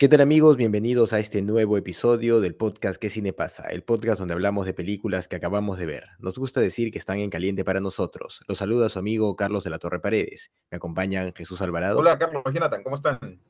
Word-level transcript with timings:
¿Qué 0.00 0.08
tal 0.08 0.22
amigos? 0.22 0.56
Bienvenidos 0.56 1.12
a 1.12 1.18
este 1.18 1.42
nuevo 1.42 1.76
episodio 1.76 2.40
del 2.40 2.54
podcast 2.54 2.98
¿Qué 2.98 3.10
cine 3.10 3.34
pasa? 3.34 3.64
El 3.64 3.82
podcast 3.82 4.18
donde 4.18 4.32
hablamos 4.32 4.64
de 4.64 4.72
películas 4.72 5.28
que 5.28 5.36
acabamos 5.36 5.76
de 5.76 5.84
ver. 5.84 6.06
Nos 6.18 6.38
gusta 6.38 6.62
decir 6.62 6.90
que 6.90 6.96
están 6.96 7.18
en 7.18 7.28
caliente 7.28 7.66
para 7.66 7.80
nosotros. 7.80 8.40
Los 8.48 8.56
saluda 8.56 8.88
su 8.88 8.98
amigo 8.98 9.36
Carlos 9.36 9.62
de 9.62 9.68
la 9.68 9.78
Torre 9.78 10.00
Paredes. 10.00 10.52
Me 10.70 10.76
acompañan 10.76 11.34
Jesús 11.34 11.60
Alvarado. 11.60 11.98
Hola 11.98 12.18
Carlos, 12.18 12.42
Jonathan, 12.50 12.82
¿cómo 12.82 12.96
están? 12.96 13.42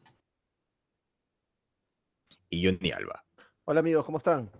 Y 2.49 2.67
Johnny 2.67 2.91
Alba. 2.91 3.25
Hola 3.65 3.79
amigos, 3.79 4.05
¿cómo 4.05 4.19
están? 4.19 4.51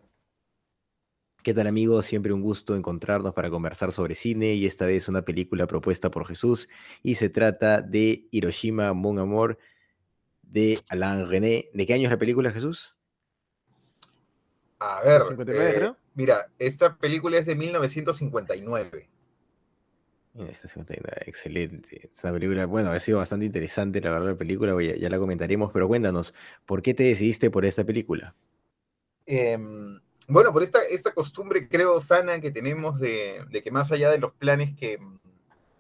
¿Qué 1.43 1.55
tal 1.55 1.67
amigos? 1.67 2.07
Siempre 2.07 2.33
un 2.33 2.41
gusto 2.41 2.77
encontrarnos 2.77 3.35
para 3.35 3.51
conversar 3.51 3.91
sobre 3.91 4.15
cine 4.15 4.55
y 4.55 4.65
esta 4.65 4.87
vez 4.87 5.09
una 5.09 5.23
película 5.23 5.67
propuesta 5.67 6.09
por 6.09 6.25
Jesús 6.25 6.69
y 7.03 7.17
se 7.17 7.31
trata 7.31 7.83
de 7.83 8.29
Hiroshima 8.31 8.93
Mon 8.93 9.19
Amour 9.19 9.59
de 10.51 10.81
Alain 10.89 11.29
René. 11.29 11.71
¿De 11.73 11.87
qué 11.87 11.95
año 11.95 12.05
es 12.05 12.11
la 12.11 12.19
película, 12.19 12.51
Jesús? 12.51 12.97
A 14.79 15.03
ver, 15.03 15.23
59, 15.23 15.71
eh, 15.71 15.75
creo. 15.75 15.97
mira, 16.15 16.51
esta 16.59 16.97
película 16.97 17.39
es 17.39 17.47
de 17.47 17.55
1959. 17.55 19.11
Esta 20.49 20.69
59, 20.69 21.23
excelente. 21.27 22.11
Es 22.13 22.25
una 22.25 22.33
película, 22.33 22.67
bueno, 22.67 22.91
ha 22.91 23.01
sido 23.01 23.19
bastante 23.19 23.47
interesante 23.47 24.01
la 24.01 24.11
verdad 24.11 24.29
la 24.29 24.37
película, 24.37 24.81
ya, 24.83 24.97
ya 24.97 25.09
la 25.11 25.19
comentaremos, 25.19 25.71
pero 25.73 25.89
cuéntanos, 25.89 26.35
¿por 26.67 26.83
qué 26.83 26.95
te 26.95 27.03
decidiste 27.03 27.51
por 27.51 27.67
esta 27.67 27.85
película? 27.85 28.35
Em, 29.27 30.01
bueno, 30.29 30.53
por 30.53 30.63
esta, 30.63 30.83
esta 30.85 31.13
costumbre, 31.13 31.69
creo, 31.69 32.01
sana 32.01 32.41
que 32.41 32.51
tenemos 32.51 33.01
de, 33.01 33.45
de 33.51 33.61
que 33.61 33.71
más 33.71 33.93
allá 33.93 34.11
de 34.11 34.19
los 34.19 34.33
planes 34.33 34.75
que, 34.75 34.99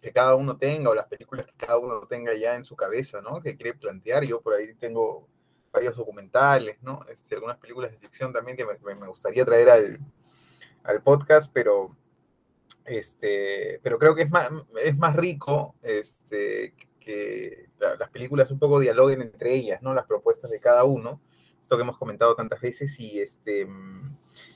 que 0.01 0.13
cada 0.13 0.35
uno 0.35 0.57
tenga 0.57 0.91
o 0.91 0.95
las 0.95 1.07
películas 1.07 1.47
que 1.47 1.67
cada 1.67 1.79
uno 1.79 2.07
tenga 2.07 2.35
ya 2.35 2.55
en 2.55 2.65
su 2.65 2.75
cabeza, 2.77 3.21
¿no? 3.21 3.41
Que 3.41 3.57
quiere 3.57 3.75
plantear. 3.75 4.25
Yo 4.25 4.41
por 4.41 4.55
ahí 4.55 4.75
tengo 4.75 5.29
varios 5.73 5.97
documentales, 5.97 6.83
¿no? 6.83 7.05
Este, 7.09 7.35
algunas 7.35 7.59
películas 7.59 7.91
de 7.91 7.99
ficción 7.99 8.33
también 8.33 8.57
que 8.57 8.65
me, 8.65 9.07
gustaría 9.07 9.45
traer 9.45 9.71
al, 9.71 10.01
al, 10.85 11.03
podcast, 11.03 11.51
pero, 11.53 11.89
este, 12.85 13.81
pero 13.83 13.99
creo 13.99 14.15
que 14.15 14.23
es 14.23 14.31
más, 14.31 14.51
es 14.83 14.97
más 14.97 15.15
rico 15.15 15.77
este, 15.83 16.75
que 16.99 17.69
la, 17.79 17.97
las 17.97 18.11
películas 18.11 18.51
un 18.51 18.59
poco 18.59 18.81
dialoguen 18.81 19.21
entre 19.23 19.55
ellas, 19.55 19.83
¿no? 19.83 19.95
Las 19.95 20.07
propuestas 20.07 20.51
de 20.51 20.61
cada 20.61 20.85
uno. 20.85 21.21
Esto 21.61 21.77
que 21.77 21.83
hemos 21.83 21.99
comentado 21.99 22.35
tantas 22.35 22.61
veces 22.61 22.99
y 22.99 23.21
este... 23.21 23.69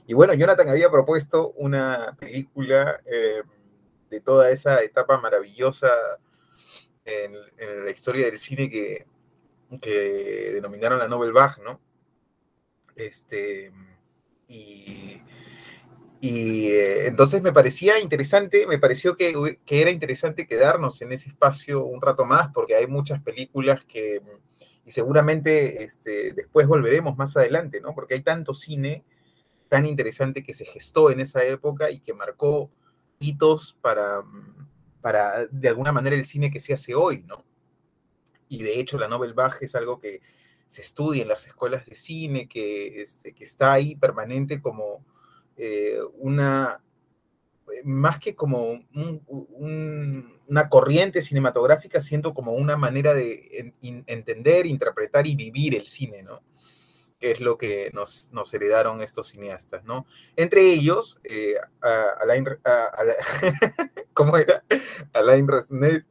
Y 0.06 0.14
bueno, 0.14 0.34
Jonathan 0.34 0.68
había 0.68 0.90
propuesto 0.90 1.52
una 1.52 2.16
película 2.18 3.00
eh, 3.06 3.42
de 4.10 4.20
toda 4.20 4.50
esa 4.50 4.82
etapa 4.82 5.18
maravillosa 5.18 5.90
en, 7.04 7.32
la 7.84 7.90
historia 7.90 8.26
del 8.26 8.38
cine 8.38 8.70
que, 8.70 9.06
que, 9.80 10.52
denominaron 10.54 10.98
la 10.98 11.08
Nobel 11.08 11.32
Bach, 11.32 11.58
¿no? 11.58 11.80
Este, 12.96 13.72
y, 14.48 15.20
y 16.20 16.68
eh, 16.68 17.06
entonces 17.08 17.42
me 17.42 17.52
parecía 17.52 17.98
interesante, 17.98 18.66
me 18.66 18.78
pareció 18.78 19.16
que, 19.16 19.58
que, 19.64 19.82
era 19.82 19.90
interesante 19.90 20.46
quedarnos 20.46 21.02
en 21.02 21.12
ese 21.12 21.28
espacio 21.28 21.84
un 21.84 22.00
rato 22.00 22.24
más, 22.24 22.50
porque 22.54 22.76
hay 22.76 22.86
muchas 22.86 23.20
películas 23.22 23.84
que, 23.84 24.22
y 24.84 24.90
seguramente 24.90 25.82
este, 25.82 26.32
después 26.32 26.66
volveremos 26.66 27.16
más 27.16 27.36
adelante, 27.36 27.80
¿no? 27.80 27.94
Porque 27.94 28.14
hay 28.14 28.22
tanto 28.22 28.54
cine 28.54 29.04
tan 29.68 29.86
interesante 29.86 30.42
que 30.42 30.54
se 30.54 30.64
gestó 30.64 31.10
en 31.10 31.20
esa 31.20 31.42
época 31.44 31.90
y 31.90 32.00
que 32.00 32.14
marcó 32.14 32.70
para, 33.80 34.22
para, 35.00 35.46
de 35.46 35.68
alguna 35.68 35.92
manera, 35.92 36.16
el 36.16 36.26
cine 36.26 36.50
que 36.50 36.60
se 36.60 36.74
hace 36.74 36.94
hoy, 36.94 37.24
¿no? 37.26 37.44
Y 38.48 38.62
de 38.62 38.78
hecho, 38.78 38.98
la 38.98 39.08
Nobel 39.08 39.34
Bach 39.34 39.56
es 39.62 39.74
algo 39.74 39.98
que 39.98 40.20
se 40.68 40.82
estudia 40.82 41.22
en 41.22 41.28
las 41.28 41.46
escuelas 41.46 41.86
de 41.86 41.94
cine, 41.94 42.48
que, 42.48 43.02
este, 43.02 43.32
que 43.32 43.44
está 43.44 43.72
ahí 43.72 43.96
permanente 43.96 44.60
como 44.60 45.04
eh, 45.56 45.98
una, 46.18 46.82
más 47.84 48.18
que 48.18 48.34
como 48.34 48.70
un, 48.70 49.22
un, 49.26 50.40
una 50.46 50.68
corriente 50.68 51.22
cinematográfica, 51.22 52.00
siendo 52.00 52.34
como 52.34 52.52
una 52.52 52.76
manera 52.76 53.14
de 53.14 53.74
entender, 53.80 54.66
interpretar 54.66 55.26
y 55.26 55.34
vivir 55.34 55.74
el 55.74 55.86
cine, 55.86 56.22
¿no? 56.22 56.42
Que 57.24 57.30
es 57.30 57.40
lo 57.40 57.56
que 57.56 57.90
nos, 57.94 58.28
nos, 58.32 58.52
heredaron 58.52 59.00
estos 59.00 59.28
cineastas, 59.28 59.82
¿no? 59.84 60.04
Entre 60.36 60.60
ellos, 60.60 61.18
eh, 61.24 61.54
a, 61.80 62.04
Alain, 62.20 62.46
a, 62.62 62.70
a, 62.70 63.02
¿cómo 64.12 64.36
era? 64.36 64.62
Alain 65.14 65.48
Resnais. 65.48 66.04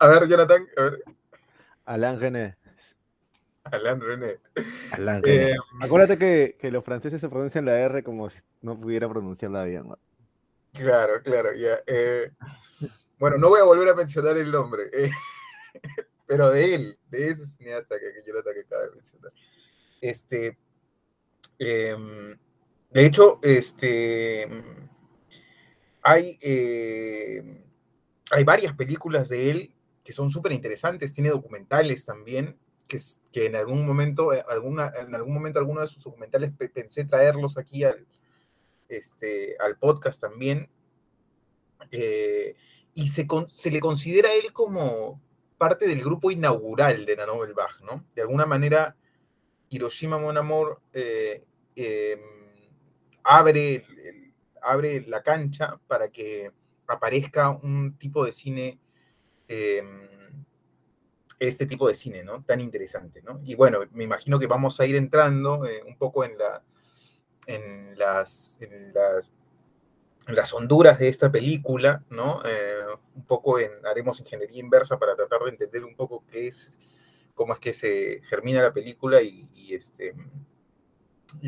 A 0.00 0.08
ver, 0.08 0.26
Jonathan, 0.26 0.66
a 0.76 0.82
ver. 0.82 1.04
Alain 1.84 2.18
René. 2.18 2.56
Alain 3.62 4.00
René. 4.00 4.40
Alain 4.90 5.22
René. 5.22 5.50
Eh, 5.52 5.56
Acuérdate 5.80 6.18
que, 6.18 6.56
que, 6.60 6.72
los 6.72 6.84
franceses 6.84 7.20
se 7.20 7.28
pronuncian 7.28 7.64
la 7.64 7.78
R 7.78 8.02
como 8.02 8.28
si 8.28 8.38
no 8.60 8.76
pudiera 8.76 9.08
pronunciarla 9.08 9.62
bien. 9.62 9.86
¿no? 9.86 9.96
Claro, 10.72 11.22
claro, 11.22 11.52
ya. 11.54 11.78
Eh, 11.86 12.32
bueno, 13.20 13.38
no 13.38 13.50
voy 13.50 13.60
a 13.60 13.64
volver 13.64 13.90
a 13.90 13.94
mencionar 13.94 14.36
el 14.36 14.50
nombre, 14.50 14.90
eh, 14.92 15.12
pero 16.26 16.50
de 16.50 16.74
él, 16.74 16.98
de 17.08 17.28
ese 17.28 17.46
cineasta 17.46 18.00
que, 18.00 18.12
que 18.14 18.26
Jonathan 18.26 18.52
que 18.52 18.60
acaba 18.62 18.82
de 18.82 18.90
mencionar. 18.90 19.32
Este, 20.00 20.58
eh, 21.58 21.96
de 22.90 23.04
hecho, 23.04 23.40
este, 23.42 24.48
hay, 26.02 26.38
eh, 26.40 27.66
hay 28.30 28.44
varias 28.44 28.74
películas 28.74 29.28
de 29.28 29.50
él 29.50 29.74
que 30.04 30.12
son 30.12 30.30
súper 30.30 30.52
interesantes, 30.52 31.12
tiene 31.12 31.30
documentales 31.30 32.04
también, 32.04 32.56
que, 32.86 32.98
que 33.32 33.46
en 33.46 33.56
algún 33.56 33.84
momento, 33.84 34.32
eh, 34.32 34.44
alguna, 34.48 34.92
en 35.00 35.14
algún 35.14 35.34
momento 35.34 35.58
alguno 35.58 35.80
de 35.80 35.88
sus 35.88 36.04
documentales 36.04 36.52
pensé 36.72 37.04
traerlos 37.04 37.58
aquí 37.58 37.82
al, 37.82 38.06
este, 38.88 39.56
al 39.58 39.76
podcast 39.78 40.20
también, 40.20 40.70
eh, 41.90 42.54
y 42.94 43.08
se, 43.08 43.26
se 43.48 43.70
le 43.70 43.80
considera 43.80 44.28
a 44.30 44.34
él 44.34 44.52
como 44.52 45.20
parte 45.58 45.88
del 45.88 46.02
grupo 46.02 46.30
inaugural 46.30 47.04
de 47.04 47.16
la 47.16 47.26
Nobel 47.26 47.52
Bach, 47.52 47.80
¿no? 47.82 48.04
De 48.14 48.22
alguna 48.22 48.46
manera, 48.46 48.96
Hiroshima 49.68 50.18
Mon 50.18 50.36
Amour 50.36 50.80
eh, 50.92 51.44
eh, 51.76 52.18
abre, 53.22 53.84
abre, 54.62 55.02
la 55.06 55.22
cancha 55.22 55.78
para 55.86 56.08
que 56.08 56.50
aparezca 56.86 57.50
un 57.50 57.98
tipo 57.98 58.24
de 58.24 58.32
cine, 58.32 58.80
eh, 59.46 59.82
este 61.38 61.66
tipo 61.66 61.86
de 61.86 61.94
cine, 61.94 62.24
¿no? 62.24 62.42
Tan 62.44 62.60
interesante, 62.60 63.20
¿no? 63.22 63.40
Y 63.44 63.54
bueno, 63.54 63.80
me 63.92 64.04
imagino 64.04 64.38
que 64.38 64.46
vamos 64.46 64.80
a 64.80 64.86
ir 64.86 64.96
entrando 64.96 65.66
eh, 65.66 65.82
un 65.86 65.98
poco 65.98 66.24
en, 66.24 66.38
la, 66.38 66.62
en, 67.46 67.98
las, 67.98 68.58
en, 68.62 68.94
las, 68.94 69.32
en 70.26 70.34
las 70.34 70.54
honduras 70.54 70.98
de 70.98 71.08
esta 71.08 71.30
película, 71.30 72.04
¿no? 72.08 72.40
un 73.14 73.24
poco 73.24 73.58
en, 73.58 73.70
haremos 73.86 74.20
ingeniería 74.20 74.60
inversa 74.60 74.98
para 74.98 75.14
tratar 75.14 75.40
de 75.42 75.50
entender 75.50 75.84
un 75.84 75.94
poco 75.94 76.24
qué 76.26 76.48
es 76.48 76.72
cómo 77.36 77.52
es 77.52 77.60
que 77.60 77.72
se 77.72 78.22
germina 78.24 78.62
la 78.62 78.72
película 78.72 79.22
y, 79.22 79.46
este, 79.70 80.14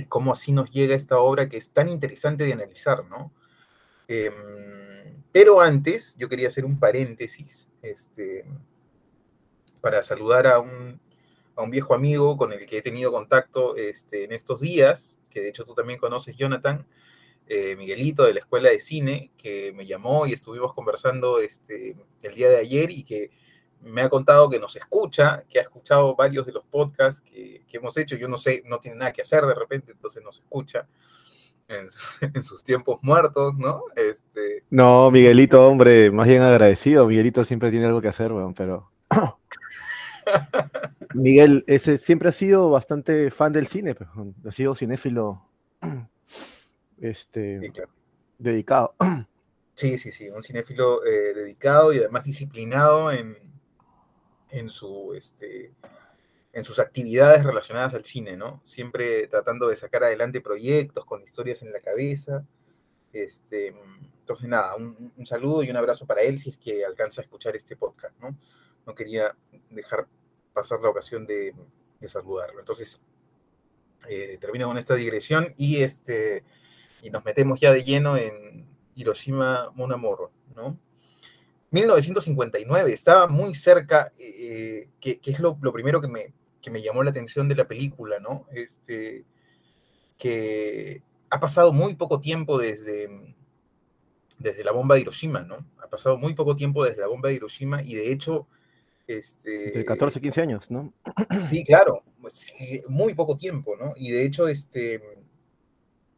cómo 0.09 0.33
así 0.33 0.53
nos 0.53 0.71
llega 0.71 0.95
esta 0.95 1.19
obra 1.19 1.49
que 1.49 1.57
es 1.57 1.71
tan 1.71 1.89
interesante 1.89 2.45
de 2.45 2.53
analizar, 2.53 3.05
¿no? 3.07 3.33
Eh, 4.07 4.31
pero 5.33 5.61
antes, 5.61 6.15
yo 6.17 6.29
quería 6.29 6.49
hacer 6.49 6.65
un 6.65 6.79
paréntesis 6.79 7.69
este, 7.83 8.45
para 9.81 10.03
saludar 10.03 10.47
a 10.47 10.61
un, 10.61 11.01
a 11.57 11.63
un, 11.63 11.71
viejo 11.71 11.95
amigo 11.95 12.37
con 12.37 12.53
el 12.53 12.67
que 12.67 12.79
he 12.79 12.83
tenido 12.83 13.11
contacto 13.11 13.75
este, 13.77 14.25
en 14.25 14.33
estos 14.33 14.61
días, 14.61 15.19
que 15.31 15.41
de 15.41 15.49
hecho 15.49 15.65
tú 15.65 15.75
también 15.75 15.99
conoces, 15.99 16.37
Jonathan, 16.37 16.87
eh, 17.47 17.77
Miguelito 17.77 18.25
de 18.25 18.35
la 18.35 18.41
Escuela 18.41 18.69
de 18.69 18.81
Cine, 18.81 19.31
que 19.39 19.73
me 19.73 19.87
llamó 19.87 20.27
y 20.27 20.35
estuvimos 20.35 20.75
conversando 20.75 21.39
este, 21.39 21.97
el 22.23 22.35
día 22.35 22.51
de 22.51 22.59
ayer 22.59 22.91
y 22.91 23.05
que 23.05 23.31
me 23.83 24.03
ha 24.03 24.09
contado 24.09 24.49
que 24.51 24.59
nos 24.59 24.77
escucha, 24.77 25.45
que 25.49 25.59
ha 25.59 25.63
escuchado 25.63 26.15
varios 26.15 26.47
de 26.47 26.53
los 26.53 26.65
podcasts 26.65 27.21
que, 27.21 27.65
que, 27.67 27.77
hemos 27.77 27.97
hecho. 27.97 28.17
Yo 28.17 28.29
no 28.29 28.37
sé, 28.37 28.63
no 28.67 28.79
tiene 28.79 28.99
nada 28.99 29.13
que 29.13 29.23
hacer 29.23 29.45
de 29.45 29.55
repente, 29.55 29.93
entonces 29.93 30.23
nos 30.23 30.39
escucha 30.39 30.87
en, 31.69 31.89
en 32.35 32.43
sus 32.43 32.65
tiempos 32.65 32.99
muertos, 33.03 33.55
¿no? 33.57 33.85
Este... 33.95 34.65
No, 34.71 35.11
Miguelito, 35.11 35.67
hombre, 35.67 36.11
más 36.11 36.27
bien 36.27 36.43
agradecido. 36.43 37.07
Miguelito 37.07 37.45
siempre 37.45 37.71
tiene 37.71 37.87
algo 37.87 38.01
que 38.01 38.09
hacer, 38.09 38.33
bueno, 38.33 38.53
pero. 38.57 38.91
Miguel, 41.15 41.65
ese 41.67 41.99
siempre 41.99 42.29
ha 42.29 42.33
sido 42.33 42.71
bastante 42.71 43.31
fan 43.31 43.53
del 43.53 43.67
cine, 43.67 43.95
pues, 43.95 44.09
ha 44.47 44.53
sido 44.53 44.75
cinéfilo 44.75 45.43
este, 47.01 47.61
Sí, 47.61 47.71
claro. 47.71 47.91
dedicado. 48.39 48.95
Sí, 49.75 49.99
sí, 49.99 50.13
sí, 50.13 50.29
un 50.29 50.43
cinéfilo 50.43 51.05
eh, 51.07 51.35
dedicado 51.35 51.93
y 51.93 51.99
además 51.99 52.25
disciplinado 52.25 53.13
en, 53.13 53.39
en, 54.51 54.69
su, 54.69 55.15
este, 55.15 55.73
en 56.53 56.65
sus 56.65 56.79
actividades 56.79 57.45
relacionadas 57.45 57.95
al 57.95 58.05
cine, 58.05 58.37
¿no? 58.37 58.61
Siempre 58.65 59.27
tratando 59.29 59.69
de 59.69 59.77
sacar 59.77 60.05
adelante 60.05 60.41
proyectos 60.41 61.05
con 61.05 61.23
historias 61.23 61.63
en 61.63 61.73
la 61.73 61.81
cabeza. 61.81 62.45
Este, 63.13 63.69
entonces, 64.21 64.49
nada, 64.49 64.77
un, 64.77 65.13
un 65.17 65.27
saludo 65.27 65.63
y 65.63 65.71
un 65.71 65.77
abrazo 65.77 66.07
para 66.07 66.23
él 66.23 66.39
si 66.39 66.51
es 66.51 66.57
que 66.59 66.85
alcanza 66.85 67.21
a 67.21 67.25
escuchar 67.25 67.57
este 67.57 67.77
podcast, 67.77 68.19
¿no? 68.21 68.37
No 68.87 68.95
quería 68.95 69.37
dejar 69.71 70.07
pasar 70.53 70.81
la 70.81 70.89
ocasión 70.89 71.27
de, 71.27 71.55
de 72.01 72.09
saludarlo. 72.09 72.61
Entonces, 72.61 73.01
eh, 74.09 74.39
termino 74.41 74.67
con 74.69 74.79
esta 74.79 74.95
digresión 74.95 75.55
y, 75.57 75.83
este, 75.83 76.45
y 77.03 77.11
nos 77.11 77.25
metemos 77.25 77.61
ya 77.61 77.73
de 77.73 77.85
lleno 77.85 78.17
en 78.17 78.67
Hiroshima 78.95 79.71
Mon 79.75 79.93
Amour, 79.93 80.31
¿no? 80.55 80.79
1959, 81.71 82.93
estaba 82.93 83.27
muy 83.27 83.55
cerca, 83.55 84.13
eh, 84.19 84.89
que, 85.01 85.21
que, 85.21 85.31
es 85.31 85.41
lo, 85.41 85.59
lo 85.61 85.73
primero 85.73 86.01
que 86.01 86.09
me, 86.09 86.33
que 86.63 86.71
me, 86.71 86.81
llamó 86.83 87.03
la 87.03 87.11
atención 87.11 87.49
de 87.49 87.57
la 87.57 87.69
película, 87.69 88.19
¿no? 88.21 88.47
Este, 88.53 89.25
que 90.17 91.03
ha 91.31 91.41
pasado 91.41 91.73
muy 91.73 91.95
poco 91.95 92.21
tiempo 92.21 92.59
desde, 92.59 93.35
desde 94.39 94.65
la 94.65 94.73
bomba 94.73 94.95
de 94.95 95.03
Hiroshima, 95.03 95.43
¿no? 95.43 95.67
Ha 95.83 95.89
pasado 95.89 96.17
muy 96.17 96.35
poco 96.35 96.57
tiempo 96.57 96.85
desde 96.85 97.03
la 97.03 97.07
bomba 97.09 97.29
de 97.29 97.37
Hiroshima 97.37 97.83
y 97.83 97.95
de 97.95 98.13
hecho... 98.13 98.47
Este, 99.07 99.71
de 99.71 99.85
14, 99.87 100.21
15 100.21 100.43
años, 100.43 100.71
¿no? 100.71 100.93
Sí, 101.49 101.65
claro, 101.65 102.03
muy 102.89 103.15
poco 103.15 103.39
tiempo, 103.39 103.75
¿no? 103.77 103.95
Y 103.97 104.11
de 104.11 104.25
hecho, 104.25 104.49
este, 104.49 105.01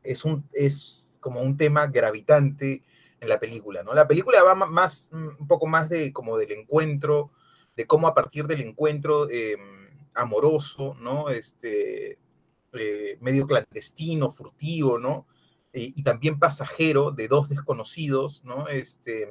es, 0.02 0.24
un, 0.24 0.44
es 0.52 1.16
como 1.20 1.40
un 1.40 1.56
tema 1.56 1.86
gravitante 1.86 2.82
en 3.20 3.28
la 3.28 3.38
película, 3.38 3.82
¿no? 3.82 3.94
La 3.94 4.08
película 4.08 4.42
va 4.42 4.54
más, 4.54 5.10
un 5.12 5.46
poco 5.46 5.66
más 5.66 5.88
de 5.88 6.12
como 6.12 6.38
del 6.38 6.52
encuentro, 6.52 7.30
de 7.76 7.86
cómo 7.86 8.08
a 8.08 8.14
partir 8.14 8.46
del 8.46 8.62
encuentro 8.62 9.28
eh, 9.30 9.56
amoroso, 10.14 10.94
¿no? 10.98 11.28
Este, 11.28 12.18
eh, 12.72 13.18
medio 13.20 13.46
clandestino, 13.46 14.30
furtivo, 14.30 14.98
¿no? 14.98 15.26
Y, 15.72 16.02
también 16.02 16.38
pasajero 16.38 17.12
de 17.12 17.28
dos 17.28 17.48
desconocidos, 17.48 18.42
¿no? 18.44 18.66
Este, 18.68 19.28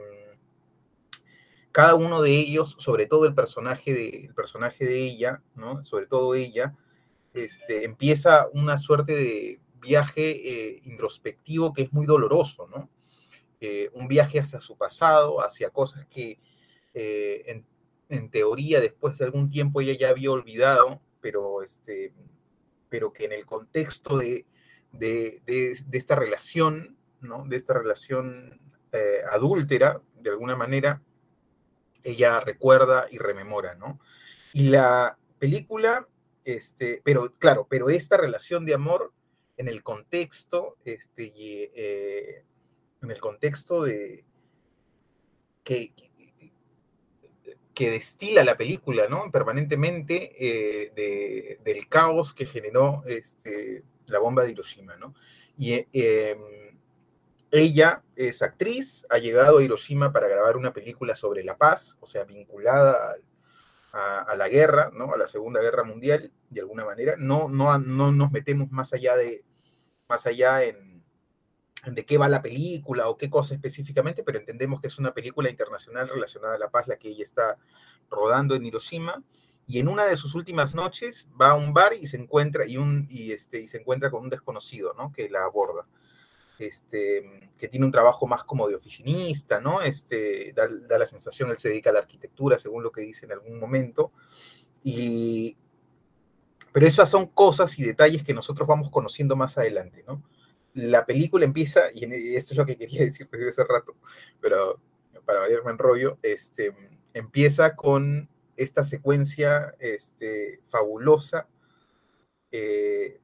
cada 1.71 1.95
uno 1.95 2.21
de 2.21 2.31
ellos, 2.31 2.75
sobre 2.79 3.07
todo 3.07 3.25
el 3.25 3.35
personaje 3.35 3.93
de, 3.93 4.09
el 4.25 4.33
personaje 4.33 4.85
de 4.85 5.03
ella, 5.03 5.41
¿no? 5.55 5.83
Sobre 5.83 6.05
todo 6.05 6.35
ella, 6.35 6.75
este, 7.33 7.83
empieza 7.83 8.47
una 8.53 8.77
suerte 8.77 9.13
de 9.15 9.59
viaje 9.81 10.31
eh, 10.31 10.81
introspectivo 10.85 11.73
que 11.73 11.83
es 11.83 11.93
muy 11.93 12.05
doloroso, 12.05 12.67
¿no? 12.67 12.89
Eh, 13.61 13.89
un 13.93 14.07
viaje 14.07 14.39
hacia 14.39 14.61
su 14.61 14.77
pasado, 14.77 15.43
hacia 15.43 15.69
cosas 15.69 16.05
que 16.07 16.39
eh, 16.93 17.63
en, 18.07 18.29
teoría 18.31 18.79
después 18.79 19.17
de 19.17 19.25
algún 19.25 19.49
tiempo 19.49 19.81
ella 19.81 19.93
ya 19.93 20.09
había 20.09 20.31
olvidado, 20.31 21.01
pero, 21.21 21.61
este, 21.61 22.13
pero 22.87 23.11
que 23.11 23.25
en 23.25 23.33
el 23.33 23.45
contexto 23.45 24.17
de, 24.17 24.45
de, 24.93 25.41
de, 25.45 25.77
esta 25.91 26.15
relación, 26.15 26.97
¿no? 27.21 27.45
De 27.45 27.57
esta 27.57 27.73
relación 27.73 28.59
eh, 28.91 29.21
adúltera, 29.31 30.01
de 30.15 30.29
alguna 30.29 30.55
manera, 30.55 31.01
ella 32.03 32.39
recuerda 32.39 33.07
y 33.11 33.17
rememora, 33.17 33.75
¿no? 33.75 33.99
Y 34.53 34.69
la 34.69 35.17
película, 35.37 36.07
este, 36.45 37.01
pero 37.03 37.33
claro, 37.37 37.67
pero 37.69 37.89
esta 37.89 38.17
relación 38.17 38.65
de 38.65 38.73
amor 38.73 39.13
en 39.57 39.67
el 39.67 39.83
contexto, 39.83 40.77
este, 40.85 41.31
eh, 41.35 42.45
en 43.01 43.11
el 43.11 43.19
contexto 43.19 43.83
de 43.83 44.25
que, 45.63 45.93
que, 47.73 47.91
destila 47.91 48.43
la 48.43 48.57
película, 48.57 49.07
¿no? 49.07 49.31
Permanentemente 49.31 50.35
eh, 50.37 50.91
de, 50.95 51.59
del 51.63 51.87
caos 51.87 52.33
que 52.33 52.45
generó 52.45 53.03
este, 53.05 53.83
la 54.07 54.19
bomba 54.19 54.43
de 54.43 54.51
Hiroshima, 54.51 54.97
¿no? 54.97 55.13
Y 55.57 55.85
eh, 55.93 56.37
ella 57.51 58.03
es 58.15 58.41
actriz, 58.41 59.05
ha 59.09 59.17
llegado 59.17 59.59
a 59.59 59.63
Hiroshima 59.63 60.11
para 60.11 60.27
grabar 60.27 60.57
una 60.57 60.73
película 60.73 61.15
sobre 61.15 61.43
la 61.43 61.57
paz, 61.57 61.97
o 62.01 62.07
sea, 62.07 62.23
vinculada 62.25 63.15
a, 63.93 64.19
a, 64.19 64.35
la 64.35 64.49
guerra, 64.49 64.91
¿no? 64.93 65.13
A 65.13 65.17
la 65.17 65.27
Segunda 65.27 65.61
Guerra 65.61 65.83
Mundial, 65.83 66.31
de 66.49 66.61
alguna 66.61 66.85
manera. 66.85 67.15
No, 67.17 67.47
no, 67.47 67.77
no 67.77 68.11
nos 68.11 68.31
metemos 68.31 68.71
más 68.71 68.93
allá 68.93 69.15
de, 69.15 69.43
más 70.07 70.25
allá 70.25 70.63
en, 70.63 70.88
de 71.85 72.05
qué 72.05 72.17
va 72.17 72.29
la 72.29 72.41
película 72.41 73.07
o 73.07 73.17
qué 73.17 73.29
cosa 73.29 73.55
específicamente, 73.55 74.23
pero 74.23 74.39
entendemos 74.39 74.81
que 74.81 74.87
es 74.87 74.99
una 74.99 75.13
película 75.13 75.49
internacional 75.49 76.09
relacionada 76.09 76.55
a 76.55 76.59
la 76.59 76.69
paz, 76.69 76.87
la 76.87 76.97
que 76.97 77.09
ella 77.09 77.23
está 77.23 77.57
rodando 78.09 78.55
en 78.55 78.65
Hiroshima. 78.65 79.23
Y 79.67 79.79
en 79.79 79.87
una 79.87 80.05
de 80.05 80.17
sus 80.17 80.33
últimas 80.33 80.73
noches 80.73 81.27
va 81.39 81.51
a 81.51 81.55
un 81.55 81.73
bar 81.73 81.93
y 81.93 82.07
se 82.07 82.17
encuentra, 82.17 82.65
y 82.65 82.77
un, 82.77 83.07
y 83.09 83.31
este, 83.31 83.61
y 83.61 83.67
se 83.67 83.77
encuentra 83.77 84.09
con 84.09 84.23
un 84.23 84.29
desconocido, 84.29 84.93
¿no? 84.95 85.11
Que 85.11 85.29
la 85.29 85.43
aborda. 85.43 85.85
Este, 86.57 87.51
que 87.57 87.69
tiene 87.69 87.85
un 87.85 87.91
trabajo 87.91 88.27
más 88.27 88.43
como 88.43 88.67
de 88.67 88.75
oficinista, 88.75 89.61
¿no? 89.61 89.81
Este, 89.81 90.51
da, 90.53 90.67
da, 90.67 90.97
la 90.99 91.05
sensación, 91.05 91.51
él 91.51 91.57
se 91.57 91.69
dedica 91.69 91.91
a 91.91 91.93
la 91.93 91.99
arquitectura, 91.99 92.59
según 92.59 92.83
lo 92.83 92.91
que 92.91 93.01
dice 93.01 93.25
en 93.25 93.31
algún 93.31 93.59
momento, 93.59 94.11
y, 94.83 95.55
pero 96.73 96.85
esas 96.85 97.09
son 97.09 97.27
cosas 97.27 97.77
y 97.79 97.83
detalles 97.83 98.23
que 98.23 98.33
nosotros 98.33 98.67
vamos 98.67 98.91
conociendo 98.91 99.35
más 99.35 99.57
adelante, 99.57 100.03
¿no? 100.07 100.21
La 100.79 101.05
película 101.05 101.45
empieza, 101.45 101.91
y 101.93 102.03
esto 102.35 102.53
es 102.53 102.57
lo 102.57 102.65
que 102.65 102.77
quería 102.77 103.01
decir 103.03 103.27
desde 103.31 103.49
hace 103.49 103.63
rato, 103.65 103.95
pero 104.39 104.81
para 105.25 105.41
variarme 105.41 105.71
en 105.71 105.77
rollo, 105.77 106.17
este, 106.23 106.73
empieza 107.13 107.75
con 107.75 108.29
esta 108.55 108.83
secuencia 108.83 109.75
este, 109.79 110.61
fabulosa, 110.65 111.47
eh, 112.51 113.19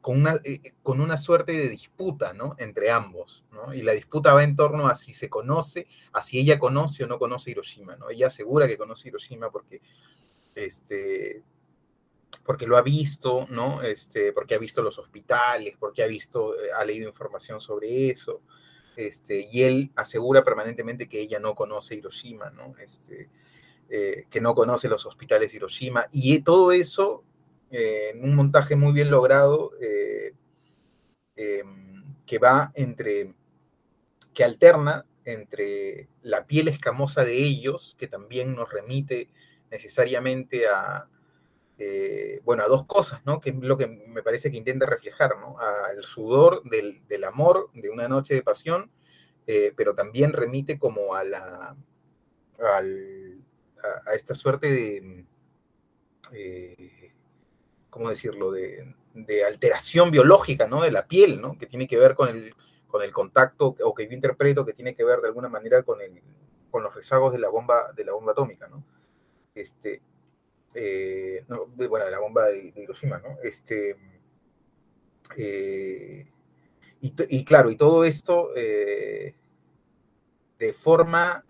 con, 0.00 0.20
una, 0.20 0.40
eh, 0.44 0.60
con, 0.82 1.00
una, 1.00 1.16
suerte 1.16 1.52
de 1.52 1.68
disputa 1.68 2.32
¿no? 2.32 2.54
entre 2.58 2.90
ambos, 2.90 3.44
¿no? 3.52 3.74
y 3.74 3.82
la 3.82 3.92
disputa 3.92 4.32
va 4.32 4.44
en 4.44 4.56
torno 4.56 4.88
a 4.88 4.94
si 4.94 5.12
se 5.12 5.28
conoce, 5.28 5.88
a 6.12 6.22
si 6.22 6.38
ella 6.38 6.58
conoce 6.58 7.04
o 7.04 7.06
no 7.06 7.18
conoce 7.18 7.50
Hiroshima. 7.50 7.96
¿no? 7.96 8.08
Ella 8.10 8.28
asegura 8.28 8.68
que 8.68 8.78
conoce 8.78 9.08
Hiroshima 9.08 9.50
porque, 9.50 9.82
este, 10.54 11.42
porque 12.44 12.66
lo 12.66 12.76
ha 12.76 12.82
visto, 12.82 13.46
¿no? 13.50 13.82
este, 13.82 14.32
porque 14.32 14.54
ha 14.54 14.58
visto 14.58 14.82
los 14.82 14.98
hospitales, 14.98 15.74
porque 15.78 16.02
ha, 16.02 16.06
visto, 16.06 16.54
eh, 16.54 16.70
ha 16.78 16.84
leído 16.84 17.08
información 17.08 17.60
sobre 17.60 18.10
eso, 18.10 18.42
este, 18.96 19.48
y 19.52 19.62
él 19.62 19.92
asegura 19.94 20.42
permanentemente 20.42 21.08
que 21.08 21.20
ella 21.20 21.38
no 21.38 21.54
conoce 21.54 21.94
Hiroshima, 21.94 22.50
¿no? 22.50 22.74
Este, 22.78 23.28
eh, 23.88 24.26
que 24.28 24.40
no 24.40 24.54
conoce 24.54 24.88
los 24.88 25.06
hospitales 25.06 25.52
de 25.52 25.58
Hiroshima, 25.58 26.08
y 26.10 26.40
todo 26.40 26.72
eso 26.72 27.22
eh, 27.70 28.10
en 28.14 28.24
un 28.24 28.34
montaje 28.34 28.76
muy 28.76 28.92
bien 28.92 29.10
logrado 29.10 29.72
eh, 29.80 30.32
que 32.26 32.38
va 32.38 32.72
entre, 32.74 33.34
que 34.34 34.42
alterna 34.42 35.06
entre 35.24 36.08
la 36.22 36.46
piel 36.46 36.68
escamosa 36.68 37.24
de 37.24 37.36
ellos, 37.36 37.94
que 37.98 38.08
también 38.08 38.56
nos 38.56 38.72
remite 38.72 39.28
necesariamente 39.70 40.66
a, 40.66 41.08
eh, 41.78 42.40
bueno, 42.44 42.64
a 42.64 42.68
dos 42.68 42.84
cosas, 42.84 43.24
¿no? 43.24 43.40
Que 43.40 43.50
es 43.50 43.56
lo 43.56 43.76
que 43.76 43.86
me 43.86 44.22
parece 44.22 44.50
que 44.50 44.56
intenta 44.56 44.86
reflejar, 44.86 45.38
¿no? 45.38 45.56
Al 45.58 46.02
sudor 46.02 46.62
del, 46.64 47.06
del 47.06 47.24
amor, 47.24 47.70
de 47.72 47.90
una 47.90 48.08
noche 48.08 48.34
de 48.34 48.42
pasión, 48.42 48.90
pero 49.76 49.94
también 49.94 50.34
remite 50.34 50.78
como 50.78 51.14
a 51.14 51.24
la, 51.24 51.74
al, 52.58 53.42
a, 54.06 54.14
esta 54.14 54.34
suerte 54.34 54.70
de 54.70 55.26
¿cómo 57.90 58.10
decirlo?, 58.10 58.52
de, 58.52 58.94
de, 59.14 59.44
alteración 59.44 60.10
biológica, 60.10 60.66
¿no?, 60.66 60.82
de 60.82 60.92
la 60.92 61.06
piel, 61.06 61.40
¿no?, 61.40 61.58
que 61.58 61.66
tiene 61.66 61.86
que 61.86 61.96
ver 61.96 62.14
con 62.14 62.28
el, 62.28 62.54
con 62.86 63.02
el 63.02 63.12
contacto, 63.12 63.74
o 63.82 63.94
que 63.94 64.06
yo 64.06 64.12
interpreto 64.12 64.64
que 64.64 64.72
tiene 64.72 64.94
que 64.94 65.04
ver 65.04 65.20
de 65.20 65.28
alguna 65.28 65.48
manera 65.48 65.82
con, 65.82 66.00
el, 66.00 66.22
con 66.70 66.82
los 66.82 66.94
rezagos 66.94 67.32
de 67.32 67.38
la 67.38 67.48
bomba, 67.48 67.92
de 67.94 68.04
la 68.04 68.12
bomba 68.12 68.32
atómica, 68.32 68.68
¿no? 68.68 68.84
Este, 69.54 70.00
eh, 70.74 71.44
no, 71.48 71.66
bueno, 71.66 72.04
de 72.04 72.10
la 72.10 72.20
bomba 72.20 72.46
de, 72.46 72.72
Hiroshima, 72.76 73.18
¿no? 73.18 73.38
Este, 73.42 73.96
eh, 75.36 76.26
y, 77.00 77.44
claro, 77.44 77.70
y 77.70 77.76
todo 77.76 78.04
esto 78.04 78.50
eh, 78.56 79.34
de 80.58 80.72
forma 80.72 81.44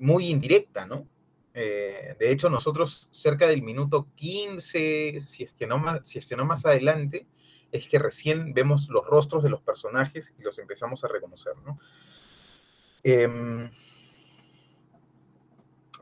muy 0.00 0.28
indirecta, 0.28 0.86
¿no? 0.86 1.06
De 1.52 2.30
hecho, 2.30 2.48
nosotros 2.48 3.08
cerca 3.10 3.46
del 3.46 3.62
minuto 3.62 4.08
15, 4.14 5.20
si 5.20 5.42
es, 5.42 5.52
que 5.52 5.66
no 5.66 5.78
más, 5.78 6.08
si 6.08 6.18
es 6.18 6.26
que 6.26 6.36
no 6.36 6.46
más 6.46 6.64
adelante, 6.64 7.26
es 7.70 7.88
que 7.88 7.98
recién 7.98 8.54
vemos 8.54 8.88
los 8.88 9.04
rostros 9.04 9.42
de 9.42 9.50
los 9.50 9.60
personajes 9.60 10.32
y 10.38 10.42
los 10.42 10.58
empezamos 10.58 11.04
a 11.04 11.08
reconocer, 11.08 11.54
¿no? 11.66 11.78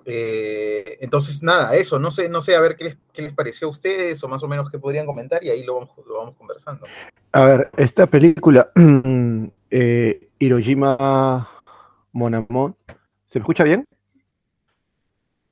Eh, 0.08 0.98
entonces, 1.00 1.42
nada, 1.42 1.75
eso, 1.75 1.98
no 1.98 2.12
sé, 2.12 2.28
no 2.28 2.40
sé, 2.40 2.54
a 2.54 2.60
ver 2.60 2.76
qué 2.76 2.84
les, 2.84 2.96
qué 3.12 3.22
les, 3.22 3.34
pareció 3.34 3.66
a 3.66 3.70
ustedes 3.72 4.22
o 4.22 4.28
más 4.28 4.40
o 4.40 4.46
menos 4.46 4.70
qué 4.70 4.78
podrían 4.78 5.04
comentar 5.04 5.42
y 5.42 5.50
ahí 5.50 5.64
lo 5.64 5.75
vamos, 5.75 5.90
lo 6.06 6.18
vamos 6.18 6.36
conversando. 6.36 6.86
A 7.32 7.44
ver, 7.44 7.70
esta 7.76 8.06
película, 8.06 8.70
eh, 9.70 10.28
Hiroshima 10.38 11.48
Monamon, 12.12 12.76
¿se 13.26 13.40
me 13.40 13.42
escucha 13.42 13.64
bien? 13.64 13.84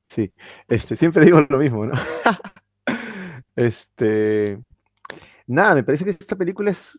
Sí, 0.09 0.33
este, 0.69 0.95
siempre 0.95 1.25
digo 1.25 1.45
lo 1.49 1.59
mismo, 1.59 1.87
¿no? 1.87 1.95
este, 3.57 4.61
nada, 5.49 5.75
me 5.75 5.83
parece 5.83 6.05
que 6.05 6.11
esta 6.11 6.37
película 6.37 6.71
es, 6.71 6.97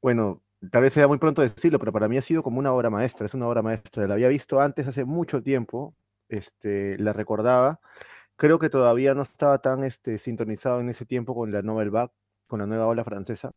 bueno, 0.00 0.40
tal 0.70 0.82
vez 0.82 0.92
sea 0.92 1.08
muy 1.08 1.18
pronto 1.18 1.42
decirlo, 1.42 1.80
pero 1.80 1.90
para 1.90 2.06
mí 2.06 2.16
ha 2.16 2.22
sido 2.22 2.44
como 2.44 2.60
una 2.60 2.72
obra 2.72 2.88
maestra, 2.88 3.26
es 3.26 3.34
una 3.34 3.48
obra 3.48 3.62
maestra. 3.62 4.06
La 4.06 4.14
había 4.14 4.28
visto 4.28 4.60
antes 4.60 4.86
hace 4.86 5.04
mucho 5.04 5.42
tiempo, 5.42 5.96
este, 6.28 6.98
la 6.98 7.12
recordaba. 7.12 7.80
Creo 8.36 8.58
que 8.58 8.70
todavía 8.70 9.14
no 9.14 9.22
estaba 9.22 9.58
tan 9.60 9.84
este, 9.84 10.18
sintonizado 10.18 10.80
en 10.80 10.90
ese 10.90 11.06
tiempo 11.06 11.34
con 11.34 11.52
la 11.52 11.62
Nouvelle 11.62 11.90
Vague, 11.90 12.12
con 12.46 12.60
la 12.60 12.66
nueva 12.66 12.86
ola 12.86 13.04
francesa. 13.04 13.52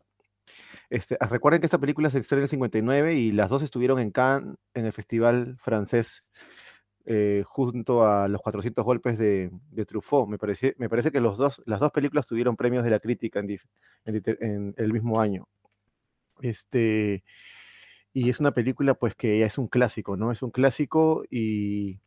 Este, 0.90 1.18
ah, 1.20 1.28
recuerden 1.28 1.62
que 1.62 1.68
esta 1.68 1.80
película 1.80 2.10
se 2.10 2.20
estrenó 2.20 2.42
en 2.42 2.44
el 2.46 2.50
59 2.50 3.14
y 3.16 3.32
las 3.32 3.50
dos 3.50 3.62
estuvieron 3.62 4.00
en 4.00 4.12
Cannes, 4.12 4.56
en 4.74 4.86
el 4.86 4.94
festival 4.94 5.58
francés, 5.60 6.24
eh, 7.06 7.44
junto 7.46 8.06
a 8.06 8.28
los 8.28 8.42
400 8.42 8.84
golpes 8.86 9.18
de, 9.18 9.52
de 9.70 9.86
Truffaut. 9.86 10.28
Me 10.30 10.38
parece, 10.38 10.76
me 10.78 10.90
parece 10.90 11.12
que 11.12 11.22
los 11.22 11.38
dos, 11.38 11.62
las 11.66 11.80
dos 11.80 11.92
películas 11.92 12.28
tuvieron 12.28 12.56
premios 12.56 12.84
de 12.84 12.90
la 12.92 13.00
crítica 13.00 13.40
en, 13.40 13.50
en, 14.06 14.24
en 14.40 14.74
el 14.78 14.94
mismo 14.94 15.20
año. 15.22 15.48
Este, 16.42 17.24
y 18.14 18.30
es 18.30 18.40
una 18.40 18.52
película 18.52 18.94
pues 18.94 19.16
que 19.16 19.40
ya 19.40 19.46
es 19.46 19.58
un 19.58 19.68
clásico, 19.68 20.18
¿no? 20.18 20.32
Es 20.32 20.44
un 20.44 20.52
clásico 20.52 21.24
y 21.30 22.00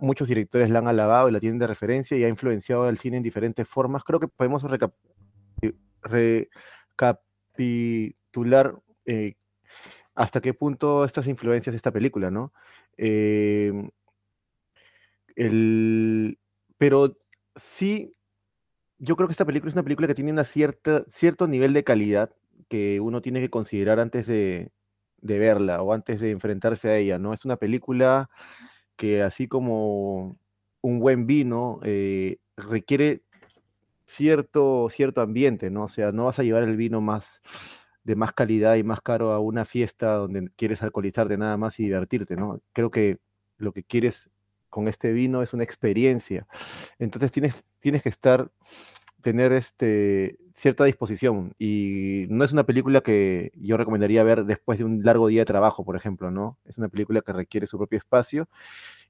muchos 0.00 0.28
directores 0.28 0.70
la 0.70 0.78
han 0.78 0.88
alabado 0.88 1.28
y 1.28 1.32
la 1.32 1.40
tienen 1.40 1.58
de 1.58 1.66
referencia 1.66 2.16
y 2.16 2.24
ha 2.24 2.28
influenciado 2.28 2.84
al 2.84 2.98
cine 2.98 3.16
en 3.16 3.22
diferentes 3.24 3.66
formas. 3.66 4.04
Creo 4.04 4.20
que 4.20 4.28
podemos 4.28 4.62
recapitular 6.02 8.80
eh, 9.06 9.34
hasta 10.14 10.40
qué 10.40 10.54
punto 10.54 11.04
estas 11.04 11.26
influencias 11.26 11.72
de 11.72 11.76
esta 11.76 11.92
película, 11.92 12.30
¿no? 12.30 12.52
Em, 12.96 13.90
el, 15.36 16.38
pero 16.78 17.16
sí, 17.56 18.14
yo 18.98 19.16
creo 19.16 19.28
que 19.28 19.32
esta 19.32 19.44
película 19.44 19.70
es 19.70 19.74
una 19.74 19.82
película 19.82 20.08
que 20.08 20.14
tiene 20.14 20.44
cierta, 20.44 21.04
cierto 21.08 21.48
nivel 21.48 21.72
de 21.72 21.84
calidad 21.84 22.34
que 22.68 23.00
uno 23.00 23.22
tiene 23.22 23.40
que 23.40 23.50
considerar 23.50 24.00
antes 24.00 24.26
de, 24.26 24.72
de 25.22 25.38
verla 25.38 25.82
o 25.82 25.92
antes 25.94 26.20
de 26.20 26.30
enfrentarse 26.30 26.90
a 26.90 26.96
ella, 26.96 27.18
¿no? 27.18 27.32
Es 27.32 27.44
una 27.44 27.56
película 27.56 28.28
que 28.96 29.22
así 29.22 29.48
como 29.48 30.36
un 30.82 30.98
buen 30.98 31.26
vino 31.26 31.80
eh, 31.84 32.38
requiere 32.56 33.22
cierto, 34.04 34.88
cierto 34.90 35.22
ambiente, 35.22 35.70
¿no? 35.70 35.84
O 35.84 35.88
sea, 35.88 36.12
no 36.12 36.26
vas 36.26 36.38
a 36.38 36.42
llevar 36.42 36.64
el 36.64 36.76
vino 36.76 37.00
más 37.00 37.40
de 38.04 38.16
más 38.16 38.32
calidad 38.32 38.74
y 38.74 38.82
más 38.82 39.00
caro 39.00 39.32
a 39.32 39.38
una 39.38 39.64
fiesta 39.64 40.14
donde 40.14 40.50
quieres 40.56 40.82
alcoholizarte 40.82 41.38
nada 41.38 41.56
más 41.56 41.78
y 41.78 41.84
divertirte, 41.84 42.36
¿no? 42.36 42.60
Creo 42.72 42.90
que 42.90 43.18
lo 43.58 43.72
que 43.72 43.84
quieres 43.84 44.28
con 44.70 44.88
este 44.88 45.12
vino 45.12 45.42
es 45.42 45.52
una 45.52 45.64
experiencia. 45.64 46.46
Entonces 46.98 47.30
tienes, 47.30 47.64
tienes 47.78 48.02
que 48.02 48.08
estar 48.08 48.50
tener 49.22 49.52
este, 49.52 50.38
cierta 50.54 50.84
disposición 50.84 51.54
y 51.58 52.26
no 52.28 52.44
es 52.44 52.52
una 52.52 52.64
película 52.64 53.00
que 53.00 53.52
yo 53.56 53.76
recomendaría 53.76 54.22
ver 54.24 54.44
después 54.44 54.78
de 54.78 54.84
un 54.84 55.02
largo 55.02 55.28
día 55.28 55.42
de 55.42 55.46
trabajo, 55.46 55.84
por 55.84 55.96
ejemplo, 55.96 56.30
¿no? 56.30 56.58
Es 56.64 56.78
una 56.78 56.88
película 56.88 57.22
que 57.22 57.32
requiere 57.32 57.66
su 57.66 57.78
propio 57.78 57.98
espacio 57.98 58.48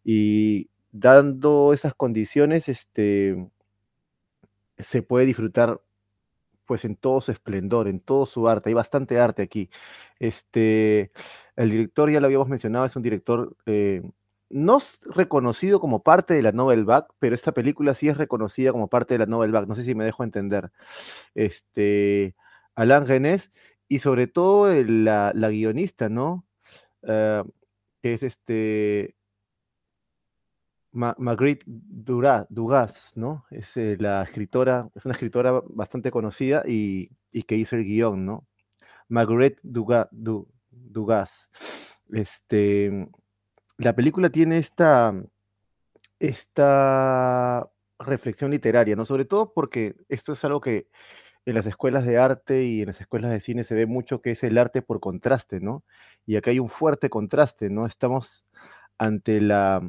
y 0.05 0.71
dando 0.93 1.73
esas 1.73 1.95
condiciones, 1.95 2.69
este, 2.69 3.49
se 4.79 5.03
puede 5.03 5.27
disfrutar 5.27 5.81
pues 6.67 6.85
en 6.85 6.97
todo 6.97 7.21
su 7.21 7.33
esplendor, 7.33 7.89
en 7.89 8.01
todo 8.01 8.25
su 8.27 8.49
arte, 8.49 8.71
hay 8.71 8.75
bastante 8.75 9.19
arte 9.19 9.43
aquí. 9.43 9.69
Este, 10.19 11.13
el 11.57 11.71
director, 11.71 12.11
ya 12.11 12.21
lo 12.21 12.27
habíamos 12.27 12.49
mencionado, 12.49 12.85
es 12.85 12.97
un 12.97 13.03
director 13.03 13.57
eh, 13.67 14.03
no 14.53 14.79
es 14.79 15.01
reconocido 15.05 15.81
como 15.81 16.03
parte 16.03 16.35
de 16.35 16.43
la 16.43 16.53
Novel 16.53 16.85
Back, 16.85 17.13
pero 17.19 17.35
esta 17.35 17.53
película 17.53 17.95
sí 17.95 18.09
es 18.09 18.19
reconocida 18.19 18.73
como 18.73 18.89
parte 18.89 19.15
de 19.15 19.19
la 19.19 19.27
Novel 19.27 19.53
Back. 19.53 19.67
No 19.67 19.75
sé 19.75 19.83
si 19.83 19.95
me 19.95 20.05
dejo 20.05 20.25
entender. 20.25 20.71
Este, 21.35 22.37
Alain 22.75 23.07
Genés 23.07 23.51
y 23.89 23.99
sobre 24.01 24.27
todo 24.27 24.73
la, 24.85 25.33
guionista, 25.33 26.09
¿no? 26.09 26.47
Ah, 27.07 27.45
que 28.03 28.15
es 28.15 28.23
este 28.23 29.17
Marguerite 30.93 31.65
Dugas, 31.67 33.13
¿no? 33.17 33.47
Es 33.51 33.77
eh, 33.77 33.97
la 33.99 34.23
escritora, 34.23 34.91
es 34.95 35.05
una 35.07 35.13
escritora 35.13 35.63
bastante 35.69 36.11
conocida 36.11 36.63
y, 36.67 37.11
que 37.47 37.57
hizo 37.57 37.77
el 37.77 37.85
guion, 37.85 38.27
¿no? 38.27 38.47
Marguerite 39.09 39.61
Dugas. 39.63 41.49
Este, 42.11 43.09
la 43.83 43.95
película 43.95 44.31
tiene 44.31 44.59
esta, 44.59 45.15
esta 46.19 47.71
reflexión 47.99 48.51
literaria, 48.51 48.97
¿no? 48.97 49.05
Sobre 49.05 49.25
todo 49.25 49.53
porque 49.53 49.97
esto 50.09 50.33
es 50.33 50.45
algo 50.45 50.61
que 50.61 50.89
en 51.45 51.55
las 51.55 51.67
escuelas 51.67 52.07
de 52.07 52.19
arte 52.19 52.65
y 52.65 52.83
en 52.83 52.87
las 52.89 53.01
escuelas 53.01 53.31
de 53.31 53.41
cine 53.41 53.65
se 53.65 53.75
ve 53.75 53.87
mucho 53.87 54.23
que 54.23 54.33
es 54.33 54.43
el 54.45 54.59
arte 54.59 54.83
por 54.83 55.01
contraste, 55.01 55.61
¿no? 55.61 55.85
Y 56.27 56.37
acá 56.37 56.51
hay 56.51 56.59
un 56.61 56.69
fuerte 56.69 57.11
contraste, 57.11 57.71
¿no? 57.71 57.87
Estamos 57.87 58.45
ante 58.99 59.41
la 59.41 59.83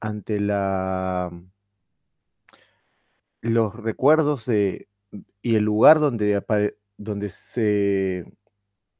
ante 0.00 0.40
la 0.40 1.30
los 3.42 3.74
recuerdos 3.74 4.46
de, 4.46 4.88
y 5.42 5.56
el 5.56 5.64
lugar 5.64 5.98
donde, 5.98 6.42
donde 6.96 7.28
se 7.28 8.24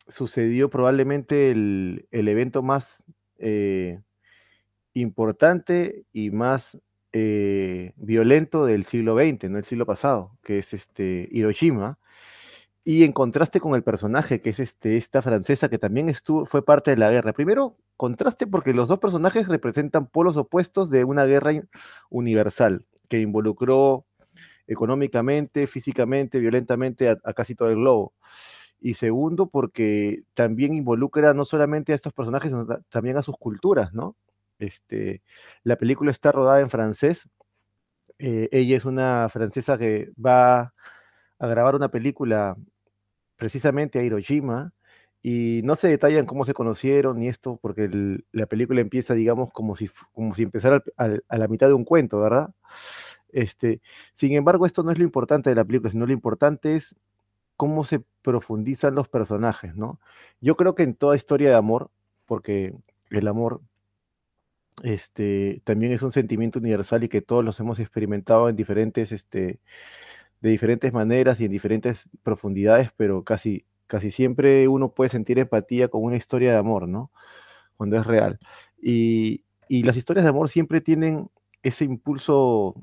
sucedió 0.08 0.68
probablemente 0.68 1.50
el, 1.50 2.06
evento 2.10 2.62
más 2.62 3.04
eh, 3.38 4.00
importante 4.94 6.04
y 6.12 6.30
más 6.30 6.78
eh, 7.12 7.92
violento 7.96 8.66
del 8.66 8.84
siglo 8.84 9.16
XX, 9.16 9.50
no 9.50 9.58
el 9.58 9.64
siglo 9.64 9.86
pasado, 9.86 10.38
que 10.42 10.58
es 10.58 10.72
este 10.74 11.28
Hiroshima, 11.30 11.98
y 12.84 13.04
en 13.04 13.12
contraste 13.12 13.60
con 13.60 13.74
el 13.74 13.84
personaje, 13.84 14.40
que 14.40 14.50
es 14.50 14.58
este, 14.60 14.96
esta 14.96 15.22
francesa 15.22 15.68
que 15.68 15.78
también 15.78 16.08
estuvo, 16.08 16.46
fue 16.46 16.64
parte 16.64 16.90
de 16.90 16.96
la 16.96 17.10
guerra. 17.10 17.32
Primero, 17.32 17.76
contraste 17.96 18.46
porque 18.46 18.74
los 18.74 18.88
dos 18.88 18.98
personajes 18.98 19.46
representan 19.48 20.08
polos 20.08 20.36
opuestos 20.36 20.90
de 20.90 21.04
una 21.04 21.24
guerra 21.26 21.52
universal 22.10 22.84
que 23.08 23.20
involucró 23.20 24.04
económicamente, 24.66 25.66
físicamente, 25.66 26.38
violentamente 26.40 27.10
a, 27.10 27.18
a 27.24 27.34
casi 27.34 27.54
todo 27.54 27.70
el 27.70 27.76
globo. 27.76 28.14
Y 28.80 28.94
segundo, 28.94 29.48
porque 29.48 30.24
también 30.34 30.74
involucra 30.74 31.34
no 31.34 31.44
solamente 31.44 31.92
a 31.92 31.96
estos 31.96 32.12
personajes, 32.12 32.50
sino 32.50 32.66
también 32.90 33.16
a 33.16 33.22
sus 33.22 33.36
culturas, 33.38 33.94
¿no? 33.94 34.16
Este, 34.62 35.22
la 35.64 35.76
película 35.76 36.12
está 36.12 36.30
rodada 36.30 36.60
en 36.60 36.70
francés. 36.70 37.28
Eh, 38.18 38.48
ella 38.52 38.76
es 38.76 38.84
una 38.84 39.28
francesa 39.28 39.76
que 39.76 40.12
va 40.14 40.72
a 41.38 41.46
grabar 41.48 41.74
una 41.74 41.90
película 41.90 42.56
precisamente 43.36 43.98
a 43.98 44.04
Hiroshima 44.04 44.72
y 45.20 45.62
no 45.64 45.74
se 45.74 45.88
detallan 45.88 46.26
cómo 46.26 46.44
se 46.44 46.54
conocieron 46.54 47.18
ni 47.18 47.28
esto, 47.28 47.58
porque 47.60 47.90
la 48.32 48.46
película 48.46 48.80
empieza, 48.80 49.14
digamos, 49.14 49.50
como 49.52 49.74
si, 49.74 49.90
como 50.12 50.34
si 50.34 50.44
empezara 50.44 50.82
a 50.96 51.38
la 51.38 51.48
mitad 51.48 51.66
de 51.66 51.74
un 51.74 51.84
cuento, 51.84 52.20
¿verdad? 52.20 52.54
Este, 53.30 53.80
sin 54.14 54.34
embargo, 54.34 54.66
esto 54.66 54.84
no 54.84 54.92
es 54.92 54.98
lo 54.98 55.04
importante 55.04 55.50
de 55.50 55.56
la 55.56 55.64
película, 55.64 55.90
sino 55.90 56.06
lo 56.06 56.12
importante 56.12 56.76
es 56.76 56.96
cómo 57.56 57.84
se 57.84 58.04
profundizan 58.22 58.94
los 58.94 59.08
personajes, 59.08 59.76
¿no? 59.76 60.00
Yo 60.40 60.56
creo 60.56 60.74
que 60.76 60.84
en 60.84 60.94
toda 60.94 61.16
historia 61.16 61.50
de 61.50 61.56
amor, 61.56 61.90
porque 62.26 62.74
el 63.10 63.28
amor 63.28 63.60
este, 64.82 65.60
también 65.64 65.92
es 65.92 66.02
un 66.02 66.10
sentimiento 66.10 66.58
universal 66.58 67.04
y 67.04 67.08
que 67.08 67.22
todos 67.22 67.44
los 67.44 67.60
hemos 67.60 67.78
experimentado 67.78 68.48
en 68.48 68.56
diferentes, 68.56 69.12
este, 69.12 69.60
de 70.40 70.50
diferentes 70.50 70.92
maneras 70.92 71.40
y 71.40 71.46
en 71.46 71.52
diferentes 71.52 72.08
profundidades, 72.22 72.90
pero 72.96 73.24
casi, 73.24 73.66
casi 73.86 74.10
siempre 74.10 74.68
uno 74.68 74.92
puede 74.92 75.10
sentir 75.10 75.38
empatía 75.38 75.88
con 75.88 76.02
una 76.04 76.16
historia 76.16 76.52
de 76.52 76.58
amor, 76.58 76.88
¿no? 76.88 77.10
Cuando 77.76 77.96
es 77.98 78.06
real. 78.06 78.38
Y, 78.80 79.44
las 79.68 79.96
historias 79.96 80.24
de 80.24 80.30
amor 80.30 80.50
siempre 80.50 80.82
tienen 80.82 81.30
ese 81.62 81.84
impulso 81.86 82.74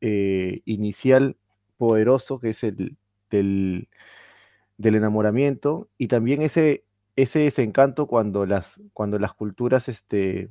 eh, 0.00 0.62
inicial 0.64 1.36
poderoso 1.76 2.40
que 2.40 2.50
es 2.50 2.64
el 2.64 2.96
del, 3.30 3.88
enamoramiento 4.78 5.88
y 5.98 6.08
también 6.08 6.42
ese, 6.42 6.84
ese 7.16 7.40
desencanto 7.40 8.06
cuando 8.06 8.46
las, 8.46 8.80
cuando 8.94 9.18
las 9.18 9.34
culturas 9.34 9.88
este, 9.88 10.48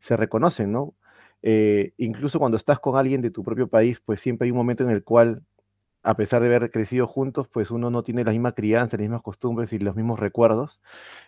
se 0.00 0.16
reconocen, 0.16 0.72
¿no? 0.72 0.94
Eh, 1.42 1.92
incluso 1.98 2.38
cuando 2.38 2.56
estás 2.56 2.80
con 2.80 2.96
alguien 2.96 3.22
de 3.22 3.30
tu 3.30 3.42
propio 3.42 3.68
país, 3.68 4.00
pues 4.00 4.20
siempre 4.20 4.46
hay 4.46 4.50
un 4.50 4.56
momento 4.56 4.82
en 4.82 4.90
el 4.90 5.04
cual 5.04 5.42
a 6.06 6.14
pesar 6.14 6.40
de 6.40 6.46
haber 6.54 6.70
crecido 6.70 7.08
juntos, 7.08 7.48
pues 7.48 7.72
uno 7.72 7.90
no 7.90 8.04
tiene 8.04 8.22
la 8.22 8.30
misma 8.30 8.52
crianza, 8.52 8.96
las 8.96 9.02
mismas 9.02 9.22
costumbres 9.22 9.72
y 9.72 9.80
los 9.80 9.96
mismos 9.96 10.20
recuerdos. 10.20 10.80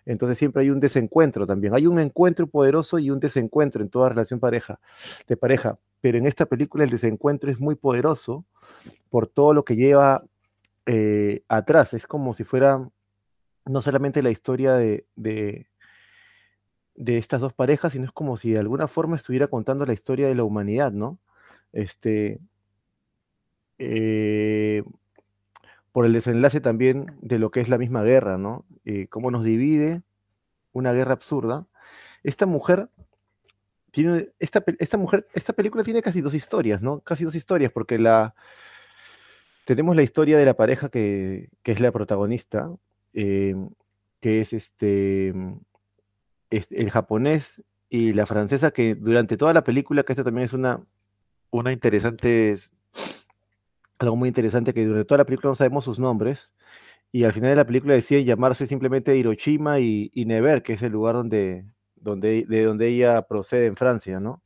Entonces 0.07 0.39
siempre 0.39 0.63
hay 0.63 0.71
un 0.71 0.79
desencuentro 0.79 1.49
también. 1.49 1.75
Hay 1.75 1.89
un 1.89 1.99
encuentro 1.99 2.47
poderoso 2.47 3.01
y 3.01 3.11
un 3.11 3.19
desencuentro 3.19 3.83
en 3.83 3.91
toda 3.91 4.11
relación 4.11 4.39
pareja, 4.39 4.79
de 5.27 5.37
pareja. 5.37 5.79
Pero 6.01 6.19
en 6.19 6.27
esta 6.27 6.47
película 6.47 6.85
el 6.85 6.91
desencuentro 6.91 7.51
es 7.51 7.59
muy 7.59 7.75
poderoso 7.75 8.45
por 9.11 9.27
todo 9.27 9.53
lo 9.53 9.65
que 9.65 9.75
lleva 9.75 10.23
eh, 10.87 11.43
atrás. 11.49 11.93
Es 11.93 12.07
como 12.07 12.33
si 12.33 12.45
fuera 12.45 12.89
no 13.67 13.83
solamente 13.83 14.23
la 14.23 14.31
historia 14.31 14.75
de, 14.75 15.07
de, 15.17 15.67
estas 17.07 17.41
dos 17.41 17.53
parejas, 17.53 17.93
sino 17.93 18.05
es 18.05 18.13
como 18.13 18.37
si 18.37 18.53
de 18.53 18.59
alguna 18.59 18.89
forma 18.89 19.17
estuviera 19.17 19.47
contando 19.49 19.87
la 19.87 19.93
historia 19.93 20.29
de 20.29 20.35
la 20.35 20.45
humanidad, 20.45 20.93
¿no? 20.93 21.19
Este, 21.73 22.41
eh, 23.79 24.83
por 25.93 26.07
el 26.07 26.13
desenlace 26.13 26.61
también 26.61 27.17
de 27.21 27.39
lo 27.39 27.51
que 27.51 27.61
es 27.61 27.69
la 27.69 27.79
misma 27.79 28.03
guerra, 28.03 28.39
¿no? 28.39 28.65
Eh, 28.85 29.07
cómo 29.09 29.31
nos 29.31 29.45
divide 29.45 30.03
una 30.73 30.93
guerra 30.93 31.13
absurda. 31.13 31.67
Esta 32.23 32.47
mujer 32.47 32.89
tiene, 33.91 34.29
esta, 34.39 34.63
esta 34.79 34.99
mujer, 34.99 35.27
esta 35.35 35.53
película 35.53 35.85
tiene 35.85 36.03
casi 36.03 36.21
dos 36.21 36.35
historias, 36.35 36.83
¿no? 36.83 37.01
Casi 37.01 37.25
dos 37.25 37.35
historias, 37.35 37.73
porque 37.73 37.99
la, 37.99 38.35
tenemos 39.65 39.97
la 39.97 40.03
historia 40.03 40.39
de 40.39 40.45
la 40.45 40.55
pareja 40.55 40.89
que, 40.89 41.51
es 41.65 41.81
la 41.81 41.93
protagonista, 41.93 42.71
eh, 43.13 43.55
que 44.21 44.41
es 44.41 44.53
este, 44.53 45.35
el 46.51 46.91
japonés 46.91 47.63
y 47.89 48.13
la 48.13 48.27
francesa, 48.27 48.71
que 48.71 48.95
durante 48.95 49.37
toda 49.37 49.55
la 49.55 49.65
película, 49.65 50.03
que 50.03 50.13
esto 50.13 50.25
también 50.25 50.45
es 50.45 50.53
una, 50.53 50.81
una 51.51 51.73
interesante 51.73 52.57
algo 53.99 54.17
muy 54.17 54.29
interesante 54.29 54.73
que 54.73 54.85
durante 54.85 55.07
toda 55.07 55.19
la 55.19 55.25
película 55.25 55.51
no 55.51 55.55
sabemos 55.55 55.85
sus 55.85 55.99
nombres 55.99 56.53
y 57.11 57.25
al 57.25 57.33
final 57.33 57.51
de 57.51 57.57
la 57.57 57.67
película 57.67 57.95
deciden 57.95 58.27
llamarse 58.27 58.67
simplemente 58.67 59.17
Hiroshima 59.17 59.81
y, 59.81 60.11
y 60.15 60.25
Never, 60.27 60.63
que 60.63 60.75
es 60.75 60.83
el 60.83 60.93
lugar 60.93 61.15
donde, 61.15 61.65
donde, 61.97 62.45
de 62.47 62.65
donde 62.65 62.89
ella 62.89 63.23
procede 63.23 63.67
en 63.67 63.77
Francia, 63.77 64.21
¿no? 64.21 64.43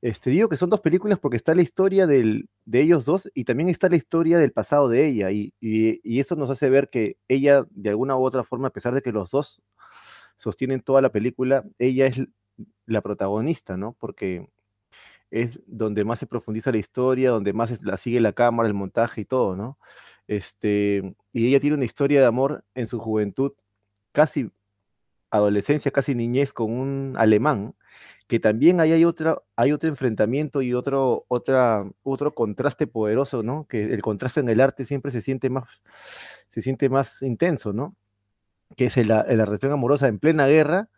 Este, 0.00 0.30
digo 0.30 0.48
que 0.48 0.56
son 0.56 0.70
dos 0.70 0.80
películas 0.80 1.18
porque 1.20 1.36
está 1.36 1.54
la 1.54 1.62
historia 1.62 2.08
del, 2.08 2.48
de 2.64 2.80
ellos 2.80 3.04
dos 3.04 3.30
y 3.34 3.44
también 3.44 3.68
está 3.68 3.88
la 3.88 3.94
historia 3.94 4.38
del 4.38 4.50
pasado 4.52 4.88
de 4.88 5.06
ella 5.06 5.30
y, 5.30 5.54
y, 5.60 6.18
eso 6.18 6.34
nos 6.34 6.50
hace 6.50 6.68
ver 6.70 6.88
que 6.90 7.18
ella 7.28 7.64
de 7.70 7.90
alguna 7.90 8.16
u 8.16 8.24
otra 8.24 8.42
forma, 8.42 8.68
a 8.68 8.72
pesar 8.72 8.94
de 8.94 9.02
que 9.02 9.12
los 9.12 9.30
dos 9.30 9.62
sostienen 10.42 10.80
toda 10.80 11.00
la 11.00 11.12
película, 11.12 11.64
ella 11.78 12.06
es 12.06 12.22
la 12.86 13.00
protagonista, 13.00 13.76
¿no? 13.76 13.96
Porque 13.98 14.48
es 15.30 15.60
donde 15.66 16.04
más 16.04 16.18
se 16.18 16.26
profundiza 16.26 16.72
la 16.72 16.78
historia, 16.78 17.30
donde 17.30 17.52
más 17.52 17.80
la 17.82 17.96
sigue 17.96 18.20
la 18.20 18.32
cámara, 18.32 18.68
el 18.68 18.74
montaje 18.74 19.22
y 19.22 19.24
todo, 19.24 19.54
¿no? 19.56 19.78
Este, 20.26 21.14
y 21.32 21.46
ella 21.46 21.60
tiene 21.60 21.76
una 21.76 21.84
historia 21.84 22.20
de 22.20 22.26
amor 22.26 22.64
en 22.74 22.86
su 22.86 22.98
juventud, 22.98 23.52
casi 24.12 24.50
adolescencia, 25.30 25.90
casi 25.92 26.14
niñez, 26.14 26.52
con 26.52 26.72
un 26.72 27.14
alemán, 27.16 27.74
que 28.26 28.40
también 28.40 28.80
ahí 28.80 28.92
hay, 28.92 29.04
otra, 29.04 29.38
hay 29.56 29.72
otro 29.72 29.88
enfrentamiento 29.88 30.60
y 30.60 30.74
otro, 30.74 31.24
otra, 31.28 31.88
otro 32.02 32.34
contraste 32.34 32.86
poderoso, 32.86 33.42
¿no? 33.42 33.66
Que 33.68 33.84
el 33.94 34.02
contraste 34.02 34.40
en 34.40 34.48
el 34.48 34.60
arte 34.60 34.84
siempre 34.84 35.12
se 35.12 35.20
siente 35.20 35.50
más, 35.50 35.82
se 36.50 36.62
siente 36.62 36.88
más 36.88 37.22
intenso, 37.22 37.72
¿no? 37.72 37.96
Que 38.76 38.86
es 38.86 38.96
la, 39.06 39.24
la 39.28 39.44
relación 39.44 39.72
amorosa 39.72 40.08
en 40.08 40.18
plena 40.18 40.46
guerra, 40.46 40.88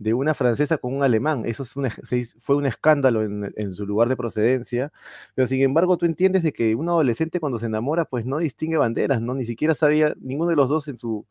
de 0.00 0.14
una 0.14 0.32
francesa 0.32 0.78
con 0.78 0.94
un 0.94 1.02
alemán. 1.02 1.42
Eso 1.44 1.64
fue 1.64 2.56
un 2.56 2.66
escándalo 2.66 3.22
en, 3.22 3.72
su 3.72 3.86
lugar 3.86 4.08
de 4.08 4.16
procedencia, 4.16 4.92
pero 5.34 5.46
sin 5.46 5.60
embargo 5.60 5.98
tú 5.98 6.06
entiendes 6.06 6.42
de 6.42 6.52
que 6.54 6.74
un 6.74 6.88
adolescente 6.88 7.38
cuando 7.38 7.58
se 7.58 7.66
enamora 7.66 8.06
pues 8.06 8.24
no 8.24 8.38
distingue 8.38 8.78
banderas, 8.78 9.20
¿no? 9.20 9.34
Ni 9.34 9.44
siquiera 9.44 9.74
sabía, 9.74 10.14
ninguno 10.18 10.50
de 10.50 10.56
los 10.56 10.68
dos 10.68 10.88
en 10.88 10.96
su... 10.96 11.26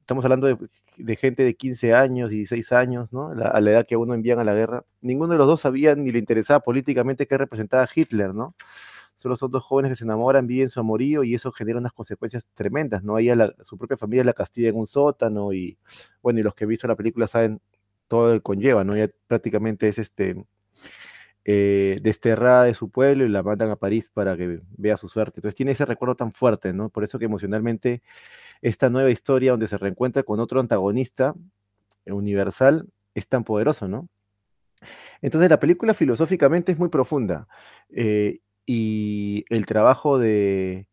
Estamos 0.00 0.24
hablando 0.24 0.46
de, 0.96 1.16
gente 1.16 1.42
de 1.42 1.54
15 1.54 1.92
años, 1.92 2.30
16 2.30 2.72
años, 2.72 3.12
¿no? 3.12 3.28
a 3.28 3.60
la 3.60 3.70
edad 3.70 3.86
que 3.86 3.94
a 3.94 3.98
uno 3.98 4.14
envían 4.14 4.38
a 4.38 4.44
la 4.44 4.54
guerra. 4.54 4.84
Ninguno 5.02 5.34
de 5.34 5.38
los 5.38 5.46
dos 5.46 5.60
sabía 5.60 5.94
ni 5.94 6.10
le 6.10 6.18
interesaba 6.18 6.60
políticamente 6.60 7.26
qué 7.26 7.36
representaba 7.36 7.86
Hitler, 7.94 8.34
¿no? 8.34 8.54
Solo 9.18 9.36
son 9.36 9.50
dos 9.50 9.64
jóvenes 9.64 9.90
que 9.90 9.96
se 9.96 10.04
enamoran, 10.04 10.46
viven 10.46 10.68
su 10.68 10.78
amorío 10.78 11.24
y 11.24 11.34
eso 11.34 11.50
genera 11.50 11.78
unas 11.78 11.92
consecuencias 11.92 12.44
tremendas, 12.54 13.02
¿no? 13.02 13.16
Ahí 13.16 13.28
su 13.64 13.76
propia 13.76 13.96
familia 13.96 14.22
la 14.24 14.32
castiga 14.32 14.68
en 14.68 14.76
un 14.76 14.86
sótano 14.86 15.52
y, 15.52 15.76
bueno, 16.22 16.38
y 16.38 16.44
los 16.44 16.54
que 16.54 16.64
han 16.64 16.70
visto 16.70 16.86
la 16.86 16.94
película 16.94 17.26
saben 17.26 17.60
todo 18.06 18.32
el 18.32 18.42
conlleva, 18.42 18.84
¿no? 18.84 18.96
Ya 18.96 19.10
prácticamente 19.26 19.88
es 19.88 19.98
este 19.98 20.36
eh, 21.44 21.98
desterrada 22.00 22.64
de 22.64 22.74
su 22.74 22.90
pueblo 22.90 23.24
y 23.24 23.28
la 23.28 23.42
mandan 23.42 23.70
a 23.70 23.76
París 23.76 24.08
para 24.08 24.36
que 24.36 24.60
vea 24.76 24.96
su 24.96 25.08
suerte. 25.08 25.40
Entonces 25.40 25.56
tiene 25.56 25.72
ese 25.72 25.84
recuerdo 25.84 26.14
tan 26.14 26.32
fuerte, 26.32 26.72
¿no? 26.72 26.88
Por 26.88 27.02
eso 27.02 27.18
que 27.18 27.24
emocionalmente 27.24 28.02
esta 28.62 28.88
nueva 28.88 29.10
historia 29.10 29.50
donde 29.50 29.66
se 29.66 29.78
reencuentra 29.78 30.22
con 30.22 30.38
otro 30.38 30.60
antagonista 30.60 31.34
universal 32.06 32.88
es 33.14 33.26
tan 33.26 33.42
poderoso, 33.42 33.88
¿no? 33.88 34.08
Entonces 35.22 35.50
la 35.50 35.58
película 35.58 35.94
filosóficamente 35.94 36.72
es 36.72 36.78
muy 36.78 36.88
profunda 36.88 37.48
eh, 37.90 38.40
y 38.70 39.46
el 39.48 39.64
trabajo 39.64 40.18
de 40.18 40.88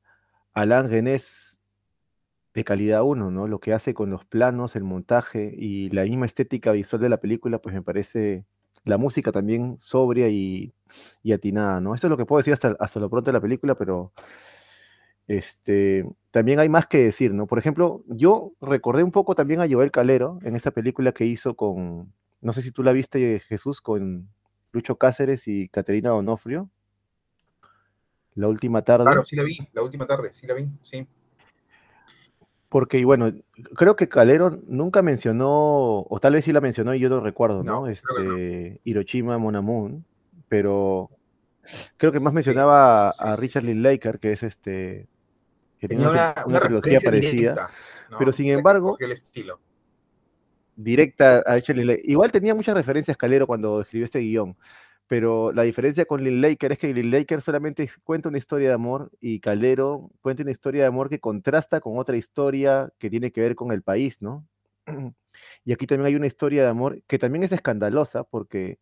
Alain 0.53 0.87
Genés 0.87 1.59
de 2.53 2.63
calidad 2.63 3.03
uno, 3.03 3.31
¿no? 3.31 3.49
Lo 3.49 3.59
que 3.59 3.73
hace 3.73 3.93
con 3.93 4.09
los 4.09 4.23
planos, 4.23 4.77
el 4.77 4.85
montaje 4.85 5.53
y 5.57 5.89
la 5.89 6.03
misma 6.05 6.25
estética 6.25 6.71
visual 6.71 7.01
de 7.01 7.09
la 7.09 7.19
película, 7.19 7.59
pues 7.59 7.75
me 7.75 7.81
parece 7.81 8.45
la 8.85 8.97
música 8.97 9.33
también 9.33 9.75
sobria 9.79 10.29
y, 10.29 10.73
atinada, 11.33 11.81
¿no? 11.81 11.93
Eso 11.93 12.07
es 12.07 12.11
lo 12.11 12.15
que 12.15 12.25
puedo 12.25 12.37
decir 12.37 12.53
hasta, 12.53 12.77
hasta 12.79 13.01
lo 13.01 13.09
pronto 13.09 13.29
de 13.29 13.33
la 13.33 13.41
película, 13.41 13.75
pero 13.75 14.13
este, 15.27 16.05
también 16.31 16.59
hay 16.59 16.69
más 16.69 16.87
que 16.87 16.99
decir, 16.99 17.33
¿no? 17.33 17.45
Por 17.45 17.59
ejemplo, 17.59 18.05
yo 18.07 18.53
recordé 18.61 19.03
un 19.03 19.11
poco 19.11 19.35
también 19.35 19.59
a 19.59 19.67
Joel 19.69 19.91
Calero 19.91 20.39
en 20.43 20.55
esa 20.55 20.71
película 20.71 21.11
que 21.11 21.25
hizo 21.25 21.57
con, 21.57 22.13
no 22.39 22.53
sé 22.53 22.61
si 22.61 22.71
tú 22.71 22.83
la 22.83 22.93
viste, 22.93 23.41
Jesús, 23.41 23.81
con 23.81 24.29
Lucho 24.71 24.97
Cáceres 24.97 25.49
y 25.49 25.67
Caterina 25.67 26.11
Donofrio. 26.11 26.69
La 28.35 28.47
última 28.47 28.81
tarde. 28.81 29.05
Claro, 29.05 29.25
sí 29.25 29.35
la 29.35 29.43
vi, 29.43 29.57
la 29.73 29.81
última 29.81 30.05
tarde, 30.05 30.31
sí 30.31 30.45
la 30.45 30.53
vi, 30.53 30.67
sí 30.81 31.07
porque, 32.75 33.05
bueno, 33.05 33.31
creo 33.75 33.95
que 33.95 34.09
Calero 34.09 34.59
nunca 34.67 35.01
mencionó, 35.01 36.01
o 36.01 36.19
tal 36.21 36.33
vez 36.33 36.43
sí 36.43 36.51
la 36.51 36.59
mencionó 36.59 36.93
y 36.93 36.99
yo 36.99 37.07
no 37.07 37.21
recuerdo, 37.21 37.63
¿no? 37.63 37.87
este, 37.87 38.81
Hiroshima 38.83 39.37
Monamun, 39.37 40.03
pero 40.49 41.09
creo 41.95 42.11
que 42.11 42.19
más 42.19 42.33
mencionaba 42.33 43.11
a 43.11 43.37
Richard 43.37 43.63
Linklater, 43.63 44.19
que 44.19 44.33
es 44.33 44.43
este, 44.43 45.07
que 45.79 45.87
tiene 45.87 46.05
una, 46.05 46.33
trilogía 46.59 46.99
parecida, 46.99 47.69
pero 48.19 48.33
sin 48.33 48.47
embargo, 48.47 48.97
el 48.99 49.13
estilo. 49.13 49.57
directa 50.75 51.43
a 51.45 51.55
Richard 51.55 51.77
Linklater. 51.77 52.09
Igual 52.09 52.33
tenía 52.33 52.53
muchas 52.55 52.75
referencias 52.75 53.15
Calero 53.15 53.47
cuando 53.47 53.79
escribió 53.79 54.03
este 54.03 54.19
guion, 54.19 54.57
pero 55.07 55.51
la 55.51 55.63
diferencia 55.63 56.05
con 56.05 56.23
Lil 56.23 56.41
Laker 56.41 56.71
es 56.71 56.77
que 56.79 56.93
Lil 56.93 57.11
Laker 57.11 57.41
solamente 57.41 57.89
cuenta 58.03 58.29
una 58.29 58.37
historia 58.39 58.69
de 58.69 58.73
amor 58.73 59.11
y 59.21 59.39
Caldero 59.39 60.09
cuenta 60.21 60.43
una 60.43 60.51
historia 60.51 60.81
de 60.83 60.87
amor 60.87 61.09
que 61.09 61.19
contrasta 61.19 61.79
con 61.81 61.97
otra 61.99 62.17
historia 62.17 62.91
que 62.97 63.09
tiene 63.09 63.31
que 63.31 63.41
ver 63.41 63.55
con 63.55 63.71
el 63.71 63.83
país, 63.83 64.21
¿no? 64.21 64.47
Y 65.65 65.73
aquí 65.73 65.85
también 65.87 66.07
hay 66.07 66.15
una 66.15 66.27
historia 66.27 66.63
de 66.63 66.69
amor 66.69 67.01
que 67.07 67.19
también 67.19 67.43
es 67.43 67.51
escandalosa 67.51 68.23
porque 68.23 68.79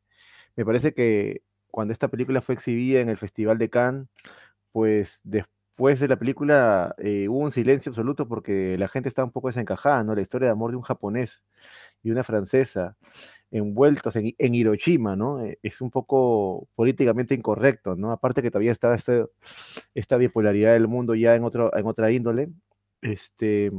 me 0.55 0.65
parece 0.65 0.93
que 0.93 1.43
cuando 1.71 1.93
esta 1.93 2.09
película 2.09 2.41
fue 2.41 2.55
exhibida 2.55 3.01
en 3.01 3.09
el 3.09 3.17
Festival 3.17 3.57
de 3.57 3.69
Cannes, 3.69 4.07
pues 4.71 5.21
después 5.23 5.99
de 5.99 6.07
la 6.07 6.17
película 6.17 6.95
eh, 6.99 7.27
hubo 7.29 7.39
un 7.39 7.51
silencio 7.51 7.89
absoluto 7.91 8.27
porque 8.27 8.77
la 8.77 8.87
gente 8.87 9.09
estaba 9.09 9.25
un 9.25 9.31
poco 9.31 9.49
desencajada, 9.49 10.03
¿no? 10.03 10.15
La 10.15 10.21
historia 10.21 10.47
de 10.47 10.53
amor 10.53 10.71
de 10.71 10.77
un 10.77 10.83
japonés 10.83 11.43
y 12.03 12.11
una 12.11 12.23
francesa 12.23 12.95
envueltos 13.53 14.15
en, 14.15 14.55
Hiroshima, 14.55 15.15
¿no? 15.15 15.45
Eh, 15.45 15.59
es 15.61 15.79
un 15.81 15.91
poco 15.91 16.67
políticamente 16.75 17.35
incorrecto, 17.35 17.95
¿no? 17.95 18.11
Aparte 18.11 18.41
que 18.41 18.49
todavía 18.49 18.71
está 18.71 18.95
este, 18.95 19.25
esta 19.93 20.17
bipolaridad 20.17 20.73
del 20.73 20.87
mundo 20.87 21.13
ya 21.15 21.35
en, 21.35 21.43
otro, 21.43 21.75
en 21.77 21.85
otra 21.85 22.11
índole, 22.11 22.49
este, 23.01 23.71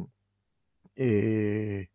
eh, 0.96 1.88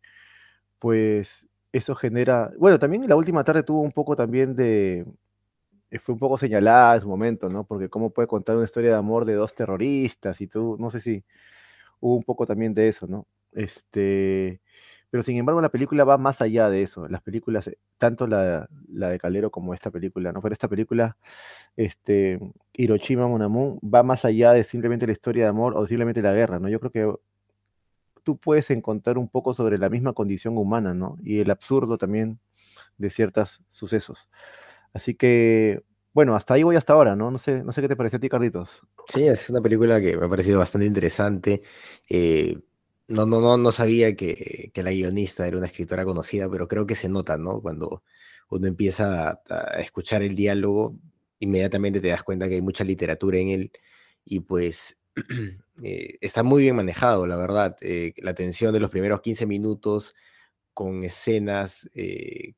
pues 0.78 1.48
eso 1.72 1.94
genera, 1.94 2.52
bueno, 2.58 2.78
también 2.78 3.08
la 3.08 3.16
última 3.16 3.44
tarde 3.44 3.62
tuvo 3.62 3.80
un 3.82 3.92
poco 3.92 4.16
también 4.16 4.54
de, 4.56 5.06
eh, 5.90 5.98
fue 5.98 6.14
un 6.14 6.18
poco 6.18 6.38
señalada 6.38 6.96
en 6.96 7.02
su 7.02 7.08
momento, 7.08 7.48
¿no? 7.48 7.64
Porque 7.64 7.88
cómo 7.88 8.10
puede 8.10 8.28
contar 8.28 8.56
una 8.56 8.66
historia 8.66 8.90
de 8.90 8.96
amor 8.96 9.24
de 9.24 9.34
dos 9.34 9.54
terroristas 9.54 10.40
y 10.40 10.46
tú, 10.48 10.76
no 10.78 10.90
sé 10.90 11.00
si 11.00 11.24
hubo 12.00 12.16
un 12.16 12.24
poco 12.24 12.46
también 12.46 12.74
de 12.74 12.88
eso, 12.88 13.06
¿no? 13.06 13.26
Este, 13.52 14.60
pero 15.10 15.22
sin 15.22 15.36
embargo, 15.36 15.60
la 15.60 15.70
película 15.70 16.04
va 16.04 16.18
más 16.18 16.40
allá 16.40 16.70
de 16.70 16.82
eso. 16.82 17.08
Las 17.08 17.22
películas, 17.22 17.66
eh, 17.66 17.78
tanto 17.98 18.26
la, 18.26 18.68
de 18.88 19.18
Calero 19.18 19.50
como 19.50 19.74
esta 19.74 19.90
película, 19.90 20.32
¿no? 20.32 20.40
Pero 20.40 20.52
esta 20.52 20.68
película, 20.68 21.16
este, 21.76 22.38
Hiroshima 22.72 23.26
Monamun, 23.26 23.80
va 23.82 24.02
más 24.02 24.24
allá 24.24 24.52
de 24.52 24.64
simplemente 24.64 25.06
la 25.06 25.12
historia 25.12 25.44
de 25.44 25.50
amor 25.50 25.76
o 25.76 25.86
simplemente 25.86 26.22
la 26.22 26.32
guerra, 26.32 26.60
¿no? 26.60 26.68
Yo 26.68 26.78
creo 26.80 26.92
que 26.92 27.20
tú 28.22 28.36
puedes 28.38 28.70
encontrar 28.70 29.18
un 29.18 29.28
poco 29.28 29.54
sobre 29.54 29.78
la 29.78 29.88
misma 29.88 30.12
condición 30.12 30.56
humana, 30.56 30.94
¿no? 30.94 31.16
Y 31.22 31.40
el 31.40 31.50
absurdo 31.50 31.98
también 31.98 32.38
de 32.98 33.10
ciertos 33.10 33.62
sucesos. 33.68 34.30
Así 34.92 35.14
que 35.14 35.82
bueno, 36.12 36.34
hasta 36.34 36.54
ahí 36.54 36.64
voy 36.64 36.76
hasta 36.76 36.92
ahora, 36.92 37.14
¿no? 37.14 37.30
No 37.30 37.38
sé, 37.38 37.62
no 37.62 37.72
sé 37.72 37.80
qué 37.80 37.88
te 37.88 37.94
pareció 37.94 38.16
a 38.16 38.20
ti, 38.20 38.28
Carlitos. 38.28 38.82
Sí, 39.06 39.26
es 39.26 39.48
una 39.48 39.60
película 39.60 40.00
que 40.00 40.16
me 40.16 40.26
ha 40.26 40.28
parecido 40.28 40.58
bastante 40.58 40.86
interesante. 40.86 41.62
Eh, 42.08 42.58
no, 43.10 43.26
no, 43.26 43.40
no, 43.40 43.56
no 43.58 43.72
sabía 43.72 44.16
que, 44.16 44.70
que 44.74 44.82
la 44.82 44.92
guionista 44.92 45.46
era 45.46 45.56
una 45.58 45.66
escritora 45.66 46.04
conocida, 46.04 46.50
pero 46.50 46.68
creo 46.68 46.86
que 46.86 46.94
se 46.94 47.08
nota, 47.08 47.36
¿no? 47.38 47.60
Cuando 47.60 48.02
uno 48.50 48.66
empieza 48.66 49.30
a, 49.30 49.42
a 49.48 49.80
escuchar 49.80 50.22
el 50.22 50.36
diálogo, 50.36 50.96
inmediatamente 51.40 52.00
te 52.00 52.08
das 52.08 52.22
cuenta 52.22 52.48
que 52.48 52.54
hay 52.56 52.62
mucha 52.62 52.84
literatura 52.84 53.38
en 53.38 53.48
él 53.48 53.72
y 54.24 54.40
pues 54.40 54.98
eh, 55.84 56.18
está 56.20 56.42
muy 56.42 56.62
bien 56.62 56.76
manejado, 56.76 57.26
la 57.26 57.36
verdad. 57.36 57.76
Eh, 57.80 58.14
la 58.18 58.34
tensión 58.34 58.72
de 58.72 58.80
los 58.80 58.90
primeros 58.90 59.20
15 59.22 59.46
minutos 59.46 60.14
con 60.74 61.04
escenas 61.04 61.88
eh, 61.94 62.54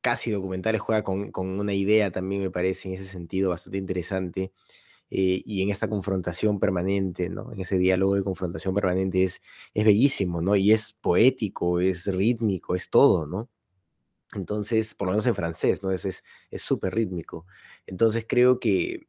casi 0.00 0.30
documentales 0.30 0.80
juega 0.80 1.02
con, 1.04 1.30
con 1.32 1.58
una 1.60 1.74
idea 1.74 2.10
también, 2.10 2.42
me 2.42 2.50
parece, 2.50 2.88
en 2.88 2.94
ese 2.96 3.06
sentido 3.06 3.50
bastante 3.50 3.78
interesante. 3.78 4.52
Eh, 5.12 5.42
y 5.44 5.62
en 5.62 5.70
esta 5.70 5.88
confrontación 5.90 6.60
permanente, 6.60 7.28
¿no? 7.30 7.52
En 7.52 7.60
ese 7.60 7.78
diálogo 7.78 8.14
de 8.16 8.24
confrontación 8.24 8.74
permanente 8.74 9.24
es, 9.24 9.42
es 9.74 9.84
bellísimo, 9.84 10.42
¿no? 10.42 10.56
Y 10.56 10.72
es 10.72 10.94
poético, 10.94 11.80
es 11.80 12.06
rítmico, 12.06 12.74
es 12.76 12.90
todo, 12.90 13.26
¿no? 13.26 13.50
Entonces, 14.34 14.94
por 14.94 15.06
lo 15.08 15.12
menos 15.12 15.26
en 15.26 15.34
francés, 15.34 15.82
¿no? 15.82 15.90
Es 15.92 16.04
es 16.06 16.24
es 16.50 16.62
súper 16.62 16.94
rítmico. 16.94 17.46
Entonces 17.86 18.24
creo 18.28 18.58
que 18.60 19.06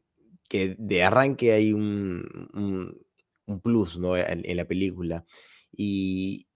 que 0.50 0.76
de 0.80 1.04
arranque 1.04 1.54
hay 1.54 1.74
un 1.74 2.26
un 2.54 3.02
un 3.48 3.62
plus, 3.62 3.98
¿no? 4.00 4.18
En 4.18 4.42
en 4.46 4.58
la 4.58 4.66
película. 4.68 5.26
Y 5.72 6.48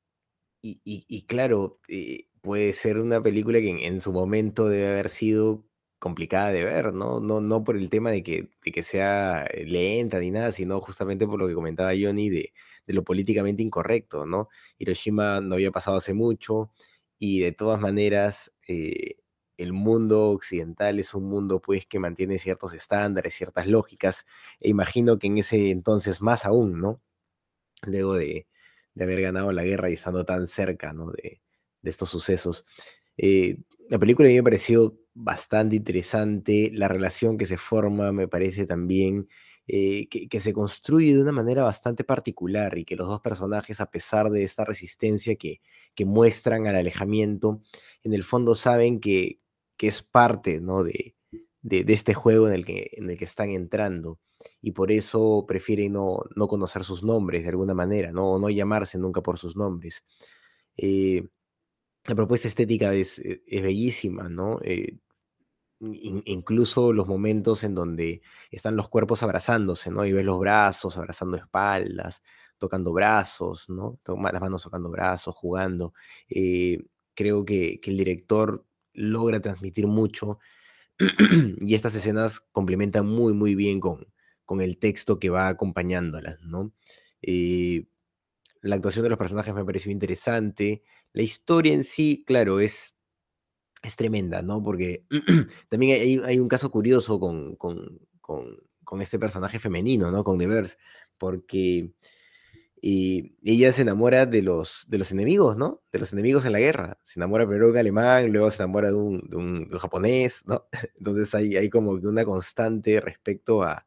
y 0.64 0.82
y 0.86 1.06
y 1.10 1.24
claro, 1.28 1.82
eh, 1.90 2.28
puede 2.42 2.74
ser 2.74 3.00
una 3.00 3.24
película 3.24 3.60
que 3.62 3.70
en 3.72 3.80
en 3.80 4.02
su 4.02 4.14
momento 4.14 4.68
debe 4.70 4.90
haber 4.92 5.10
sido 5.10 5.67
complicada 6.00 6.52
de 6.52 6.64
ver, 6.64 6.94
¿no? 6.94 7.20
No 7.20 7.42
no 7.42 7.64
por 7.64 7.78
el 7.78 7.90
tema 7.90 8.12
de 8.12 8.24
que 8.24 8.50
de 8.64 8.72
que 8.72 8.84
sea 8.84 9.46
eh, 9.48 9.66
lenta 9.66 10.20
ni 10.20 10.32
nada, 10.32 10.52
sino 10.52 10.80
justamente 10.82 11.26
por 11.28 11.40
lo 11.40 11.48
que 11.48 11.54
comentaba 11.56 11.92
Johnny 12.00 12.30
de 12.30 12.54
de 12.88 12.94
lo 12.94 13.04
políticamente 13.04 13.64
incorrecto, 13.64 14.26
¿no? 14.26 14.50
Hiroshima 14.78 15.42
no 15.42 15.56
había 15.56 15.72
pasado 15.72 15.98
hace 15.98 16.14
mucho 16.14 16.72
y 17.20 17.40
de 17.42 17.52
todas 17.52 17.82
maneras, 17.82 18.54
eh, 18.68 19.16
el 19.58 19.74
mundo 19.74 20.30
occidental 20.30 21.00
es 21.00 21.14
un 21.16 21.26
mundo, 21.26 21.60
pues, 21.62 21.86
que 21.88 21.98
mantiene 22.00 22.38
ciertos 22.40 22.74
estándares, 22.74 23.34
ciertas 23.36 23.66
lógicas, 23.68 24.26
e 24.60 24.70
imagino 24.70 25.18
que 25.20 25.28
en 25.28 25.40
ese 25.40 25.72
entonces 25.72 26.22
más 26.22 26.46
aún, 26.46 26.80
¿no? 26.80 27.02
Luego 27.84 28.16
de 28.16 28.48
de 28.96 29.04
haber 29.04 29.22
ganado 29.22 29.52
la 29.54 29.64
guerra 29.64 29.92
y 29.92 29.94
estando 29.94 30.26
tan 30.26 30.48
cerca, 30.48 30.94
¿no? 30.94 31.12
De 31.12 31.42
de 31.84 31.90
estos 31.92 32.10
sucesos. 32.10 32.66
Eh, 33.18 33.58
la 33.90 34.00
película 34.00 34.28
a 34.28 34.32
mí 34.32 34.36
me 34.38 34.44
pareció 34.44 34.98
bastante 35.18 35.76
interesante, 35.78 36.70
la 36.74 36.88
relación 36.90 37.38
que 37.38 37.46
se 37.48 37.58
forma 37.58 38.12
me 38.14 38.28
parece 38.28 38.66
también, 38.68 39.28
eh, 39.68 40.08
que 40.10 40.40
se 40.42 40.54
construye 40.54 41.16
de 41.16 41.22
una 41.24 41.32
manera 41.34 41.64
bastante 41.64 42.04
particular 42.06 42.78
y 42.78 42.86
que 42.86 42.96
los 42.96 43.08
2 43.10 43.22
personajes, 43.22 43.82
a 43.82 43.92
pesar 43.92 44.30
de 44.32 44.44
esta 44.44 44.66
resistencia 44.66 45.36
que 45.38 45.62
que 45.96 46.06
muestran 46.06 46.68
al 46.68 46.76
alejamiento, 46.78 47.62
en 48.04 48.14
el 48.14 48.24
fondo 48.24 48.56
saben 48.56 49.00
que 49.02 49.40
que 49.78 49.88
es 49.88 50.04
parte, 50.04 50.62
¿no? 50.62 50.84
De 50.84 51.16
de 51.64 51.94
este 51.94 52.14
juego 52.14 52.48
en 52.48 52.54
el 52.56 52.66
que 52.66 52.90
en 52.94 53.10
el 53.10 53.18
que 53.18 53.26
están 53.26 53.50
entrando, 53.52 54.20
y 54.62 54.72
por 54.74 54.92
eso 54.92 55.46
prefieren 55.48 55.94
no 55.94 56.20
no 56.36 56.48
conocer 56.48 56.84
sus 56.86 57.04
nombres 57.04 57.44
de 57.44 57.50
alguna 57.50 57.74
manera, 57.74 58.12
¿no? 58.14 58.34
O 58.34 58.40
no 58.40 58.50
llamarse 58.50 58.98
nunca 59.00 59.22
por 59.22 59.38
sus 59.40 59.56
nombres. 59.58 60.06
Eh, 60.78 61.24
la 62.06 62.16
propuesta 62.16 62.48
estética 62.50 62.94
es 62.96 63.20
e 63.20 63.44
es 63.48 63.62
bellísima, 63.64 64.30
¿no? 64.30 64.60
Eh, 64.64 64.98
in 65.80 66.22
incluso 66.26 66.94
los 66.94 67.08
momentos 67.08 67.63
en 67.63 67.76
donde 67.76 68.22
están 68.52 68.76
los 68.76 68.90
cuerpos 68.90 69.24
abrazándose, 69.24 69.92
¿no? 69.92 70.06
Y 70.06 70.13
ves 70.13 70.26
los 70.26 70.40
brazos 70.40 70.98
abrazando 70.98 71.38
espaldas, 71.38 72.22
tocando 72.58 72.94
brazos, 72.94 73.70
¿no? 73.70 74.00
Las 74.08 74.42
manos 74.42 74.63
tocando 74.63 74.90
brazos, 74.90 75.36
jugando. 75.36 75.94
Eh, 76.30 76.80
creo 77.16 77.46
que 77.46 77.80
que 77.82 77.92
el 77.92 77.98
director 77.98 78.66
logra 78.94 79.40
transmitir 79.42 79.88
mucho, 79.88 80.40
y 81.62 81.76
estas 81.76 81.96
escenas 81.96 82.40
complementan 82.52 83.08
muy, 83.08 83.34
muy 83.34 83.56
bien 83.56 83.80
con 83.80 84.08
con 84.46 84.62
el 84.62 84.78
texto 84.80 85.20
que 85.20 85.30
va 85.30 85.50
acompañándolas, 85.50 86.42
¿no? 86.42 86.72
Eh, 87.22 87.88
la 88.62 88.76
actuación 88.78 89.04
de 89.04 89.10
los 89.10 89.20
personajes 89.20 89.54
me 89.54 89.66
pareció 89.66 89.92
interesante. 89.92 90.84
La 91.13 91.24
historia 91.24 91.74
en 91.74 91.84
sí, 91.84 92.24
claro, 92.28 92.60
es 92.60 92.96
es 93.84 93.96
tremenda, 93.96 94.42
¿no? 94.42 94.63
Porque 94.63 95.06
también 95.70 96.24
hay 96.26 96.40
un 96.40 96.48
caso 96.48 96.72
curioso 96.72 97.20
con 97.20 97.56
con 97.56 98.00
con 98.88 99.02
este 99.02 99.20
personaje 99.20 99.60
femenino, 99.60 100.12
¿no? 100.12 100.24
Con 100.24 100.38
Nevers, 100.38 100.78
porque, 101.18 101.92
eh, 102.82 103.34
ella 103.44 103.72
se 103.74 103.82
enamora 103.84 104.26
de 104.26 104.42
los 104.42 104.86
de 104.88 104.98
los 105.00 105.12
enemigos, 105.12 105.58
¿no? 105.58 105.82
De 105.92 106.00
los 106.00 106.13
enemigos 106.13 106.46
en 106.46 106.54
la 106.54 106.60
guerra. 106.60 107.00
Se 107.04 107.20
enamora 107.20 107.46
primero 107.46 107.68
de 107.68 107.72
un 107.74 107.78
alemán, 107.80 108.32
luego 108.32 108.52
se 108.52 108.63
enamora 108.63 108.90
de 108.90 108.96
un 108.96 109.22
de 109.30 109.38
un 109.38 109.70
japonés, 109.80 110.44
¿no? 110.46 110.68
Entonces 110.98 111.34
hay 111.36 111.58
hay 111.58 111.70
como 111.70 111.92
una 111.94 112.26
constante 112.26 113.02
respecto 113.02 113.63
a 113.63 113.87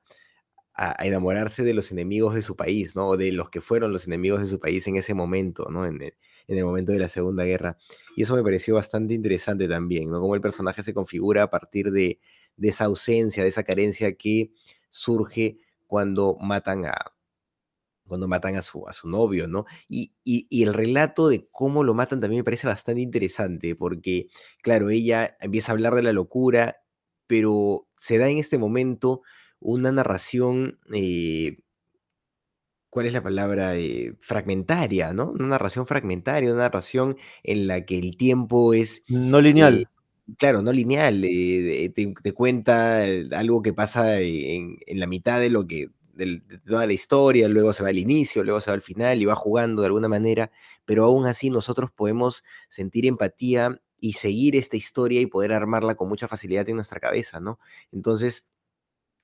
a 0.75 1.01
a 1.03 1.07
enamorarse 1.07 1.63
de 1.65 1.75
los 1.75 1.91
enemigos 1.93 2.35
de 2.35 2.43
su 2.43 2.57
país, 2.57 2.97
¿no? 2.97 3.09
O 3.09 3.17
de 3.17 3.33
los 3.33 3.51
que 3.51 3.61
fueron 3.61 3.93
los 3.93 4.07
enemigos 4.07 4.41
de 4.43 4.49
su 4.49 4.61
país 4.61 4.87
en 4.89 4.97
ese 4.97 5.15
momento, 5.15 5.67
¿no? 5.71 5.87
En 5.87 6.01
el 6.03 6.15
en 6.49 6.59
el 6.59 6.65
momento 6.65 6.93
de 6.93 6.99
la 6.99 7.09
Segunda 7.09 7.45
Guerra. 7.45 7.77
Y 8.17 8.23
eso 8.23 8.35
me 8.37 8.43
pareció 8.43 8.75
bastante 8.77 9.15
interesante 9.15 9.69
también, 9.69 10.11
¿no? 10.11 10.21
Cómo 10.21 10.35
el 10.35 10.41
personaje 10.41 10.83
se 10.83 10.95
configura 10.95 11.45
a 11.45 11.51
partir 11.51 11.91
de 11.93 12.21
de 12.57 12.69
esa 12.69 12.85
ausencia, 12.87 13.43
de 13.43 13.49
esa 13.51 13.63
carencia 13.65 14.15
que 14.17 14.53
surge 14.91 15.59
cuando 15.87 16.37
matan 16.41 16.87
a 16.87 16.95
cuando 18.07 18.27
matan 18.29 18.57
a 18.57 18.63
su 18.63 18.89
a 18.89 18.93
su 18.93 19.09
novio, 19.09 19.47
¿no? 19.49 19.67
Y 19.89 20.15
y 20.25 20.47
y 20.51 20.65
el 20.65 20.75
relato 20.75 21.29
de 21.29 21.49
cómo 21.53 21.85
lo 21.85 21.95
matan 21.95 22.21
también 22.21 22.41
me 22.41 22.45
parece 22.45 22.67
bastante 22.67 23.01
interesante, 23.03 23.77
porque, 23.77 24.29
claro, 24.63 24.91
ella 24.91 25.37
empieza 25.41 25.73
a 25.73 25.75
hablar 25.75 25.95
de 25.95 26.03
la 26.03 26.13
locura, 26.13 26.83
pero 27.27 27.89
se 27.99 28.19
da 28.19 28.29
en 28.29 28.39
este 28.39 28.59
momento 28.59 29.23
una 29.61 29.93
narración, 29.93 30.79
eh 30.93 31.59
¿cuál 32.91 33.07
es 33.07 33.13
la 33.13 33.23
palabra? 33.23 33.77
Eh, 33.77 34.15
fragmentaria, 34.21 35.13
¿no? 35.13 35.31
Una 35.31 35.49
narración 35.49 35.87
fragmentaria, 35.87 36.51
una 36.53 36.63
narración 36.65 37.17
en 37.43 37.67
la 37.67 37.85
que 37.85 37.99
el 37.99 38.17
tiempo 38.17 38.75
es, 38.75 39.05
No 39.09 39.41
eh, 39.43 39.43
lineal. 39.43 39.89
claro, 40.39 40.63
no 40.63 40.73
lineal, 40.73 41.25
eh, 41.25 41.91
te 41.95 42.13
te 42.23 42.33
cuenta 42.33 43.03
algo 43.33 43.63
que 43.63 43.73
pasa 43.73 44.21
en 44.21 44.79
en 44.87 45.01
la 45.01 45.07
mitad 45.07 45.41
de 45.41 45.51
lo 45.51 45.67
que 45.67 45.91
de 46.15 46.43
toda 46.67 46.87
la 46.87 46.93
historia, 46.93 47.49
luego 47.49 47.73
se 47.73 47.83
va 47.83 47.89
al 47.91 47.99
inicio, 47.99 48.45
luego 48.45 48.61
se 48.61 48.71
va 48.71 48.75
al 48.75 48.83
final 48.83 49.23
y 49.23 49.25
va 49.25 49.35
jugando 49.37 49.81
de 49.83 49.87
alguna 49.87 50.09
manera, 50.09 50.51
pero 50.85 51.05
aún 51.07 51.25
así 51.27 51.49
nosotros 51.51 51.91
podemos 51.93 52.45
sentir 52.69 53.07
empatía 53.07 53.81
y 54.01 54.15
seguir 54.15 54.55
esta 54.57 54.77
historia 54.77 55.21
y 55.21 55.27
poder 55.27 55.53
armarla 55.53 55.95
con 55.95 56.09
mucha 56.09 56.29
facilidad 56.29 56.69
en 56.69 56.77
nuestra 56.77 57.01
cabeza, 57.01 57.41
¿no? 57.41 57.59
Entonces 57.93 58.49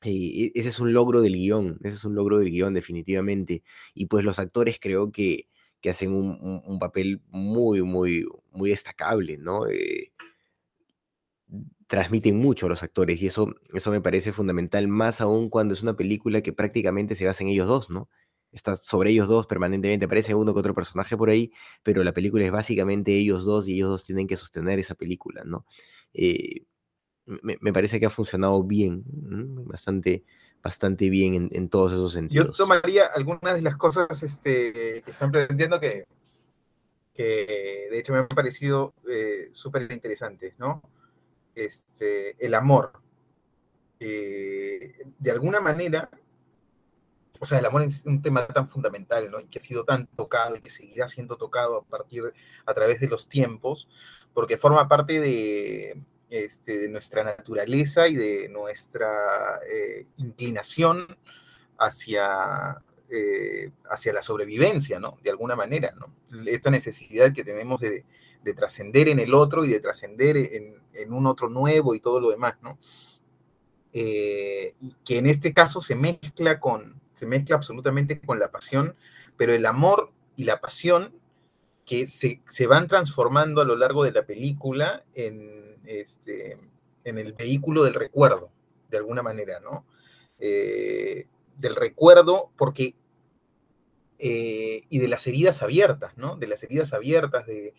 ese 0.03 0.69
es 0.69 0.79
un 0.81 0.93
logro 0.93 1.21
del 1.23 1.35
guion, 1.35 1.79
ese 1.83 1.95
es 1.97 2.05
un 2.05 2.15
logro 2.15 2.39
del 2.39 2.51
guion 2.51 2.75
definitivamente. 2.75 3.63
Y, 3.95 4.07
pues, 4.07 4.25
los 4.25 4.39
actores 4.39 4.79
creo 4.81 5.11
que 5.13 5.49
que 5.83 5.91
hacen 5.91 6.13
un 6.15 6.63
un 6.65 6.79
papel 6.79 7.21
muy, 7.29 7.83
muy, 7.83 8.27
muy 8.53 8.71
destacable, 8.71 9.39
¿no? 9.39 9.69
Eh 9.69 10.11
transmiten 11.89 12.37
mucho 12.39 12.69
los 12.69 12.83
actores, 12.83 13.23
y 13.23 13.27
eso 13.29 13.55
eso 13.73 13.91
me 13.93 14.01
parece 14.01 14.33
fundamental, 14.33 14.89
más 14.89 15.21
aún 15.21 15.49
cuando 15.51 15.75
es 15.75 15.83
una 15.83 15.95
película 15.97 16.41
que 16.43 16.53
prácticamente 16.53 17.15
se 17.15 17.27
basa 17.27 17.45
en 17.45 17.51
ellos 17.51 17.69
2, 17.69 17.91
¿no? 17.91 18.09
Está 18.53 18.75
sobre 18.77 19.11
ellos 19.11 19.29
2 19.29 19.47
permanentemente, 19.47 20.07
aparece 20.07 20.35
uno 20.35 20.53
que 20.55 20.61
otro 20.61 20.75
personaje 20.75 21.17
por 21.17 21.31
ahí, 21.31 21.53
pero 21.85 22.03
la 22.03 22.13
película 22.13 22.45
es 22.45 22.51
básicamente 22.51 23.17
ellos 23.17 23.45
2 23.45 23.69
y 23.69 23.75
ellos 23.75 23.91
2 23.91 24.05
tienen 24.05 24.27
que 24.27 24.37
sostener 24.37 24.79
esa 24.81 24.95
película, 24.97 25.43
¿no? 25.45 25.65
Eh, 26.13 26.65
me 27.27 27.59
me 27.61 27.73
parece 27.73 28.01
que 28.01 28.07
ha 28.07 28.11
funcionado 28.11 28.63
bien, 28.63 29.05
bastante 29.67 30.25
bastante 30.63 31.11
bien 31.11 31.35
en 31.35 31.51
en 31.53 31.69
todos 31.69 31.93
esos 31.93 32.13
Yo 32.13 32.19
sentidos. 32.21 32.57
tomaría 32.57 33.07
algunas 33.07 33.55
de 33.55 33.63
las 33.63 33.77
cosas, 33.77 34.23
este, 34.23 35.03
que 35.03 35.11
están 35.11 35.31
planteando 35.33 35.81
que 35.81 36.07
que 37.15 37.89
de 37.91 37.99
hecho 37.99 38.13
me 38.13 38.21
han 38.21 38.29
parecido, 38.29 38.95
eh, 39.09 39.49
superinteresantes, 39.53 40.59
¿no? 40.59 40.83
Este, 41.55 42.37
el 42.45 42.55
amor. 42.55 42.93
Eh, 43.99 44.93
de 45.19 45.31
alguna 45.31 45.61
manera 45.61 46.11
o 47.41 47.47
sea, 47.47 47.59
el 47.59 47.67
amor 47.67 47.83
es 47.83 48.05
un 48.07 48.23
tema 48.23 48.47
tan 48.47 48.69
fundamental, 48.69 49.31
¿no? 49.31 49.41
Y 49.41 49.47
que 49.47 49.59
ha 49.59 49.63
sido 49.63 49.85
tan 49.85 50.07
tocado 50.09 50.57
y 50.57 50.61
que 50.61 50.71
seguirá 50.71 51.09
siendo 51.09 51.37
tocado 51.37 51.79
a 51.79 51.85
partir 51.85 52.25
a 52.65 52.75
través 52.75 53.01
de 53.01 53.09
los 53.09 53.29
tiempos, 53.29 53.89
porque 54.33 54.59
forma 54.59 54.89
parte 54.89 55.21
de, 55.21 56.03
este, 56.31 56.79
de 56.79 56.89
nuestra 56.89 57.25
naturaleza 57.25 58.09
y 58.09 58.15
de 58.15 58.49
nuestra, 58.49 59.61
eh, 59.71 60.07
inclinación 60.17 61.19
hacia, 61.79 62.83
eh, 63.11 63.71
hacia 63.91 64.13
la 64.13 64.23
sobrevivencia, 64.23 64.99
¿no? 64.99 65.19
De 65.23 65.31
alguna 65.31 65.57
manera. 65.57 65.95
Esta 66.47 66.71
necesidad 66.71 67.33
que 67.33 67.45
tenemos 67.45 67.81
de 67.81 68.05
de 68.45 68.55
trascender 68.55 69.09
en 69.09 69.19
el 69.19 69.35
otro 69.35 69.65
y 69.65 69.69
de 69.69 69.81
trascender 69.81 70.37
en 70.37 70.77
en 70.95 71.13
un 71.13 71.27
otro 71.27 71.49
nuevo 71.49 71.97
y 71.97 72.01
todo 72.01 72.21
lo 72.21 72.31
demás, 72.31 72.55
¿no? 72.63 72.79
eh, 73.99 74.75
y 74.79 74.95
que 75.07 75.17
en 75.17 75.27
este 75.27 75.55
caso 75.55 75.81
se 75.81 75.95
mezcla 75.95 76.61
con, 76.61 77.01
se 77.15 77.25
mezcla 77.25 77.57
absolutamente 77.57 78.21
con 78.21 78.39
la 78.39 78.51
pasión, 78.51 78.95
pero 79.39 79.55
el 79.55 79.65
amor 79.65 80.13
y 80.37 80.45
la 80.45 80.61
pasión 80.61 81.15
que 81.87 82.07
se, 82.07 82.67
van 82.67 82.89
transformando 82.89 83.63
a 83.63 83.65
lo 83.65 83.75
largo 83.75 84.05
de 84.05 84.13
la 84.13 84.27
película 84.27 85.03
en, 85.15 85.76
este, 85.87 86.57
en 87.05 87.19
el 87.19 87.33
vehículo 87.33 87.85
del 87.85 87.95
recuerdo, 87.95 88.51
de 88.91 88.99
alguna 88.99 89.23
manera, 89.23 89.61
¿no? 89.61 89.87
Eh, 90.39 91.27
del 91.57 91.77
recuerdo, 91.77 92.51
porque 92.59 92.95
eh, 94.19 94.83
y 94.89 94.99
de 94.99 95.09
las 95.09 95.27
heridas 95.27 95.63
abiertas, 95.63 96.17
¿no? 96.17 96.37
De 96.37 96.47
las 96.47 96.63
heridas 96.63 96.93
abiertas, 96.93 97.47
de, 97.47 97.75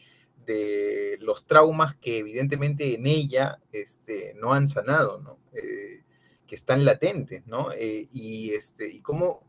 los 1.19 1.45
traumas 1.45 1.97
que 1.97 2.19
evidentemente 2.19 2.95
en 2.95 3.05
ella 3.05 3.59
este, 3.73 4.33
no 4.35 4.53
han 4.53 4.69
sanado, 4.69 5.19
¿no? 5.21 5.39
Eh, 5.51 6.03
que 6.47 6.55
están 6.55 6.85
latentes, 6.85 7.45
¿no? 7.45 7.67
Y, 7.77 8.51
este, 8.51 8.87
y 8.87 9.01
cómo, 9.01 9.45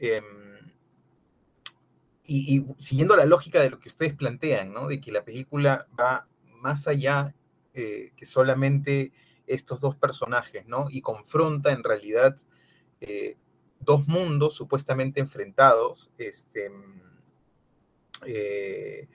em, 0.00 0.24
y, 2.24 2.64
siguiendo 2.78 3.14
la 3.14 3.26
lógica 3.26 3.60
de 3.60 3.68
lo 3.68 3.78
que 3.78 3.88
ustedes 3.90 4.14
plantean, 4.14 4.72
¿no? 4.72 4.88
De 4.88 5.02
que 5.02 5.12
la 5.12 5.22
película 5.22 5.86
va 6.00 6.26
más 6.62 6.88
allá 6.88 7.34
que 8.16 8.26
solamente 8.26 9.12
estos 9.46 9.80
dos 9.80 9.94
personajes, 9.96 10.66
¿no? 10.66 10.86
Y 10.90 11.00
confronta 11.00 11.72
en 11.72 11.84
realidad 11.84 12.36
dos 13.80 14.06
mundos 14.06 14.54
supuestamente 14.54 15.20
enfrentados, 15.20 16.10
este, 16.18 16.70
eh, 18.26 19.08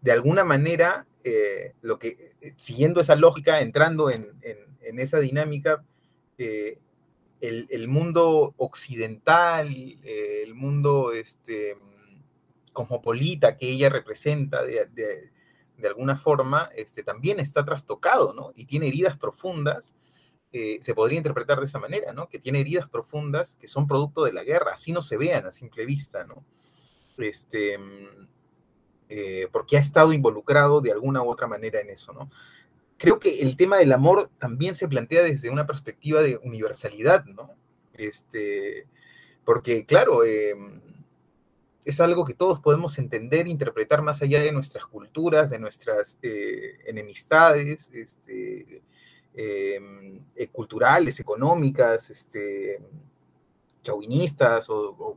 de 0.00 0.12
alguna 0.12 0.44
manera, 0.44 1.06
eh, 1.24 1.74
lo 1.82 1.98
que, 1.98 2.34
eh, 2.40 2.54
siguiendo 2.56 3.00
esa 3.00 3.16
lógica, 3.16 3.60
entrando 3.60 4.10
en, 4.10 4.28
esa 4.80 5.20
dinámica, 5.20 5.84
el, 6.36 7.88
mundo 7.88 8.54
occidental, 8.56 9.68
el 10.04 10.54
mundo 10.54 11.12
este, 11.12 11.76
cosmopolita 12.72 13.56
que 13.56 13.70
ella 13.70 13.88
representa 13.88 14.62
de, 14.62 15.30
alguna 15.88 16.16
forma, 16.16 16.70
este, 16.76 17.02
también 17.02 17.40
está 17.40 17.64
trastocado, 17.64 18.32
¿no? 18.34 18.52
Y 18.54 18.66
tiene 18.66 18.88
heridas 18.88 19.16
profundas 19.16 19.92
eh, 20.52 20.78
se 20.82 20.94
podría 20.94 21.18
interpretar 21.18 21.60
de 21.60 21.66
esa 21.66 21.78
manera, 21.78 22.12
¿no? 22.12 22.28
Que 22.28 22.40
tiene 22.40 22.60
heridas 22.60 22.88
profundas 22.88 23.56
que 23.60 23.68
son 23.68 23.86
producto 23.86 24.24
de 24.24 24.32
la 24.32 24.42
guerra, 24.42 24.72
así 24.74 24.92
no 24.92 25.00
se 25.00 25.16
vean 25.16 25.46
a 25.46 25.52
simple 25.52 25.86
vista, 25.86 26.24
¿no? 26.24 26.44
Este, 27.18 27.78
mm, 27.78 28.28
eh, 29.08 29.48
porque 29.52 29.76
ha 29.76 29.80
estado 29.80 30.12
involucrado 30.12 30.80
de 30.80 30.90
alguna 30.90 31.22
u 31.22 31.30
otra 31.30 31.46
manera 31.46 31.80
en 31.80 31.90
eso, 31.90 32.12
¿no? 32.12 32.30
Creo 32.96 33.20
que 33.20 33.40
el 33.42 33.56
tema 33.56 33.78
del 33.78 33.92
amor 33.92 34.28
también 34.38 34.74
se 34.74 34.88
plantea 34.88 35.22
desde 35.22 35.50
una 35.50 35.66
perspectiva 35.66 36.20
de 36.20 36.38
universalidad, 36.42 37.24
¿no? 37.26 37.54
Este, 37.94 38.88
porque, 39.44 39.86
claro, 39.86 40.24
em, 40.24 40.80
es 41.90 42.00
algo 42.00 42.24
que 42.24 42.34
todos 42.34 42.60
podemos 42.60 42.98
entender, 42.98 43.46
interpretar 43.46 44.02
más 44.02 44.22
allá 44.22 44.40
de 44.40 44.52
nuestras 44.52 44.86
culturas, 44.86 45.50
de 45.50 45.58
nuestras 45.58 46.18
eh, 46.22 46.78
enemistades, 46.86 47.90
este, 47.92 48.82
Em, 49.32 50.24
eh, 50.34 50.48
culturales, 50.48 51.20
económicas, 51.20 52.10
este, 52.10 52.82
chauvinistas 53.82 54.68
o, 54.68 55.16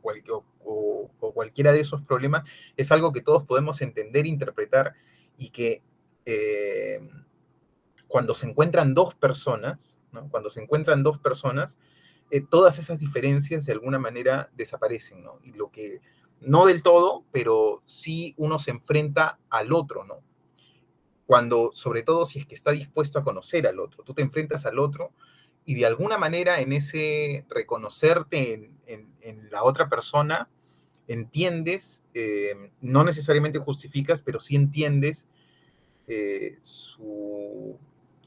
cualquiera 1.34 1.72
de 1.72 1.80
esos 1.80 2.00
problemas, 2.02 2.48
es 2.76 2.92
algo 2.92 3.12
que 3.12 3.20
todos 3.20 3.42
podemos 3.42 3.82
entender, 3.82 4.24
interpretar 4.26 4.94
y 5.36 5.50
que 5.50 5.82
em, 6.24 7.10
cuando 8.06 8.34
se 8.36 8.46
encuentran 8.48 8.94
dos 8.94 9.14
personas, 9.16 9.98
cuando 10.30 10.48
se 10.48 10.62
encuentran 10.62 11.02
dos 11.02 11.18
personas, 11.18 11.76
eh, 12.30 12.40
todas 12.40 12.78
esas 12.78 13.00
diferencias 13.00 13.66
de 13.66 13.72
alguna 13.72 13.98
manera 13.98 14.48
desaparecen, 14.54 15.24
Y 15.42 15.52
lo 15.52 15.70
que, 15.72 16.00
no 16.40 16.66
del 16.66 16.82
todo, 16.82 17.24
pero 17.32 17.82
sí 17.86 18.34
uno 18.36 18.58
se 18.58 18.70
enfrenta 18.70 19.38
al 19.50 19.72
otro, 19.72 20.04
¿no? 20.04 20.22
cuando, 21.26 21.70
sobre 21.72 22.02
todo 22.02 22.26
si 22.26 22.40
es 22.40 22.46
que 22.46 22.54
está 22.54 22.70
dispuesto 22.72 23.18
a 23.18 23.24
conocer 23.24 23.66
al 23.66 23.80
otro, 23.80 24.04
tú 24.04 24.14
te 24.14 24.22
enfrentas 24.22 24.66
al 24.66 24.78
otro 24.78 25.12
y 25.64 25.74
de 25.74 25.86
alguna 25.86 26.18
manera 26.18 26.60
en 26.60 26.72
ese 26.72 27.46
reconocerte 27.48 28.70
en, 28.86 29.50
la 29.50 29.64
otra 29.64 29.88
persona, 29.88 30.50
entiendes, 31.08 32.02
eh, 32.12 32.52
no 32.80 33.04
necesariamente 33.04 33.58
justificas, 33.58 34.20
pero 34.20 34.40
sí 34.40 34.56
entiendes 34.56 35.26
eh, 36.06 36.58
su, 36.60 37.78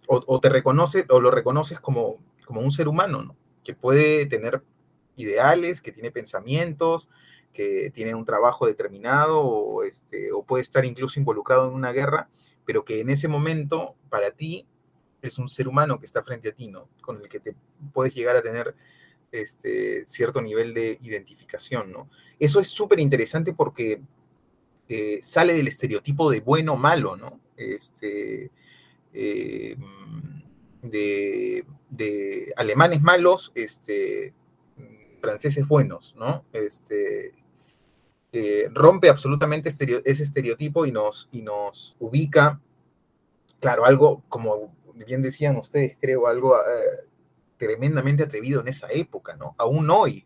o, 0.08 0.40
te 0.40 0.50
reconoces, 0.50 1.06
o 1.10 1.20
lo 1.20 1.30
reconoces 1.30 1.80
como, 1.80 2.16
como 2.46 2.62
un 2.62 2.72
ser 2.72 2.88
humano, 2.88 3.24
¿no? 3.24 3.36
que 3.64 3.76
puede 3.76 4.26
tener 4.26 4.64
ideales, 5.16 5.82
que 5.82 5.92
tiene 5.92 6.10
pensamientos, 6.10 7.10
que 7.58 7.90
tiene 7.90 8.14
un 8.14 8.24
trabajo 8.24 8.68
determinado, 8.68 9.42
o, 9.42 9.84
este, 9.84 10.32
o 10.32 10.44
puede 10.44 10.62
estar 10.62 10.86
incluso 10.86 11.20
involucrado 11.20 11.68
en 11.68 11.74
una 11.74 11.92
guerra, 11.92 12.30
pero 12.66 12.86
que 12.86 13.00
en 13.00 13.10
ese 13.10 13.28
momento, 13.28 13.96
para 14.10 14.30
ti, 14.30 14.68
es 15.24 15.40
un 15.40 15.50
ser 15.50 15.68
humano 15.68 16.00
que 16.00 16.06
está 16.06 16.22
frente 16.22 16.50
a 16.50 16.52
ti, 16.52 16.68
¿no? 16.68 16.88
Con 17.02 17.18
el 17.18 17.28
que 17.28 17.40
te 17.40 17.56
puedes 17.94 18.14
llegar 18.14 18.36
a 18.36 18.44
tener 18.44 18.76
este, 19.32 20.08
cierto 20.08 20.40
nivel 20.40 20.76
de 20.76 21.00
identificación, 21.02 21.92
¿no? 21.92 22.08
Eso 22.40 22.60
es 22.60 22.68
súper 22.68 23.00
interesante 23.00 23.54
porque 23.54 24.02
eh, 24.88 25.20
sale 25.24 25.54
del 25.54 25.68
estereotipo 25.68 26.30
de 26.30 26.42
bueno 26.42 26.74
o 26.74 26.78
malo, 26.78 27.18
¿no? 27.18 27.40
Este, 27.58 28.52
eh, 29.14 29.76
de, 30.84 31.66
de, 31.90 32.54
alemanes 32.56 33.02
malos, 33.02 33.52
este, 33.56 34.36
franceses 35.20 35.68
buenos, 35.68 36.16
¿no? 36.16 36.46
Este, 36.54 37.34
eh, 38.34 38.70
rompe 38.74 39.10
absolutamente 39.10 39.70
ese 39.70 40.24
estereotipo 40.24 40.86
y 40.86 40.92
nos, 40.92 41.30
y 41.32 41.42
nos 41.42 41.96
ubica, 42.00 42.60
claro, 43.60 43.86
algo, 43.86 44.24
como 44.28 44.76
bien 45.06 45.22
decían 45.22 45.56
ustedes, 45.58 45.98
creo, 46.00 46.28
algo 46.28 46.56
eh, 46.58 47.08
tremendamente 47.58 48.24
atrevido 48.24 48.60
en 48.62 48.68
esa 48.68 48.88
época, 48.92 49.36
¿no? 49.38 49.56
Aún 49.58 49.90
hoy, 49.90 50.26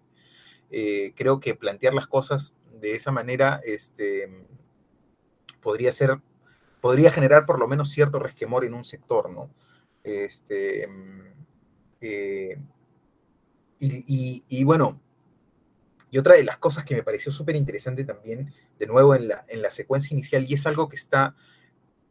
eh, 0.71 1.13
creo 1.15 1.39
que 1.39 1.53
plantear 1.53 1.93
las 1.93 2.07
cosas 2.07 2.53
de 2.79 2.93
esa 2.93 3.11
manera 3.11 3.61
este, 3.63 4.47
podría 5.61 5.91
ser, 5.91 6.19
podría 6.81 7.11
generar 7.11 7.45
por 7.45 7.59
lo 7.59 7.67
menos 7.67 7.89
cierto 7.89 8.17
resquemor 8.17 8.65
en 8.65 8.73
un 8.73 8.83
sector, 8.83 9.29
¿no? 9.29 9.51
Este, 10.03 10.87
y 13.79 14.63
bueno, 14.63 14.99
y 16.11 16.17
otra 16.17 16.35
de 16.35 16.43
las 16.43 16.57
cosas 16.57 16.83
que 16.83 16.93
me 16.93 17.03
pareció 17.03 17.31
súper 17.31 17.55
interesante 17.55 18.03
también, 18.03 18.53
de 18.77 18.85
nuevo 18.85 19.15
en 19.15 19.29
la, 19.29 19.45
en 19.47 19.61
la 19.61 19.69
secuencia 19.69 20.13
inicial, 20.13 20.45
y 20.47 20.53
es 20.53 20.67
algo 20.67 20.89
que 20.89 20.97
está 20.97 21.35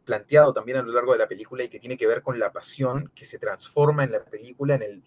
planteado 0.05 0.53
también 0.53 0.79
a 0.79 0.81
lo 0.81 0.91
largo 0.91 1.13
de 1.13 1.19
la 1.19 1.27
película 1.27 1.63
y 1.63 1.69
que 1.69 1.79
tiene 1.79 1.97
que 1.97 2.07
ver 2.07 2.23
con 2.23 2.39
la 2.39 2.51
pasión 2.51 3.11
que 3.13 3.25
se 3.25 3.37
transforma 3.37 4.03
en 4.03 4.11
la 4.11 4.25
película 4.25 4.73
en 4.75 4.81
el, 4.81 5.03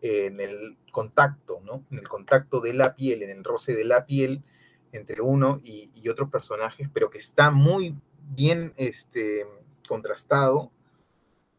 en 0.00 0.40
el 0.40 0.78
contacto, 0.92 1.60
¿no? 1.64 1.84
En 1.90 1.98
el 1.98 2.08
contacto 2.08 2.60
de 2.60 2.72
la 2.72 2.94
piel, 2.94 3.24
en 3.24 3.30
el 3.30 3.42
roce 3.42 3.74
de 3.74 3.84
la 3.84 4.06
piel 4.06 4.44
entre 4.92 5.20
uno 5.20 5.58
y, 5.62 6.08
otros 6.08 6.30
personajes, 6.30 6.88
pero 6.94 7.10
que 7.10 7.18
está 7.18 7.50
muy 7.50 7.96
bien 8.30 8.72
este, 8.76 9.44
contrastado 9.88 10.70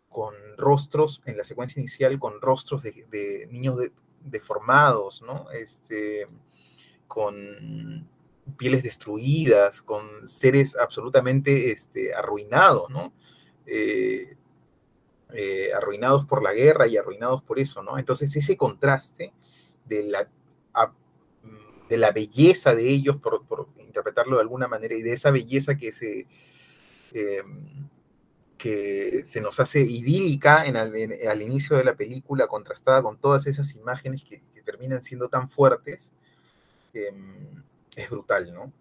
con 0.08 0.34
rostros, 0.56 1.22
en 1.26 1.36
la 1.36 1.44
secuencia 1.44 1.82
inicial, 1.82 2.18
con 2.18 2.42
rostros 2.42 2.82
de, 2.82 3.06
de 3.12 3.48
niños 3.52 3.78
deformados, 4.22 5.22
¿no? 5.22 5.52
Este, 5.52 6.26
con 7.08 8.08
pieles 8.58 8.84
destruidas, 8.84 9.82
con 9.82 10.28
seres 10.28 10.76
absolutamente 10.76 11.72
este, 11.72 12.14
arruinados, 12.14 12.90
¿no? 12.90 13.14
Eh, 13.66 14.38
eh, 15.34 15.74
arruinados 15.74 16.26
por 16.26 16.42
la 16.42 16.54
guerra 16.54 16.88
y 16.88 16.96
arruinados 16.96 17.44
por 17.44 17.60
eso, 17.60 17.84
¿no? 17.84 17.98
Entonces 17.98 18.34
ese 18.36 18.56
contraste 18.56 19.34
de 19.86 20.04
la, 20.04 20.30
de 21.90 21.98
la 21.98 22.12
belleza 22.12 22.76
de 22.76 22.90
ellos, 22.90 23.18
por, 23.18 23.68
interpretarlo 23.80 24.36
de 24.38 24.42
alguna 24.42 24.68
manera, 24.68 24.96
y 24.96 25.02
de 25.02 25.14
esa 25.14 25.32
belleza 25.32 25.76
que 25.76 25.92
se, 25.92 26.28
em, 27.14 27.88
que 28.58 29.24
se 29.26 29.42
nos 29.42 29.60
hace 29.60 29.82
idílica 29.82 30.66
en 30.66 30.78
al 30.78 31.42
inicio 31.42 31.78
de 31.78 31.84
la 31.84 31.96
película, 31.96 32.48
contrastada 32.48 33.02
con 33.02 33.18
todas 33.18 33.48
esas 33.48 33.76
imágenes 33.76 34.24
que 34.24 34.42
terminan 34.64 35.02
siendo 35.02 35.30
tan 35.30 35.50
fuertes, 35.50 36.14
Em, 37.06 37.64
es 37.96 38.10
brutal, 38.10 38.52
¿no? 38.54 38.72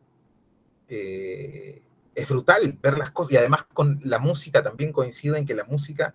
Eh, 0.88 1.82
es 2.14 2.28
brutal 2.28 2.78
ver 2.80 2.96
las 2.96 3.10
cosas 3.10 3.32
y 3.32 3.36
además 3.36 3.64
con 3.64 4.00
la 4.04 4.18
música 4.18 4.62
también 4.62 4.92
coincido 4.92 5.36
en 5.36 5.44
que 5.44 5.54
la 5.54 5.64
música, 5.64 6.14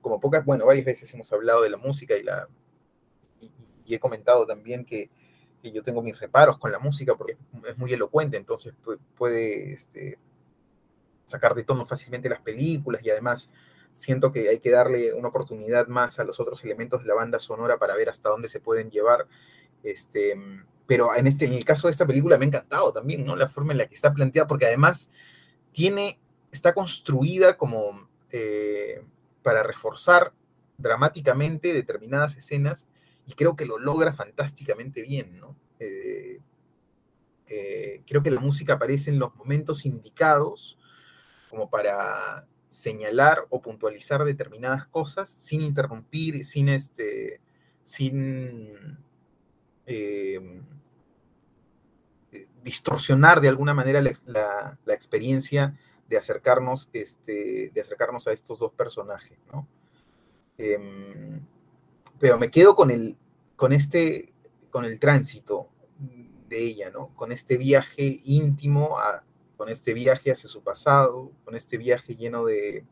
como 0.00 0.20
pocas, 0.20 0.44
bueno, 0.44 0.66
varias 0.66 0.86
veces 0.86 1.12
hemos 1.12 1.30
hablado 1.32 1.62
de 1.62 1.70
la 1.70 1.76
música 1.76 2.16
y, 2.16 2.22
la, 2.22 2.48
y, 3.40 3.94
he 3.94 4.00
comentado 4.00 4.46
también 4.46 4.84
que, 4.84 5.10
yo 5.62 5.84
tengo 5.84 6.02
mis 6.02 6.18
reparos 6.18 6.58
con 6.58 6.72
la 6.72 6.80
música 6.80 7.14
porque 7.14 7.36
es 7.68 7.78
muy 7.78 7.92
elocuente, 7.92 8.36
entonces 8.36 8.74
puede 9.14 9.72
este, 9.72 10.18
sacar 11.24 11.54
de 11.54 11.62
tono 11.62 11.86
fácilmente 11.86 12.28
las 12.28 12.40
películas 12.40 13.00
y 13.04 13.10
además 13.10 13.48
siento 13.94 14.32
que 14.32 14.48
hay 14.48 14.58
que 14.58 14.70
darle 14.70 15.12
una 15.14 15.28
oportunidad 15.28 15.86
más 15.86 16.18
a 16.18 16.24
los 16.24 16.40
otros 16.40 16.64
elementos 16.64 17.02
de 17.02 17.06
la 17.06 17.14
banda 17.14 17.38
sonora 17.38 17.78
para 17.78 17.94
ver 17.94 18.08
hasta 18.08 18.28
dónde 18.28 18.48
se 18.48 18.58
pueden 18.58 18.90
llevar. 18.90 19.28
Este, 19.82 20.34
pero 20.86 21.14
en, 21.14 21.26
este, 21.26 21.46
en 21.46 21.54
el 21.54 21.64
caso 21.64 21.86
de 21.86 21.92
esta 21.92 22.06
película 22.06 22.38
me 22.38 22.44
ha 22.44 22.48
encantado 22.48 22.92
también, 22.92 23.24
¿no? 23.24 23.36
La 23.36 23.48
forma 23.48 23.72
en 23.72 23.78
la 23.78 23.86
que 23.88 23.94
está 23.94 24.12
planteada, 24.12 24.46
porque 24.46 24.66
además 24.66 25.10
tiene, 25.72 26.18
está 26.50 26.74
construida 26.74 27.56
como 27.56 28.08
eh, 28.30 29.02
para 29.42 29.62
reforzar 29.62 30.32
dramáticamente 30.78 31.72
determinadas 31.72 32.36
escenas 32.36 32.88
y 33.26 33.34
creo 33.34 33.56
que 33.56 33.66
lo 33.66 33.78
logra 33.78 34.12
fantásticamente 34.12 35.02
bien, 35.02 35.38
¿no? 35.38 35.56
Eh, 35.78 36.40
eh, 37.46 38.02
creo 38.06 38.22
que 38.22 38.30
la 38.30 38.40
música 38.40 38.74
aparece 38.74 39.10
en 39.10 39.18
los 39.18 39.34
momentos 39.36 39.84
indicados 39.84 40.78
como 41.50 41.68
para 41.68 42.46
señalar 42.70 43.46
o 43.50 43.60
puntualizar 43.60 44.24
determinadas 44.24 44.86
cosas 44.86 45.28
sin 45.28 45.60
interrumpir, 45.60 46.44
sin 46.44 46.70
este, 46.70 47.40
sin 47.84 48.98
em, 49.86 50.62
distorsionar 52.62 53.40
de 53.40 53.48
alguna 53.48 53.74
manera 53.74 54.00
la, 54.00 54.78
experiencia 54.88 55.78
de 56.08 56.16
acercarnos, 56.16 56.88
este, 56.92 57.70
de 57.74 57.80
acercarnos 57.80 58.26
a 58.26 58.32
estos 58.32 58.58
dos 58.58 58.72
personajes, 58.72 59.38
¿no? 59.52 59.66
Em, 60.58 61.40
pero 62.18 62.38
me 62.38 62.50
quedo 62.50 62.76
con 62.76 62.90
el, 62.90 63.16
con 63.56 63.72
este, 63.72 64.32
con 64.70 64.84
el 64.84 64.98
tránsito 64.98 65.68
de 66.48 66.62
ella, 66.62 66.90
¿no? 66.90 67.08
Con 67.16 67.32
este 67.32 67.56
viaje 67.56 68.20
íntimo, 68.24 68.96
con 69.56 69.68
este 69.68 69.94
viaje 69.94 70.30
hacia 70.30 70.48
su 70.48 70.62
pasado, 70.62 71.32
con 71.44 71.54
este 71.56 71.78
viaje 71.78 72.14
lleno 72.14 72.44
de, 72.44 72.84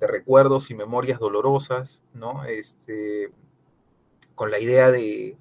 recuerdos 0.00 0.70
y 0.70 0.74
memorias 0.74 1.18
dolorosas, 1.18 2.02
¿no? 2.12 2.44
Este, 2.44 3.32
con 4.34 4.50
la 4.50 4.58
idea 4.58 4.90
de, 4.90 5.38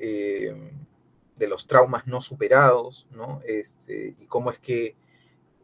em, 0.00 0.70
de 1.36 1.48
los 1.48 1.66
traumas 1.66 2.06
no 2.06 2.20
superados, 2.20 3.06
¿no? 3.10 3.40
Este, 3.44 4.14
y 4.18 4.26
cómo 4.26 4.50
es 4.50 4.58
que 4.58 4.94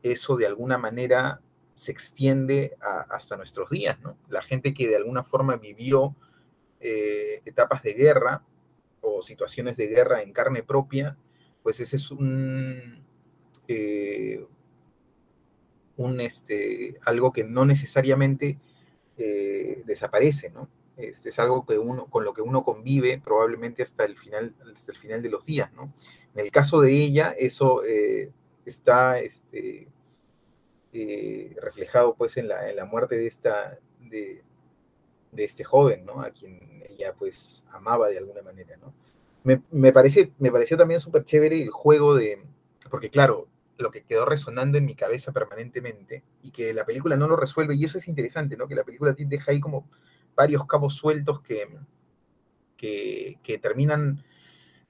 eso 0.02 0.36
de 0.36 0.46
alguna 0.46 0.78
manera 0.78 1.40
se 1.74 1.92
extiende 1.92 2.76
hasta 3.08 3.36
nuestros 3.36 3.70
días, 3.70 4.00
¿no? 4.00 4.18
La 4.28 4.42
gente 4.42 4.74
que 4.74 4.88
de 4.88 4.96
alguna 4.96 5.22
forma 5.22 5.56
vivió 5.56 6.16
eh, 6.80 7.40
etapas 7.44 7.82
de 7.82 7.92
guerra 7.92 8.42
o 9.00 9.22
situaciones 9.22 9.76
de 9.76 9.86
guerra 9.86 10.22
en 10.22 10.32
carne 10.32 10.62
propia, 10.62 11.16
pues 11.62 11.78
ese 11.80 11.96
es 11.96 12.10
un, 12.10 13.04
eh, 13.68 14.44
un 15.96 16.20
este, 16.20 16.98
algo 17.04 17.32
que 17.32 17.44
no 17.44 17.64
necesariamente 17.64 18.58
eh, 19.16 19.82
desaparece, 19.86 20.50
¿no? 20.50 20.68
Este, 20.98 21.28
es 21.28 21.38
algo 21.38 21.64
que 21.64 21.78
uno, 21.78 22.06
con 22.06 22.24
lo 22.24 22.34
que 22.34 22.42
uno 22.42 22.64
convive 22.64 23.20
probablemente 23.24 23.84
hasta 23.84 24.04
el 24.04 24.16
final, 24.16 24.54
hasta 24.72 24.92
el 24.92 24.98
final 24.98 25.22
de 25.22 25.30
los 25.30 25.46
días, 25.46 25.72
¿no? 25.72 25.94
En 26.34 26.44
el 26.44 26.50
caso 26.50 26.80
de 26.80 26.92
ella, 26.92 27.34
eso 27.38 27.82
está 28.64 29.20
este, 29.20 29.88
reflejado 31.62 32.14
pues 32.14 32.36
en 32.36 32.48
la, 32.48 32.68
en 32.68 32.76
la, 32.76 32.84
muerte 32.84 33.16
de 33.16 33.28
esta, 33.28 33.78
de, 34.00 34.42
de 35.30 35.44
este 35.44 35.62
joven, 35.62 36.04
¿no? 36.04 36.20
A 36.20 36.30
quien 36.30 36.82
ella 36.88 37.14
pues 37.14 37.64
amaba 37.70 38.08
de 38.08 38.18
alguna 38.18 38.42
manera, 38.42 38.76
¿no? 38.76 38.92
Me, 39.44 39.62
me, 39.70 39.92
parece, 39.92 40.32
me 40.38 40.50
pareció 40.50 40.76
también 40.76 41.00
súper 41.00 41.24
chévere 41.24 41.62
el 41.62 41.70
juego 41.70 42.16
de, 42.16 42.38
porque 42.90 43.08
claro, 43.08 43.46
lo 43.78 43.90
que 43.92 44.02
quedó 44.02 44.24
resonando 44.24 44.78
en 44.78 44.84
mi 44.84 44.94
cabeza 44.94 45.32
permanentemente 45.32 46.24
y 46.42 46.50
que 46.50 46.74
la 46.74 46.84
película 46.84 47.16
no 47.16 47.28
lo 47.28 47.36
resuelve, 47.36 47.76
y 47.76 47.84
eso 47.84 47.98
es 47.98 48.08
interesante, 48.08 48.56
¿no? 48.56 48.66
Que 48.66 48.74
la 48.74 48.84
película 48.84 49.14
deja 49.16 49.52
ahí 49.52 49.60
como 49.60 49.88
varios 50.38 50.64
cabos 50.66 50.94
sueltos 50.94 51.40
que, 51.40 51.68
que, 52.76 53.58
terminan 53.60 54.24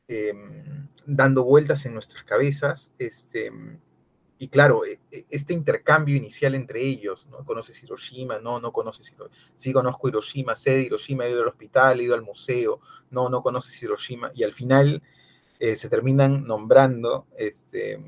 em, 0.06 0.87
dando 1.06 1.42
vueltas 1.42 1.87
en 1.87 1.94
nuestras 1.94 2.22
cabezas, 2.24 2.92
este, 2.98 3.50
y 4.38 4.48
claro, 4.48 4.84
e, 4.84 5.00
e, 5.11 5.24
este 5.30 5.54
intercambio 5.54 6.16
inicial 6.16 6.54
entre 6.54 6.82
ellos, 6.82 7.26
¿no? 7.30 7.46
¿Conoces 7.46 7.82
Hiroshima? 7.82 8.38
No, 8.40 8.61
no 8.61 8.72
conoces 8.72 9.11
Hiroshima. 9.11 9.40
Sí 9.54 9.72
conozco 9.72 10.08
Hiroshima, 10.08 10.54
sé 10.54 10.72
de 10.72 10.82
Hiroshima, 10.82 11.24
he 11.24 11.30
ido 11.30 11.40
al 11.40 11.48
hospital, 11.48 11.98
he 11.98 12.04
ido 12.04 12.14
al 12.14 12.22
museo. 12.22 12.80
No, 13.11 13.30
no 13.30 13.42
conoces 13.42 13.82
Hiroshima. 13.82 14.30
Y 14.34 14.42
al 14.42 14.52
final 14.52 15.02
eh, 15.58 15.76
se 15.76 15.88
terminan 15.88 16.44
nombrando 16.44 17.26
este, 17.38 17.98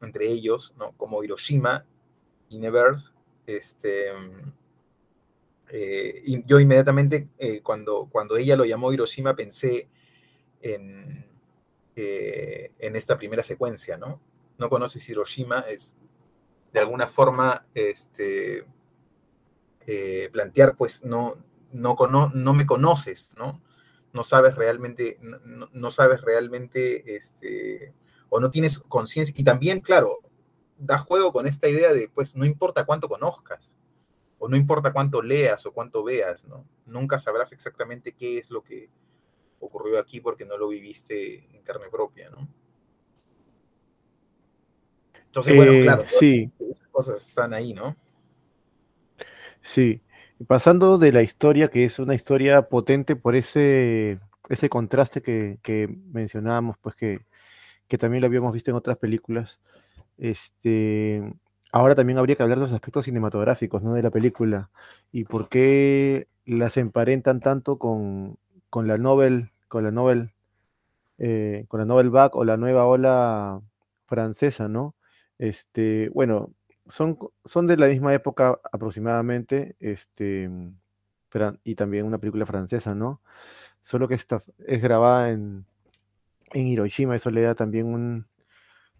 entre 0.00 0.28
ellos, 0.28 0.72
¿no? 0.78 0.92
Como 0.92 1.24
Hiroshima, 1.24 1.84
Universe. 2.48 3.10
Este, 3.44 4.12
eh, 5.70 6.22
yo 6.46 6.60
inmediatamente, 6.60 7.28
eh, 7.38 7.60
cuando, 7.62 8.08
cuando 8.10 8.36
ella 8.36 8.56
lo 8.56 8.64
llamó 8.64 8.92
Hiroshima, 8.92 9.34
pensé 9.34 9.88
en, 10.60 11.26
en 11.94 12.96
esta 12.96 13.16
primera 13.16 13.42
secuencia, 13.42 13.96
¿no? 13.96 14.20
no 14.58 14.68
conoces 14.68 15.08
Hiroshima, 15.08 15.60
es 15.60 15.96
de 16.72 16.80
alguna 16.80 17.06
forma 17.06 17.66
este, 17.74 18.66
eh, 19.86 20.28
plantear, 20.32 20.76
pues 20.76 21.04
no, 21.04 21.36
no, 21.72 21.96
no 22.34 22.54
me 22.54 22.66
conoces, 22.66 23.32
¿no? 23.36 23.62
No 24.12 24.24
sabes 24.24 24.54
realmente, 24.54 25.18
no, 25.20 25.90
sabes 25.90 26.22
realmente, 26.22 27.16
este, 27.16 27.92
o 28.30 28.40
no 28.40 28.50
tienes 28.50 28.78
conciencia. 28.78 29.34
Y 29.36 29.44
también, 29.44 29.80
claro, 29.80 30.20
da 30.78 30.96
juego 30.96 31.32
con 31.32 31.46
esta 31.46 31.68
idea 31.68 31.92
de, 31.92 32.08
pues, 32.08 32.34
no 32.34 32.46
importa 32.46 32.86
cuánto 32.86 33.08
conozcas, 33.08 33.75
o 34.46 34.48
no 34.48 34.56
importa 34.56 34.92
cuánto 34.92 35.20
leas 35.22 35.66
o 35.66 35.72
cuánto 35.72 36.04
veas, 36.04 36.44
¿no? 36.44 36.64
Nunca 36.86 37.18
sabrás 37.18 37.50
exactamente 37.50 38.12
qué 38.12 38.38
es 38.38 38.48
lo 38.48 38.62
que 38.62 38.88
ocurrió 39.58 39.98
aquí 39.98 40.20
porque 40.20 40.44
no 40.44 40.56
lo 40.56 40.68
viviste 40.68 41.44
en 41.52 41.62
carne 41.64 41.86
propia, 41.90 42.30
¿no? 42.30 42.48
Entonces, 45.24 45.56
bueno, 45.56 45.72
eh, 45.72 45.82
claro, 45.82 46.04
sí. 46.06 46.48
esas 46.60 46.86
cosas 46.86 47.26
están 47.26 47.54
ahí, 47.54 47.74
¿no? 47.74 47.96
Sí. 49.62 50.00
Pasando 50.46 50.96
de 50.96 51.10
la 51.10 51.22
historia, 51.22 51.66
que 51.68 51.84
es 51.84 51.98
una 51.98 52.14
historia 52.14 52.68
potente 52.68 53.16
por 53.16 53.34
ese, 53.34 54.20
ese 54.48 54.68
contraste 54.68 55.22
que, 55.22 55.98
mencionábamos, 56.12 56.78
pues 56.78 56.94
que, 56.94 57.18
también 57.98 58.20
lo 58.20 58.28
habíamos 58.28 58.52
visto 58.52 58.70
en 58.70 58.76
otras 58.76 58.96
películas. 58.96 59.58
Este, 60.18 61.34
ahora 61.76 61.94
también 61.94 62.18
habría 62.18 62.36
que 62.36 62.42
hablar 62.42 62.58
de 62.58 62.62
los 62.62 62.72
aspectos 62.72 63.04
cinematográficos 63.04 63.82
¿no? 63.82 63.94
de 63.94 64.02
la 64.02 64.10
película 64.10 64.70
y 65.12 65.24
por 65.24 65.48
qué 65.48 66.26
las 66.46 66.76
emparentan 66.78 67.40
tanto 67.40 67.78
con, 67.78 68.38
la 68.72 68.98
novel, 68.98 69.50
con 69.68 69.84
la 69.84 69.90
novel, 69.90 70.32
eh, 71.18 71.66
con 71.68 71.80
la 71.80 71.86
novel 71.86 72.10
back 72.10 72.34
o 72.34 72.44
la 72.44 72.56
nueva 72.56 72.86
ola 72.86 73.60
francesa, 74.06 74.68
¿no? 74.68 74.94
Este, 75.38 76.08
bueno, 76.14 76.50
son, 76.86 77.18
son 77.44 77.66
de 77.66 77.76
la 77.76 77.88
misma 77.88 78.14
época 78.14 78.58
aproximadamente, 78.72 79.76
este, 79.80 80.48
y 81.64 81.74
también 81.74 82.06
una 82.06 82.18
película 82.18 82.46
francesa, 82.46 82.94
¿no? 82.94 83.20
Solo 83.82 84.08
que 84.08 84.14
esta 84.14 84.42
es 84.66 84.80
grabada 84.80 85.30
en, 85.30 85.66
en 86.52 86.66
Hiroshima, 86.68 87.16
eso 87.16 87.30
le 87.30 87.42
da 87.42 87.54
también 87.54 87.86
un 87.86 88.26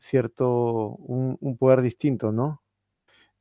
cierto, 0.00 0.96
un, 0.98 1.56
poder 1.58 1.82
distinto, 1.82 2.32
¿no? 2.32 2.62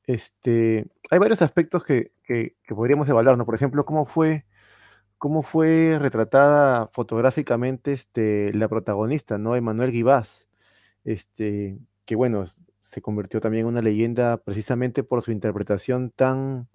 Este, 0.08 0.88
hay 1.10 1.20
varios 1.20 1.42
aspectos 1.42 1.84
que, 1.84 2.12
podríamos 2.68 3.10
evaluar, 3.10 3.38
¿no? 3.38 3.46
Por 3.46 3.56
ejemplo, 3.56 3.86
cómo 3.86 4.06
fue, 4.06 4.46
cómo 5.18 5.44
fue 5.44 5.98
retratada 6.00 6.88
fotográficamente 6.94 7.94
este, 7.94 8.54
la 8.54 8.68
protagonista, 8.68 9.38
¿no? 9.38 9.56
Emanuel 9.56 9.92
Guibás, 9.92 10.48
este, 11.06 11.80
que 12.06 12.16
bueno, 12.16 12.46
se 12.80 13.02
convirtió 13.02 13.42
también 13.42 13.62
en 13.62 13.68
una 13.68 13.82
leyenda 13.82 14.38
precisamente 14.38 15.04
por 15.04 15.24
su 15.24 15.32
interpretación 15.32 16.12
tan, 16.12 16.68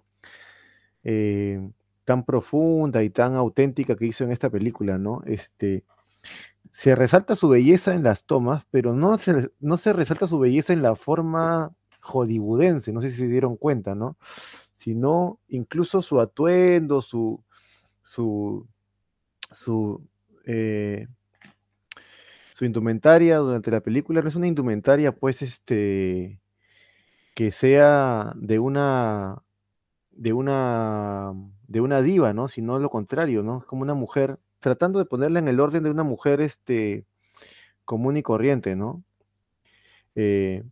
eh, 1.03 1.71
tan 2.05 2.25
profunda 2.25 3.03
y 3.03 3.09
tan 3.09 3.35
auténtica 3.35 3.95
que 3.95 4.07
hizo 4.07 4.23
en 4.25 4.31
esta 4.31 4.49
película, 4.49 4.97
¿no? 4.97 5.21
Este, 5.25 5.85
se 6.73 6.95
resalta 6.95 7.35
su 7.35 7.49
belleza 7.49 7.95
en 7.95 8.03
las 8.03 8.25
tomas, 8.25 8.65
pero 8.71 8.93
no 8.93 9.17
se, 9.17 9.51
no 9.59 9.77
se 9.77 9.93
resalta 9.93 10.27
su 10.27 10.39
belleza 10.39 10.73
en 10.73 10.81
la 10.81 10.95
forma 10.95 11.73
hollywoodense, 12.01 12.91
no 12.91 13.01
sé 13.01 13.11
si 13.11 13.17
se 13.17 13.27
dieron 13.27 13.57
cuenta, 13.57 13.95
¿no? 13.95 14.17
Sino 14.73 15.39
incluso 15.49 16.01
su 16.01 16.19
atuendo, 16.19 17.01
su, 17.01 17.43
su, 18.01 18.67
su 19.51 20.01
eh, 20.45 21.07
su 22.61 22.65
indumentaria 22.65 23.37
durante 23.37 23.71
la 23.71 23.81
película 23.81 24.21
no 24.21 24.29
es 24.29 24.35
una 24.35 24.45
indumentaria, 24.45 25.11
pues, 25.11 25.41
este, 25.41 26.39
que 27.33 27.51
sea 27.51 28.33
de 28.35 28.59
una, 28.59 29.41
de 30.11 30.33
una, 30.33 31.33
de 31.67 31.81
una 31.81 32.03
diva, 32.03 32.33
¿no? 32.33 32.47
Sino 32.49 32.77
lo 32.77 32.91
contrario, 32.91 33.41
¿no? 33.41 33.59
Es 33.61 33.65
como 33.65 33.81
una 33.81 33.95
mujer, 33.95 34.37
tratando 34.59 34.99
de 34.99 35.05
ponerla 35.05 35.39
en 35.39 35.47
el 35.47 35.59
orden 35.59 35.81
de 35.81 35.89
una 35.89 36.03
mujer, 36.03 36.39
este, 36.39 37.05
común 37.83 38.17
y 38.17 38.21
corriente, 38.21 38.75
¿no? 38.75 39.03
Eh, 40.13 40.63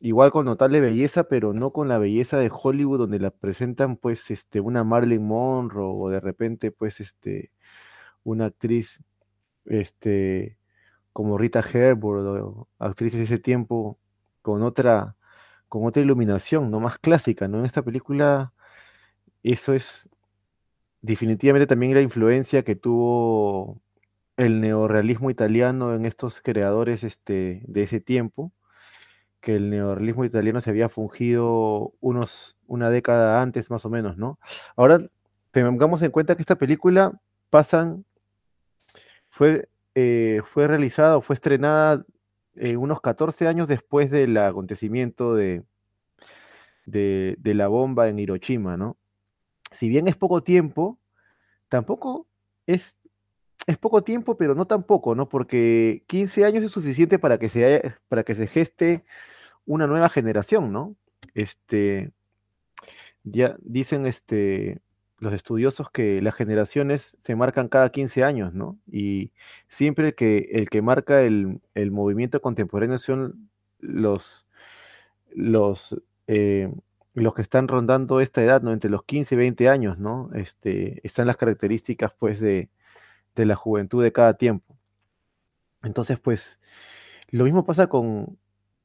igual 0.00 0.30
con 0.32 0.46
notable 0.46 0.80
belleza, 0.80 1.24
pero 1.24 1.52
no 1.52 1.72
con 1.72 1.88
la 1.88 1.98
belleza 1.98 2.38
de 2.38 2.50
Hollywood, 2.52 2.98
donde 2.98 3.18
la 3.20 3.30
presentan, 3.30 3.96
pues, 3.96 4.30
este, 4.30 4.60
una 4.60 4.84
Marilyn 4.84 5.26
Monroe, 5.26 5.92
o 5.94 6.08
de 6.10 6.20
repente, 6.20 6.72
pues, 6.72 7.00
este, 7.00 7.52
una 8.24 8.46
actriz, 8.46 9.02
este, 9.66 10.58
como 11.12 11.38
Rita 11.38 11.60
Hayworth, 11.62 12.26
o 12.26 12.68
actrices 12.78 13.18
de 13.20 13.24
ese 13.26 13.38
tiempo, 13.38 13.98
con 14.42 14.62
otra, 14.62 15.16
con 15.68 15.86
otra 15.86 16.02
iluminación, 16.02 16.70
no 16.70 16.80
más 16.80 16.98
clásica, 16.98 17.48
¿no? 17.48 17.60
En 17.60 17.66
esta 17.66 17.82
película, 17.82 18.52
eso 19.42 19.74
es 19.74 20.10
definitivamente 21.02 21.66
también 21.66 21.94
la 21.94 22.02
influencia 22.02 22.64
que 22.64 22.76
tuvo 22.76 23.80
el 24.36 24.60
neorrealismo 24.60 25.30
italiano 25.30 25.94
en 25.94 26.06
estos 26.06 26.40
creadores 26.40 27.04
este, 27.04 27.62
de 27.66 27.82
ese 27.84 28.00
tiempo, 28.00 28.52
que 29.40 29.56
el 29.56 29.70
neorrealismo 29.70 30.24
italiano 30.24 30.60
se 30.60 30.70
había 30.70 30.88
fungido 30.88 31.94
unos, 32.00 32.56
una 32.66 32.90
década 32.90 33.42
antes 33.42 33.70
más 33.70 33.84
o 33.84 33.90
menos, 33.90 34.16
¿no? 34.16 34.38
Ahora 34.76 35.00
tengamos 35.50 36.02
en 36.02 36.10
cuenta 36.10 36.36
que 36.36 36.42
esta 36.42 36.56
película 36.56 37.18
pasan, 37.48 38.04
fue, 39.28 39.68
eh, 39.94 40.42
fue 40.44 40.68
realizada 40.68 41.16
o 41.16 41.20
fue 41.22 41.34
estrenada 41.34 42.04
eh, 42.56 42.76
unos 42.76 43.00
14 43.00 43.48
años 43.48 43.68
después 43.68 44.10
del 44.10 44.36
acontecimiento 44.36 45.34
de, 45.34 45.62
de, 46.84 47.36
de 47.38 47.54
la 47.54 47.68
bomba 47.68 48.08
en 48.08 48.18
Hiroshima, 48.18 48.76
¿no? 48.76 48.96
Si 49.72 49.88
bien 49.88 50.08
es 50.08 50.16
poco 50.16 50.42
tiempo, 50.42 50.98
tampoco 51.68 52.26
es 52.66 52.96
es 53.70 53.78
poco 53.78 54.02
tiempo, 54.02 54.36
pero 54.36 54.54
no 54.54 54.66
tampoco, 54.66 55.14
¿no? 55.14 55.28
Porque 55.28 56.04
15 56.08 56.44
años 56.44 56.64
es 56.64 56.72
suficiente 56.72 57.18
para 57.18 57.38
que 57.38 57.48
se, 57.48 57.94
para 58.08 58.24
que 58.24 58.34
se 58.34 58.46
geste 58.46 59.04
una 59.66 59.86
nueva 59.86 60.08
generación, 60.08 60.72
¿no? 60.72 60.96
Este, 61.34 62.12
ya 63.24 63.56
dicen 63.62 64.06
este, 64.06 64.80
los 65.18 65.32
estudiosos 65.34 65.90
que 65.90 66.20
las 66.22 66.34
generaciones 66.34 67.16
se 67.20 67.36
marcan 67.36 67.68
cada 67.68 67.90
15 67.90 68.24
años, 68.24 68.54
¿no? 68.54 68.78
Y 68.90 69.32
siempre 69.68 70.14
que 70.14 70.48
el 70.52 70.68
que 70.68 70.82
marca 70.82 71.22
el, 71.22 71.60
movimiento 71.92 72.40
contemporáneo 72.42 72.98
son 72.98 73.50
los, 73.78 74.46
los, 75.30 75.96
eh, 76.26 76.72
los 77.14 77.34
que 77.34 77.42
están 77.42 77.68
rondando 77.68 78.20
esta 78.20 78.42
edad, 78.42 78.62
¿no? 78.62 78.72
Entre 78.72 78.90
los 78.90 79.04
15 79.04 79.34
y 79.36 79.38
20 79.38 79.68
años, 79.68 79.98
¿no? 79.98 80.30
Este, 80.34 81.00
están 81.06 81.28
las 81.28 81.36
características, 81.36 82.12
pues, 82.18 82.40
de, 82.40 82.68
de 83.40 83.46
la 83.46 83.56
juventud 83.56 84.02
de 84.02 84.12
cada 84.12 84.34
tiempo. 84.34 84.76
Entonces, 85.82 86.20
pues, 86.20 86.60
lo 87.30 87.44
mismo 87.44 87.64
pasa 87.64 87.88
con, 87.88 88.38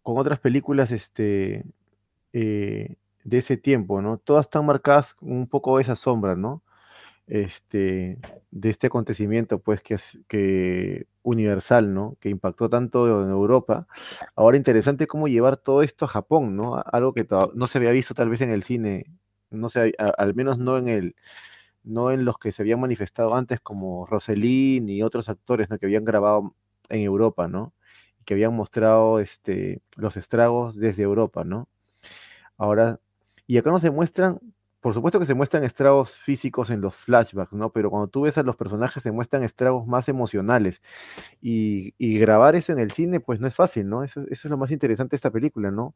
otras 0.04 0.40
películas 0.40 0.92
este, 0.92 1.66
eh, 2.34 2.96
de 3.24 3.38
ese 3.38 3.58
tiempo, 3.58 4.02
¿no? 4.02 4.18
Todas 4.18 4.46
están 4.46 4.66
marcadas 4.66 5.18
un 5.22 5.48
poco 5.48 5.80
esa 5.80 5.96
sombra, 5.96 6.36
¿no? 6.36 6.64
Este, 7.28 8.20
de 8.52 8.70
este 8.70 8.88
acontecimiento, 8.88 9.60
pues, 9.60 9.82
que 9.82 9.96
es 9.96 10.20
que 10.28 11.08
universal, 11.24 11.94
¿no? 11.94 12.18
Que 12.22 12.30
impactó 12.30 12.70
tanto 12.70 13.24
en 13.24 13.30
Europa. 13.30 13.88
Ahora 14.36 14.58
interesante 14.58 15.08
cómo 15.08 15.28
llevar 15.28 15.58
todo 15.58 15.82
esto 15.84 16.06
a 16.06 16.08
Japón, 16.10 16.56
¿no? 16.56 16.82
Algo 16.86 17.14
que 17.14 17.28
no 17.56 17.68
se 17.68 17.78
había 17.80 17.92
visto 17.92 18.14
tal 18.14 18.30
vez 18.30 18.42
en 18.42 18.52
el 18.52 18.64
cine, 18.64 19.08
no 19.50 19.70
sé, 19.70 19.94
al 19.98 20.36
menos 20.36 20.60
no 20.60 20.78
en 20.78 20.88
el, 20.90 21.16
no 21.86 22.12
en 22.12 22.26
los 22.26 22.38
que 22.38 22.52
se 22.52 22.62
habían 22.62 22.80
manifestado 22.80 23.36
antes 23.36 23.60
como 23.62 24.06
Roselín 24.06 24.90
y 24.90 25.04
otros 25.04 25.30
actores 25.30 25.70
¿no? 25.70 25.78
que 25.78 25.86
habían 25.86 26.04
grabado 26.06 26.56
en 26.90 27.02
Europa, 27.02 27.48
¿no? 27.48 27.74
Y 28.20 28.24
que 28.24 28.34
habían 28.34 28.54
mostrado 28.56 29.20
este, 29.20 29.82
los 29.98 30.18
estragos 30.18 30.76
desde 30.76 31.04
Europa, 31.04 31.44
¿no? 31.44 31.68
Ahora, 32.58 33.00
y 33.48 33.58
acá 33.58 33.70
no 33.70 33.80
se 33.80 33.92
muestran, 33.92 34.40
por 34.80 34.94
supuesto 34.94 35.20
que 35.20 35.26
se 35.26 35.34
muestran 35.34 35.64
estragos 35.64 36.18
físicos 36.18 36.70
en 36.70 36.82
los 36.82 36.96
flashbacks, 36.96 37.54
¿no? 37.54 37.72
Pero 37.72 37.90
cuando 37.90 38.08
tú 38.08 38.22
ves 38.22 38.38
a 38.38 38.44
los 38.44 38.56
personajes 38.56 39.04
se 39.04 39.12
muestran 39.12 39.44
estragos 39.44 39.88
más 39.88 40.10
emocionales. 40.10 40.82
Y, 41.42 41.94
grabar 42.20 42.56
eso 42.56 42.72
en 42.72 42.80
el 42.80 42.92
cine, 42.92 43.20
pues 43.20 43.40
no 43.40 43.48
es 43.48 43.56
fácil, 43.56 43.90
¿no? 43.90 44.04
Eso, 44.04 44.22
eso 44.30 44.48
es 44.48 44.52
lo 44.52 44.58
más 44.58 44.72
interesante 44.72 45.12
de 45.12 45.18
esta 45.18 45.32
película, 45.32 45.72
¿no? 45.72 45.96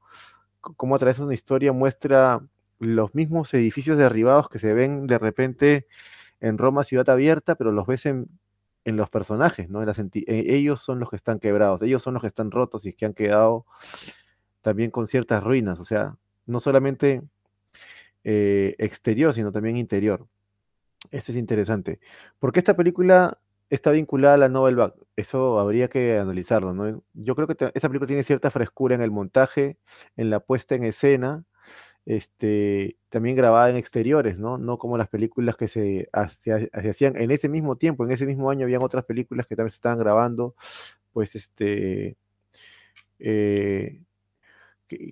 Cómo 0.62 0.96
a 0.96 1.00
través 1.00 1.18
de 1.18 1.24
una 1.24 1.34
historia 1.34 1.72
muestra 1.72 2.42
los 2.80 3.14
mismos 3.14 3.54
edificios 3.54 3.98
derribados 3.98 4.50
que 4.50 4.60
se 4.60 4.74
ven 4.74 5.06
de 5.08 5.20
repente 5.20 5.88
en 6.40 6.58
Roma 6.58 6.84
ciudad 6.84 7.10
abierta, 7.10 7.56
pero 7.56 7.72
los 7.72 7.86
ves 7.86 8.06
en, 8.06 8.30
los 8.86 9.10
personajes, 9.12 9.70
¿no? 9.70 9.84
En 9.84 9.90
e, 10.14 10.56
ellos 10.56 10.82
son 10.82 11.00
los 11.00 11.12
que 11.12 11.16
están 11.16 11.38
quebrados, 11.40 11.84
ellos 11.84 12.02
son 12.02 12.16
los 12.16 12.22
que 12.22 12.28
están 12.28 12.50
rotos 12.50 12.88
y 12.88 12.94
que 12.94 13.06
han 13.06 13.14
quedado 13.14 13.68
también 14.62 14.90
con 14.90 15.06
ciertas 15.06 15.44
ruinas, 15.44 15.80
o 15.80 15.86
sea, 15.86 16.18
no 16.48 16.60
solamente 16.60 17.22
eh, 18.24 18.76
exterior, 18.80 19.34
sino 19.34 19.52
también 19.52 19.78
interior. 19.78 20.28
Eso 21.12 21.32
es 21.32 21.38
interesante. 21.38 22.00
¿Por 22.40 22.52
qué 22.52 22.60
esta 22.60 22.76
película 22.76 23.40
está 23.70 23.92
vinculada 23.92 24.34
a 24.36 24.38
la 24.38 24.50
Novel 24.50 24.76
Back? 24.76 24.96
Eso 25.16 25.60
habría 25.60 25.88
que 25.88 26.18
analizarlo, 26.18 26.74
¿no? 26.74 27.04
Yo 27.14 27.36
creo 27.36 27.48
que 27.48 27.72
esta 27.74 27.88
película 27.90 28.08
tiene 28.08 28.24
cierta 28.24 28.50
frescura 28.50 28.96
en 28.96 29.02
el 29.02 29.12
montaje, 29.12 29.78
en 30.18 30.30
la 30.30 30.40
puesta 30.40 30.76
en 30.76 30.84
escena, 30.84 31.46
este, 32.06 32.98
también 33.10 33.36
grabada 33.36 33.70
en 33.70 33.78
exteriores, 33.78 34.38
¿no? 34.38 34.58
No 34.58 34.78
como 34.78 34.98
las 34.98 35.10
películas 35.10 35.56
que 35.56 35.68
se, 35.68 36.10
hacían 36.12 37.16
en 37.16 37.32
ese 37.32 37.50
mismo 37.50 37.76
tiempo, 37.76 38.06
en 38.06 38.12
ese 38.12 38.26
mismo 38.26 38.50
año 38.50 38.66
habían 38.66 38.84
otras 38.84 39.06
películas 39.06 39.48
que 39.48 39.56
también 39.56 39.72
se 39.72 39.76
estaban 39.76 40.00
grabando, 40.00 40.56
pues 41.14 41.36
este, 41.36 42.18
eh, 43.20 44.02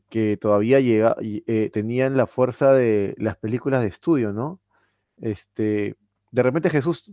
que, 0.10 0.38
todavía 0.38 0.80
llega, 0.80 1.16
eh, 1.22 1.70
tenían 1.72 2.18
la 2.18 2.28
fuerza 2.28 2.74
de 2.74 3.16
las 3.18 3.38
películas 3.38 3.82
de 3.82 3.90
estudio, 3.90 4.34
¿no? 4.34 4.60
Este, 5.22 5.96
de 6.32 6.44
repente 6.44 6.70
Jesús, 6.70 7.12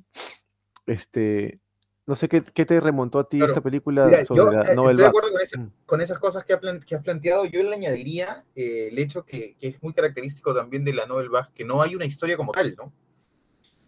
este, 0.87 1.61
no 2.07 2.15
sé 2.15 2.29
qué, 2.29 2.43
te 2.43 2.81
remontó 2.81 3.19
a 3.19 3.29
ti 3.29 3.43
esta 3.43 3.63
película 3.63 4.25
sobre 4.25 4.57
la 4.57 4.63
eh, 4.63 4.71
Estoy 4.71 4.97
de 4.97 5.07
acuerdo 5.07 5.31
mm. 5.31 5.67
con, 5.87 6.03
esas 6.03 6.19
cosas 6.19 6.45
que, 6.45 6.53
has 6.53 7.03
planteado. 7.03 7.47
Yo 7.47 7.63
le 7.63 7.75
añadiría 7.75 8.45
eh, 8.55 8.89
el 8.93 8.99
hecho 8.99 9.25
que, 9.25 9.57
es 9.61 9.83
muy 9.83 9.95
característico 9.95 10.55
también 10.55 10.85
de 10.85 10.93
la 10.93 11.07
Novel 11.07 11.31
Bach, 11.31 11.51
que 11.53 11.65
no 11.65 11.81
hay 11.81 11.95
una 11.95 12.05
historia 12.05 12.37
como 12.37 12.53
tal, 12.53 12.75
¿no? 12.77 12.93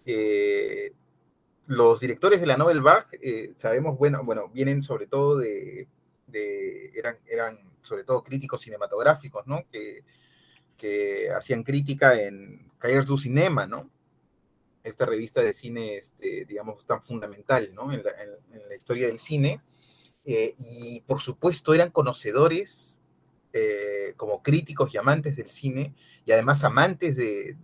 Eh, 0.06 0.92
los 1.66 2.00
directores 2.00 2.40
de 2.40 2.46
la 2.46 2.56
Novel 2.56 2.80
Bach, 2.80 3.08
sabemos, 3.56 3.98
bueno, 3.98 4.22
bueno, 4.24 4.48
vienen 4.48 4.80
sobre 4.80 5.06
todo 5.06 5.36
de, 5.36 5.88
eran, 6.94 7.18
eran 7.26 7.58
sobre 7.82 8.04
todo 8.04 8.22
críticos 8.22 8.62
cinematográficos, 8.62 9.46
¿no? 9.46 9.66
Que, 9.70 10.04
que 10.78 11.30
hacían 11.30 11.64
crítica 11.64 12.18
en 12.20 12.70
Cahiers 12.78 13.06
du 13.06 13.18
Cinema, 13.18 13.66
¿no? 13.66 13.90
Esta 14.86 15.06
revista 15.06 15.42
de 15.42 15.52
cine, 15.52 15.96
este, 15.96 16.44
digamos, 16.44 16.86
tan 16.86 17.02
fundamental 17.02 17.70
¿no? 17.74 17.92
en, 17.92 18.02
la, 18.02 18.76
historia 18.76 19.06
del 19.06 19.18
cine. 19.18 19.60
Eh, 20.24 20.54
y 20.58 21.02
por 21.02 21.20
supuesto 21.20 21.72
eran 21.72 21.90
conocedores 21.90 23.00
eh, 23.58 24.12
como 24.18 24.42
críticos 24.42 24.92
y 24.92 24.98
amantes 24.98 25.36
del 25.36 25.48
cine, 25.48 25.94
y 26.26 26.32
además 26.32 26.62
amantes 26.62 27.16
de, 27.16 27.56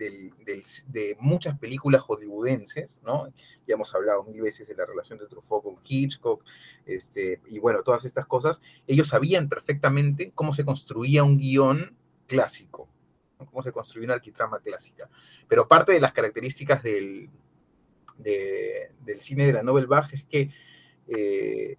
muchas 1.18 1.58
películas 1.58 2.00
hollywoodenses, 2.00 3.02
¿no? 3.04 3.28
Ya 3.66 3.74
hemos 3.74 3.94
hablado 3.94 4.24
mil 4.24 4.40
veces 4.40 4.66
de 4.68 4.74
la 4.74 4.86
relación 4.86 5.18
de 5.18 5.26
Truffaut 5.26 5.62
con 5.62 5.76
Hitchcock, 5.86 6.44
este, 6.86 7.42
y 7.46 7.58
bueno, 7.58 7.82
todas 7.82 8.06
estas 8.06 8.26
cosas. 8.26 8.62
Ellos 8.86 9.08
sabían 9.08 9.50
perfectamente 9.50 10.32
cómo 10.34 10.54
se 10.54 10.64
construía 10.64 11.24
un 11.24 11.36
guion 11.36 11.94
clásico, 12.26 12.88
cómo 13.46 13.62
se 13.62 13.72
construyó 13.72 14.04
una 14.04 14.14
arquitrama 14.14 14.60
clásica. 14.60 15.08
Pero 15.48 15.68
parte 15.68 15.92
de 15.92 16.00
las 16.00 16.12
características 16.12 16.82
del, 16.82 17.30
del 18.18 19.20
cine 19.20 19.46
de 19.46 19.52
la 19.52 19.62
Nobel 19.62 19.86
Bach 19.86 20.12
es 20.12 20.24
que 20.24 20.50
eh, 21.08 21.76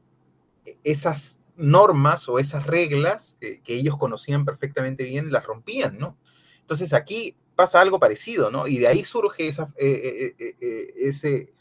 esas 0.83 1.39
normas 1.55 2.27
o 2.29 2.39
esas 2.39 2.65
reglas 2.65 3.37
que, 3.39 3.61
ellos 3.67 3.97
conocían 3.97 4.45
perfectamente 4.45 5.03
bien 5.03 5.31
las 5.31 5.45
rompían, 5.45 5.99
¿no? 5.99 6.17
Entonces 6.61 6.93
aquí 6.93 7.35
pasa 7.55 7.81
algo 7.81 7.99
parecido, 7.99 8.49
¿no? 8.49 8.67
Y 8.67 8.79
de 8.79 8.87
ahí 8.87 9.03
surge 9.03 9.47
eh, 9.47 10.35
eh, 10.39 10.93
ese, 10.97 11.53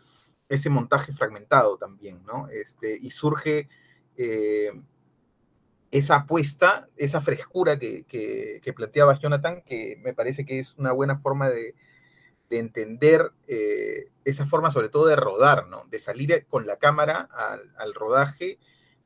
ese 0.48 0.70
montaje 0.70 1.12
fragmentado 1.12 1.76
también, 1.76 2.24
¿no? 2.24 2.48
Este, 2.48 2.96
y 2.96 3.11
surge 3.11 3.68
esa 5.93 6.16
apuesta, 6.16 6.88
esa 6.97 7.20
frescura 7.20 7.78
que, 7.78 8.72
planteaba 8.74 9.18
Jonathan, 9.18 9.62
que 9.62 10.01
me 10.03 10.14
parece 10.14 10.47
que 10.47 10.59
es 10.59 10.74
una 10.78 10.90
buena 10.90 11.16
forma 11.16 11.49
de, 11.49 11.74
entender 12.51 13.32
eh, 13.49 14.11
esa 14.26 14.45
forma 14.45 14.70
sobre 14.70 14.90
todo 14.90 15.07
de 15.07 15.16
rodar, 15.16 15.68
¿no? 15.68 15.86
De 15.86 15.99
salir 15.99 16.45
con 16.49 16.66
la 16.66 16.76
cámara 16.76 17.26
al, 17.78 17.95
rodaje 17.95 18.59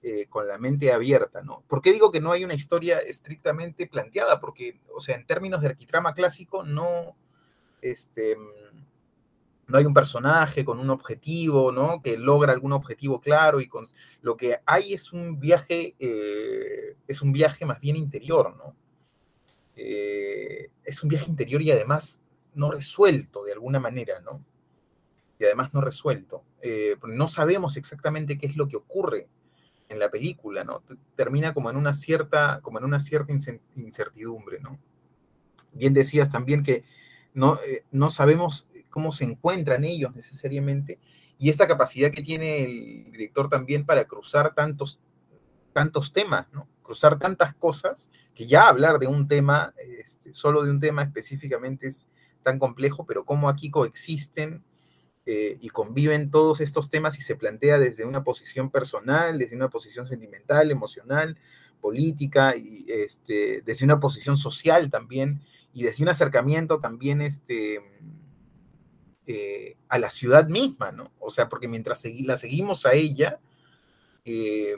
eh, 0.02 0.26
con 0.28 0.48
la 0.48 0.58
mente 0.58 0.90
abierta, 0.92 1.42
¿no? 1.42 1.62
¿Por 1.68 1.80
qué 1.80 1.92
digo 1.92 2.10
que 2.10 2.20
no 2.20 2.32
hay 2.32 2.44
una 2.44 2.54
historia 2.54 2.98
estrictamente 2.98 3.86
planteada? 3.86 4.40
Porque, 4.40 4.80
o 4.92 4.98
sea, 4.98 5.14
en 5.14 5.26
términos 5.26 5.60
de 5.60 5.68
arquitrama 5.68 6.12
clásico, 6.12 6.64
no, 6.64 7.16
este, 7.82 8.36
no 9.68 9.78
hay 9.78 9.84
un 9.84 9.94
personaje 9.94 10.64
con 10.64 10.78
un 10.78 10.90
objetivo, 10.90 11.72
¿no? 11.72 12.00
Que 12.02 12.16
logra 12.16 12.52
algún 12.52 12.72
objetivo 12.72 13.20
claro 13.20 13.60
y 13.60 13.68
lo 14.20 14.36
que 14.36 14.58
hay 14.64 14.94
es 14.94 15.12
un 15.12 15.40
viaje, 15.40 15.96
eh, 15.98 16.96
es 17.08 17.22
un 17.22 17.32
viaje 17.32 17.64
más 17.64 17.80
bien 17.80 17.96
interior, 17.96 18.56
¿no? 18.56 18.76
eh, 19.76 20.70
es 20.84 21.02
un 21.02 21.10
viaje 21.10 21.30
interior 21.30 21.60
y 21.62 21.70
además 21.70 22.22
no 22.54 22.70
resuelto 22.70 23.44
de 23.44 23.52
alguna 23.52 23.78
manera, 23.78 24.20
¿no? 24.20 24.42
Y 25.38 25.44
además 25.44 25.74
no 25.74 25.82
resuelto. 25.82 26.42
Eh, 26.62 26.96
no 27.04 27.28
sabemos 27.28 27.76
exactamente 27.76 28.38
qué 28.38 28.46
es 28.46 28.56
lo 28.56 28.68
que 28.68 28.76
ocurre 28.76 29.28
en 29.88 29.98
la 29.98 30.10
película, 30.10 30.64
¿no? 30.64 30.82
Termina 31.14 31.52
como 31.52 31.70
en 31.70 31.76
una 31.76 31.92
cierta, 31.92 32.60
como 32.62 32.78
en 32.78 32.84
una 32.84 33.00
cierta 33.00 33.32
incertidumbre, 33.76 34.60
¿no? 34.60 34.78
Bien 35.72 35.92
decías 35.92 36.30
también 36.30 36.62
que 36.62 36.84
no, 37.34 37.58
no 37.90 38.08
sabemos 38.08 38.66
cómo 38.96 39.12
se 39.12 39.24
encuentran 39.24 39.84
ellos 39.84 40.16
necesariamente, 40.16 40.98
y 41.36 41.50
esta 41.50 41.68
capacidad 41.68 42.10
que 42.10 42.22
tiene 42.22 42.64
el 42.64 43.12
director 43.12 43.50
también 43.50 43.84
para 43.84 44.06
cruzar 44.06 44.54
tantos, 44.54 45.00
tantos 45.74 46.14
temas, 46.14 46.46
¿no? 46.50 46.66
cruzar 46.80 47.18
tantas 47.18 47.52
cosas, 47.52 48.08
que 48.34 48.46
ya 48.46 48.68
hablar 48.68 48.98
de 48.98 49.06
un 49.06 49.28
tema, 49.28 49.74
este, 50.00 50.32
solo 50.32 50.64
de 50.64 50.70
un 50.70 50.80
tema 50.80 51.02
específicamente 51.02 51.88
es 51.88 52.06
tan 52.42 52.58
complejo, 52.58 53.04
pero 53.04 53.26
cómo 53.26 53.50
aquí 53.50 53.70
coexisten 53.70 54.64
eh, 55.26 55.58
y 55.60 55.68
conviven 55.68 56.30
todos 56.30 56.62
estos 56.62 56.88
temas 56.88 57.18
y 57.18 57.20
se 57.20 57.36
plantea 57.36 57.78
desde 57.78 58.06
una 58.06 58.24
posición 58.24 58.70
personal, 58.70 59.38
desde 59.38 59.56
una 59.56 59.68
posición 59.68 60.06
sentimental, 60.06 60.70
emocional, 60.70 61.36
política, 61.82 62.56
y 62.56 62.86
este, 62.88 63.62
desde 63.66 63.84
una 63.84 64.00
posición 64.00 64.38
social 64.38 64.88
también, 64.88 65.42
y 65.74 65.82
desde 65.82 66.02
un 66.02 66.08
acercamiento 66.08 66.80
también 66.80 67.20
este, 67.20 67.82
eh, 69.26 69.76
a 69.88 69.98
la 69.98 70.10
ciudad 70.10 70.48
misma, 70.48 70.92
¿no? 70.92 71.12
O 71.18 71.30
sea, 71.30 71.48
porque 71.48 71.68
mientras 71.68 72.04
la 72.20 72.36
seguimos 72.36 72.86
a 72.86 72.92
ella, 72.92 73.40
eh, 74.24 74.76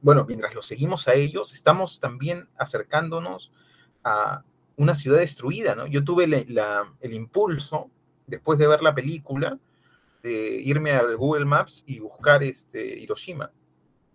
bueno, 0.00 0.24
mientras 0.26 0.54
lo 0.54 0.62
seguimos 0.62 1.08
a 1.08 1.14
ellos, 1.14 1.52
estamos 1.52 2.00
también 2.00 2.48
acercándonos 2.56 3.50
a 4.04 4.44
una 4.76 4.94
ciudad 4.94 5.18
destruida, 5.18 5.74
¿no? 5.74 5.86
Yo 5.86 6.04
tuve 6.04 6.24
el 6.24 7.12
impulso, 7.14 7.90
después 8.26 8.58
de 8.58 8.66
ver 8.66 8.82
la 8.82 8.94
película, 8.94 9.58
de 10.22 10.60
irme 10.62 10.92
al 10.92 11.16
Google 11.16 11.44
Maps 11.44 11.82
y 11.86 11.98
buscar 11.98 12.42
este, 12.42 12.98
Hiroshima, 12.98 13.52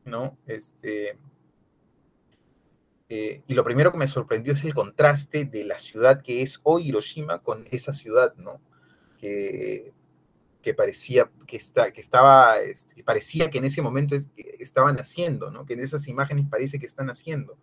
¿no? 0.04 0.38
Este, 0.46 1.18
eh, 3.10 3.44
y 3.48 3.54
lo 3.54 3.64
primero 3.64 3.92
que 3.92 3.98
me 3.98 4.08
sorprendió 4.08 4.54
es 4.54 4.64
el 4.64 4.74
contraste 4.74 5.46
de 5.46 5.64
la 5.64 5.78
ciudad 5.78 6.22
que 6.22 6.42
es 6.42 6.60
hoy 6.64 6.88
Hiroshima 6.88 7.40
con 7.40 7.66
esa 7.70 7.94
ciudad, 7.94 8.34
¿no? 8.36 8.60
Que, 9.18 9.94
que 10.66 10.74
parecía 10.74 11.30
que, 11.46 11.58
está, 11.58 11.92
que 11.92 12.02
estaba, 12.02 12.60
este, 12.60 13.04
parecía 13.04 13.52
que 13.52 13.60
en 13.60 13.66
ese 13.66 13.84
momento 13.84 14.16
estaban 14.36 14.98
haciendo, 14.98 15.52
¿no? 15.52 15.64
Que 15.64 15.74
en 15.74 15.80
esas 15.80 16.08
imágenes 16.08 16.48
parece 16.50 16.80
que 16.80 16.88
están 16.88 17.08
haciendo, 17.12 17.60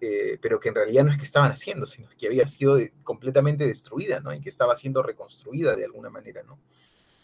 eh, 0.00 0.38
pero 0.42 0.58
que 0.58 0.68
en 0.68 0.74
realidad 0.74 1.04
no 1.04 1.12
es 1.12 1.18
que 1.18 1.24
estaban 1.24 1.52
haciendo, 1.52 1.86
sino 1.86 2.08
que 2.18 2.26
había 2.26 2.46
sido 2.48 2.76
completamente 3.04 3.68
destruida, 3.68 4.18
¿no? 4.18 4.34
Y 4.34 4.40
que 4.40 4.48
estaba 4.48 4.74
siendo 4.74 5.00
reconstruida 5.00 5.76
de 5.76 5.84
alguna 5.84 6.10
manera, 6.10 6.42
¿no? 6.42 6.58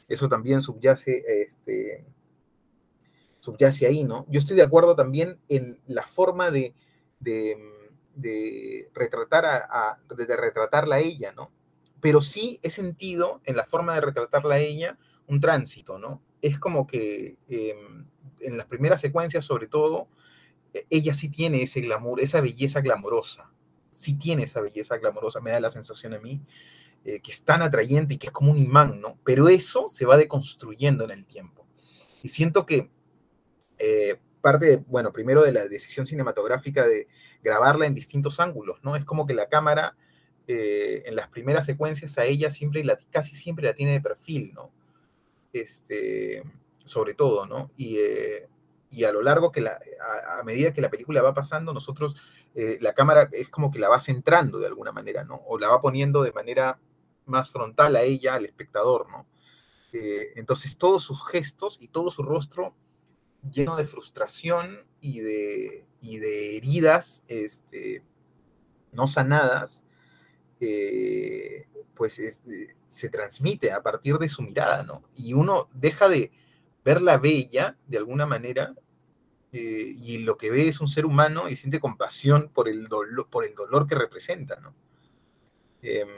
Eso 0.06 0.28
también 0.28 0.60
subyace, 0.60 1.24
este, 1.42 2.06
subyace 3.40 3.86
ahí, 3.86 4.04
¿no? 4.04 4.26
Yo 4.28 4.38
estoy 4.38 4.56
de 4.56 4.62
acuerdo 4.62 4.94
también 4.94 5.40
en 5.48 5.80
la 5.88 6.06
forma 6.06 6.52
de, 6.52 6.74
de, 7.18 8.88
retratar 8.94 9.44
a, 9.44 9.98
de 10.08 10.36
retratarla 10.36 10.96
a 10.96 11.00
ella, 11.00 11.32
¿no? 11.32 11.50
Pero 12.00 12.20
sí 12.20 12.58
he 12.62 12.70
sentido 12.70 13.40
en 13.44 13.56
la 13.56 13.64
forma 13.64 13.94
de 13.94 14.00
retratarla 14.00 14.56
a 14.56 14.58
ella 14.58 14.98
un 15.26 15.40
tránsito, 15.40 15.98
¿no? 15.98 16.22
Es 16.42 16.58
como 16.58 16.86
que 16.86 17.38
em, 17.48 18.06
en 18.40 18.56
las 18.56 18.66
primeras 18.66 19.00
secuencias, 19.00 19.44
sobre 19.44 19.66
todo, 19.66 20.08
e, 20.74 20.86
ella 20.90 21.14
sí 21.14 21.28
tiene 21.28 21.62
ese 21.62 21.80
glamour, 21.80 22.20
esa 22.20 22.40
belleza 22.40 22.80
glamorosa, 22.80 23.52
sí 23.90 24.14
tiene 24.14 24.44
esa 24.44 24.60
belleza 24.60 24.96
glamorosa, 24.98 25.40
me 25.40 25.50
da 25.50 25.60
la 25.60 25.70
sensación 25.70 26.14
a 26.14 26.18
mí, 26.18 26.40
eh, 27.04 27.20
que 27.20 27.32
es 27.32 27.44
tan 27.44 27.62
atrayente 27.62 28.14
y 28.14 28.18
que 28.18 28.28
es 28.28 28.32
como 28.32 28.50
un 28.50 28.58
imán, 28.58 29.00
¿no? 29.00 29.18
Pero 29.24 29.48
eso 29.48 29.88
se 29.88 30.06
va 30.06 30.16
deconstruyendo 30.16 31.04
en 31.04 31.10
el 31.10 31.24
tiempo. 31.26 31.66
Y 32.22 32.28
siento 32.28 32.66
que 32.66 32.90
eh, 33.78 34.20
parte, 34.40 34.84
bueno, 34.86 35.12
primero 35.12 35.42
de 35.42 35.52
la 35.52 35.66
decisión 35.66 36.06
cinematográfica 36.06 36.86
de 36.86 37.08
grabarla 37.42 37.86
en 37.86 37.94
distintos 37.94 38.40
ángulos, 38.40 38.78
¿no? 38.82 38.96
Es 38.96 39.04
como 39.04 39.26
que 39.26 39.34
la 39.34 39.48
cámara 39.48 39.96
eh, 40.46 41.02
en 41.06 41.16
las 41.16 41.28
primeras 41.28 41.66
secuencias 41.66 42.18
a 42.18 42.24
ella 42.24 42.50
siempre, 42.50 42.84
la, 42.84 42.98
casi 43.10 43.34
siempre 43.34 43.66
la 43.66 43.74
tiene 43.74 43.92
de 43.92 44.00
perfil, 44.00 44.52
¿no? 44.54 44.70
Este, 45.52 46.42
sobre 46.84 47.14
todo, 47.14 47.46
¿no? 47.46 47.70
Y, 47.76 47.98
y 48.90 49.04
a 49.04 49.12
lo 49.12 49.22
largo 49.22 49.52
que 49.52 49.60
la, 49.60 49.78
a, 50.38 50.42
medida 50.42 50.72
que 50.72 50.80
la 50.80 50.90
película 50.90 51.22
va 51.22 51.34
pasando, 51.34 51.72
nosotros, 51.72 52.16
la 52.54 52.92
cámara 52.94 53.28
es 53.30 53.48
como 53.48 53.70
que 53.70 53.78
la 53.78 53.88
va 53.88 54.00
centrando 54.00 54.58
de 54.58 54.66
alguna 54.66 54.90
manera, 54.90 55.22
¿no? 55.22 55.36
O 55.46 55.58
la 55.58 55.68
va 55.68 55.80
poniendo 55.80 56.22
de 56.22 56.32
manera 56.32 56.80
más 57.26 57.50
frontal 57.50 57.96
a 57.96 58.02
ella, 58.02 58.34
al 58.34 58.44
espectador, 58.44 59.08
¿no? 59.08 59.26
Eh, 59.92 60.32
entonces 60.36 60.76
todos 60.76 61.02
sus 61.02 61.26
gestos 61.26 61.76
y 61.80 61.88
todo 61.88 62.10
su 62.10 62.22
rostro 62.22 62.74
lleno 63.50 63.76
de 63.76 63.86
frustración 63.86 64.86
y 65.00 65.20
de, 65.20 65.86
de 66.00 66.56
heridas 66.56 67.24
este, 67.26 68.04
no 68.92 69.06
sanadas, 69.06 69.82
eh, 70.60 71.66
pues 71.94 72.18
eh, 72.18 72.76
se 72.86 73.08
transmite 73.08 73.72
a 73.72 73.82
partir 73.82 74.18
de 74.18 74.28
su 74.28 74.42
mirada, 74.42 74.82
¿no? 74.82 75.02
Y 75.14 75.32
uno 75.32 75.68
deja 75.74 76.08
de 76.08 76.32
verla 76.84 77.18
bella, 77.18 77.76
de 77.86 77.98
alguna 77.98 78.26
manera, 78.26 78.74
y 79.52 80.18
lo 80.18 80.36
que 80.36 80.48
ve 80.48 80.68
es 80.68 80.80
un 80.80 80.86
ser 80.86 81.04
humano 81.04 81.48
y 81.48 81.56
siente 81.56 81.80
compasión 81.80 82.50
por 82.54 82.68
el, 82.68 82.86
dolor, 82.86 83.28
por 83.28 83.44
el 83.44 83.56
dolor 83.56 83.88
que 83.88 83.96
representa, 83.96 84.60
¿no? 84.60 84.74
Em, 85.82 86.08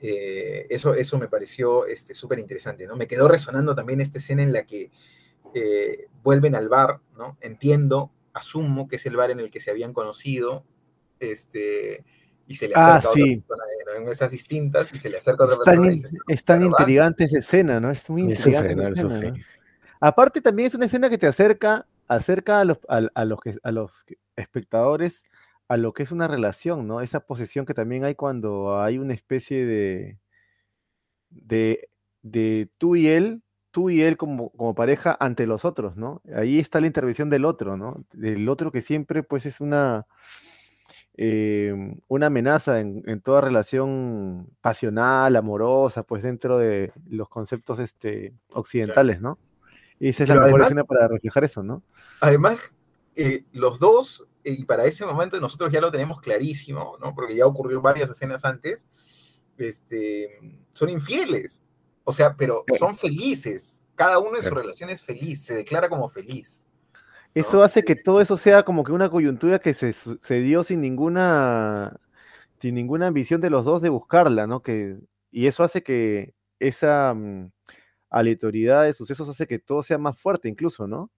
eh, 0.00 0.66
eso, 0.70 0.94
eso 0.94 1.18
me 1.18 1.28
pareció 1.28 1.84
súper 2.14 2.38
este, 2.38 2.42
interesante, 2.42 2.86
¿no? 2.86 2.96
Me 2.96 3.08
quedó 3.08 3.28
resonando 3.28 3.74
también 3.74 4.00
esta 4.00 4.18
escena 4.18 4.42
en 4.42 4.52
la 4.52 4.64
que 4.64 4.90
eh, 5.54 6.06
vuelven 6.22 6.54
al 6.54 6.68
bar, 6.68 7.00
¿no? 7.16 7.36
Entiendo, 7.40 8.12
asumo 8.32 8.86
que 8.86 8.96
es 8.96 9.06
el 9.06 9.16
bar 9.16 9.30
en 9.30 9.40
el 9.40 9.50
que 9.50 9.60
se 9.60 9.70
habían 9.70 9.92
conocido, 9.92 10.64
este, 11.18 12.04
y 12.48 12.56
se 12.56 12.66
le 12.66 12.74
ah, 12.76 12.96
acerca 12.96 13.08
a 13.08 13.10
otra 13.10 13.22
persona 13.22 13.64
en 13.98 14.08
esas 14.08 14.30
distintas, 14.30 14.92
y 14.92 14.98
se 14.98 15.10
le 15.10 15.18
acerca 15.18 15.44
a 15.44 15.46
otra 15.46 15.58
persona. 15.64 15.92
es 16.26 16.44
tan 16.44 16.64
intrigante 16.64 17.24
esa 17.24 17.38
escena, 17.38 17.78
¿no? 17.78 17.90
Es 17.90 18.08
muy 18.08 18.22
intrigante. 18.22 19.34
Aparte 20.00 20.40
también 20.40 20.68
es 20.68 20.74
una 20.74 20.86
escena 20.86 21.10
que 21.10 21.18
te 21.18 21.26
acerca, 21.26 21.86
acerca 22.06 22.60
a 22.60 22.64
los, 22.64 22.78
a 22.88 23.24
los, 23.24 23.40
que, 23.40 23.58
a 23.62 23.70
los 23.70 24.04
espectadores 24.36 25.24
a 25.68 25.76
lo 25.76 25.92
que 25.92 26.02
es 26.02 26.10
una 26.10 26.26
relación, 26.26 26.86
¿no? 26.86 27.02
Esa 27.02 27.20
posesión 27.20 27.66
que 27.66 27.74
también 27.74 28.04
hay 28.04 28.14
cuando 28.14 28.80
hay 28.80 28.96
una 28.96 29.12
especie 29.12 29.66
de, 29.66 30.18
de, 31.28 31.90
de 32.22 32.70
tú 32.78 32.96
y 32.96 33.08
él, 33.08 33.42
tú 33.70 33.90
y 33.90 34.00
él 34.00 34.16
como, 34.16 34.50
como 34.50 34.74
pareja 34.74 35.14
ante 35.20 35.46
los 35.46 35.66
otros, 35.66 35.96
¿no? 35.96 36.22
Ahí 36.34 36.58
está 36.58 36.80
la 36.80 36.86
intervención 36.86 37.28
del 37.28 37.44
otro, 37.44 37.76
¿no? 37.76 38.02
Del 38.12 38.48
otro 38.48 38.72
que 38.72 38.80
siempre 38.80 39.22
pues 39.22 39.44
es 39.44 39.60
una, 39.60 40.06
em, 41.18 42.00
una 42.08 42.26
amenaza 42.28 42.80
en, 42.80 43.20
toda 43.20 43.40
relación 43.40 44.48
pasional, 44.60 45.36
amorosa, 45.36 46.04
pues 46.04 46.22
dentro 46.22 46.58
de 46.58 46.92
los 47.08 47.28
conceptos 47.28 47.80
este, 47.80 48.34
occidentales, 48.54 49.20
¿no? 49.20 49.38
Y 49.98 50.10
esa 50.10 50.22
es 50.22 50.28
la 50.28 50.36
mejor 50.36 50.62
escena 50.62 50.84
para 50.84 51.08
reflejar 51.08 51.44
eso, 51.44 51.62
¿no? 51.62 51.82
Además, 52.20 52.72
eh, 53.16 53.44
los 53.52 53.78
dos 53.80 54.26
y 54.44 54.64
para 54.64 54.84
ese 54.86 55.04
momento 55.04 55.40
nosotros 55.40 55.72
ya 55.72 55.80
lo 55.80 55.90
tenemos 55.90 56.20
clarísimo, 56.20 56.96
¿no? 57.00 57.14
Porque 57.14 57.34
ya 57.34 57.46
ocurrió 57.46 57.82
varias 57.82 58.08
escenas 58.08 58.44
antes, 58.44 58.86
este, 59.56 60.38
son 60.72 60.88
infieles, 60.88 61.62
o 62.04 62.12
sea, 62.12 62.36
pero 62.36 62.64
son 62.78 62.96
felices, 62.96 63.82
cada 63.98 64.20
uno 64.20 64.36
en 64.36 64.42
su 64.44 64.54
relación 64.54 64.88
es 64.90 65.02
feliz, 65.02 65.44
se 65.44 65.54
declara 65.54 65.88
como 65.88 66.08
feliz. 66.08 66.64
Eso 67.38 67.62
hace 67.62 67.82
que 67.82 67.94
todo 67.96 68.20
eso 68.20 68.36
sea 68.36 68.64
como 68.64 68.84
que 68.84 68.92
una 68.92 69.10
coyuntura 69.10 69.58
que 69.58 69.74
se, 69.74 69.92
se, 69.92 70.40
dio 70.40 70.64
sin 70.64 70.80
ninguna, 70.80 72.00
sin 72.60 72.74
ninguna 72.74 73.06
ambición 73.06 73.40
de 73.40 73.50
los 73.50 73.64
dos 73.64 73.82
de 73.82 73.88
buscarla, 73.88 74.46
¿no? 74.46 74.62
Que, 74.62 74.96
y 75.30 75.46
eso 75.46 75.62
hace 75.62 75.82
que 75.82 76.34
esa 76.58 77.12
um, 77.12 77.50
aleatoriedad 78.10 78.84
de 78.84 78.92
sucesos 78.92 79.28
hace 79.28 79.46
que 79.46 79.58
todo 79.58 79.82
sea 79.82 79.98
más 79.98 80.18
fuerte 80.18 80.48
incluso, 80.48 80.86
¿no? 80.86 81.10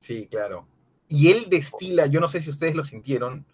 Sí, 0.00 0.26
claro 0.28 0.66
y 1.12 1.30
él 1.30 1.46
destila, 1.50 2.06
yo 2.06 2.20
no 2.20 2.28
sé 2.28 2.40
si 2.40 2.48
ustedes 2.48 2.74
lo 2.74 2.84
sintieron, 2.84 3.44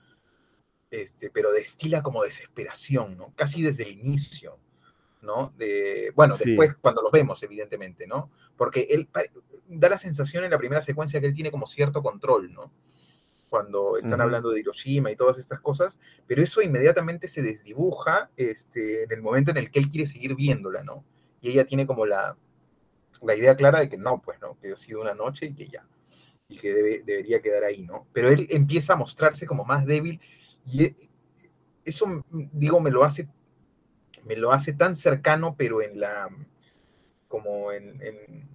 este, 0.90 1.28
pero 1.28 1.50
destila 1.50 2.02
como 2.02 2.22
desesperación, 2.22 3.16
¿no? 3.16 3.34
Casi 3.34 3.62
desde 3.62 3.82
el 3.82 3.98
inicio, 3.98 4.60
¿no? 5.22 5.52
De, 5.56 6.12
bueno, 6.14 6.36
después 6.36 6.76
cuando 6.80 7.02
los 7.02 7.12
vemos, 7.12 7.42
evidentemente, 7.42 8.06
¿no? 8.06 8.30
Porque 8.56 8.86
él 8.90 9.08
da 9.68 9.88
la 9.88 9.98
sensación 9.98 10.44
en 10.44 10.50
la 10.50 10.58
primera 10.58 10.80
secuencia 10.80 11.20
que 11.20 11.26
él 11.26 11.34
tiene 11.34 11.50
como 11.50 11.66
cierto 11.66 12.02
control, 12.02 12.52
¿no? 12.52 12.72
Cuando 13.48 13.96
están 13.96 14.20
hablando 14.20 14.50
de 14.50 14.60
Hiroshima 14.60 15.10
y 15.10 15.16
todas 15.16 15.38
estas 15.38 15.60
cosas, 15.60 15.98
pero 16.26 16.42
eso 16.42 16.60
inmediatamente 16.60 17.28
se 17.28 17.42
desdibuja 17.42 18.30
este, 18.36 19.04
en 19.04 19.12
el 19.12 19.22
momento 19.22 19.50
en 19.50 19.56
el 19.56 19.70
que 19.70 19.78
él 19.78 19.88
quiere 19.88 20.06
seguir 20.06 20.34
viéndola, 20.34 20.84
¿no? 20.84 21.04
Y 21.40 21.50
ella 21.50 21.64
tiene 21.64 21.86
como 21.86 22.04
la, 22.04 22.36
la 23.22 23.34
idea 23.34 23.56
clara 23.56 23.80
de 23.80 23.88
que 23.88 23.96
no, 23.96 24.20
pues, 24.20 24.38
¿no? 24.40 24.58
Que 24.60 24.72
ha 24.72 24.76
sido 24.76 25.00
una 25.00 25.14
noche 25.14 25.46
y 25.46 25.54
que 25.54 25.66
ya 25.66 25.86
y 26.48 26.56
que 26.56 26.72
debería 27.04 27.42
quedar 27.42 27.64
ahí, 27.64 27.82
¿no? 27.86 28.06
Pero 28.12 28.30
él 28.30 28.46
empieza 28.50 28.94
a 28.94 28.96
mostrarse 28.96 29.46
como 29.46 29.64
más 29.64 29.84
débil 29.84 30.18
Y 30.64 30.84
e, 30.84 30.96
eso, 31.84 32.06
digo, 32.52 32.80
me 32.80 32.90
lo 32.90 33.04
hace, 33.04 33.28
me 34.24 34.36
lo 34.36 34.52
hace 34.52 34.72
tan 34.72 34.96
cercano, 34.96 35.54
pero 35.56 35.82
en 35.82 36.00
la, 36.00 36.28
como 37.28 37.72
en, 37.72 38.00
en, 38.02 38.48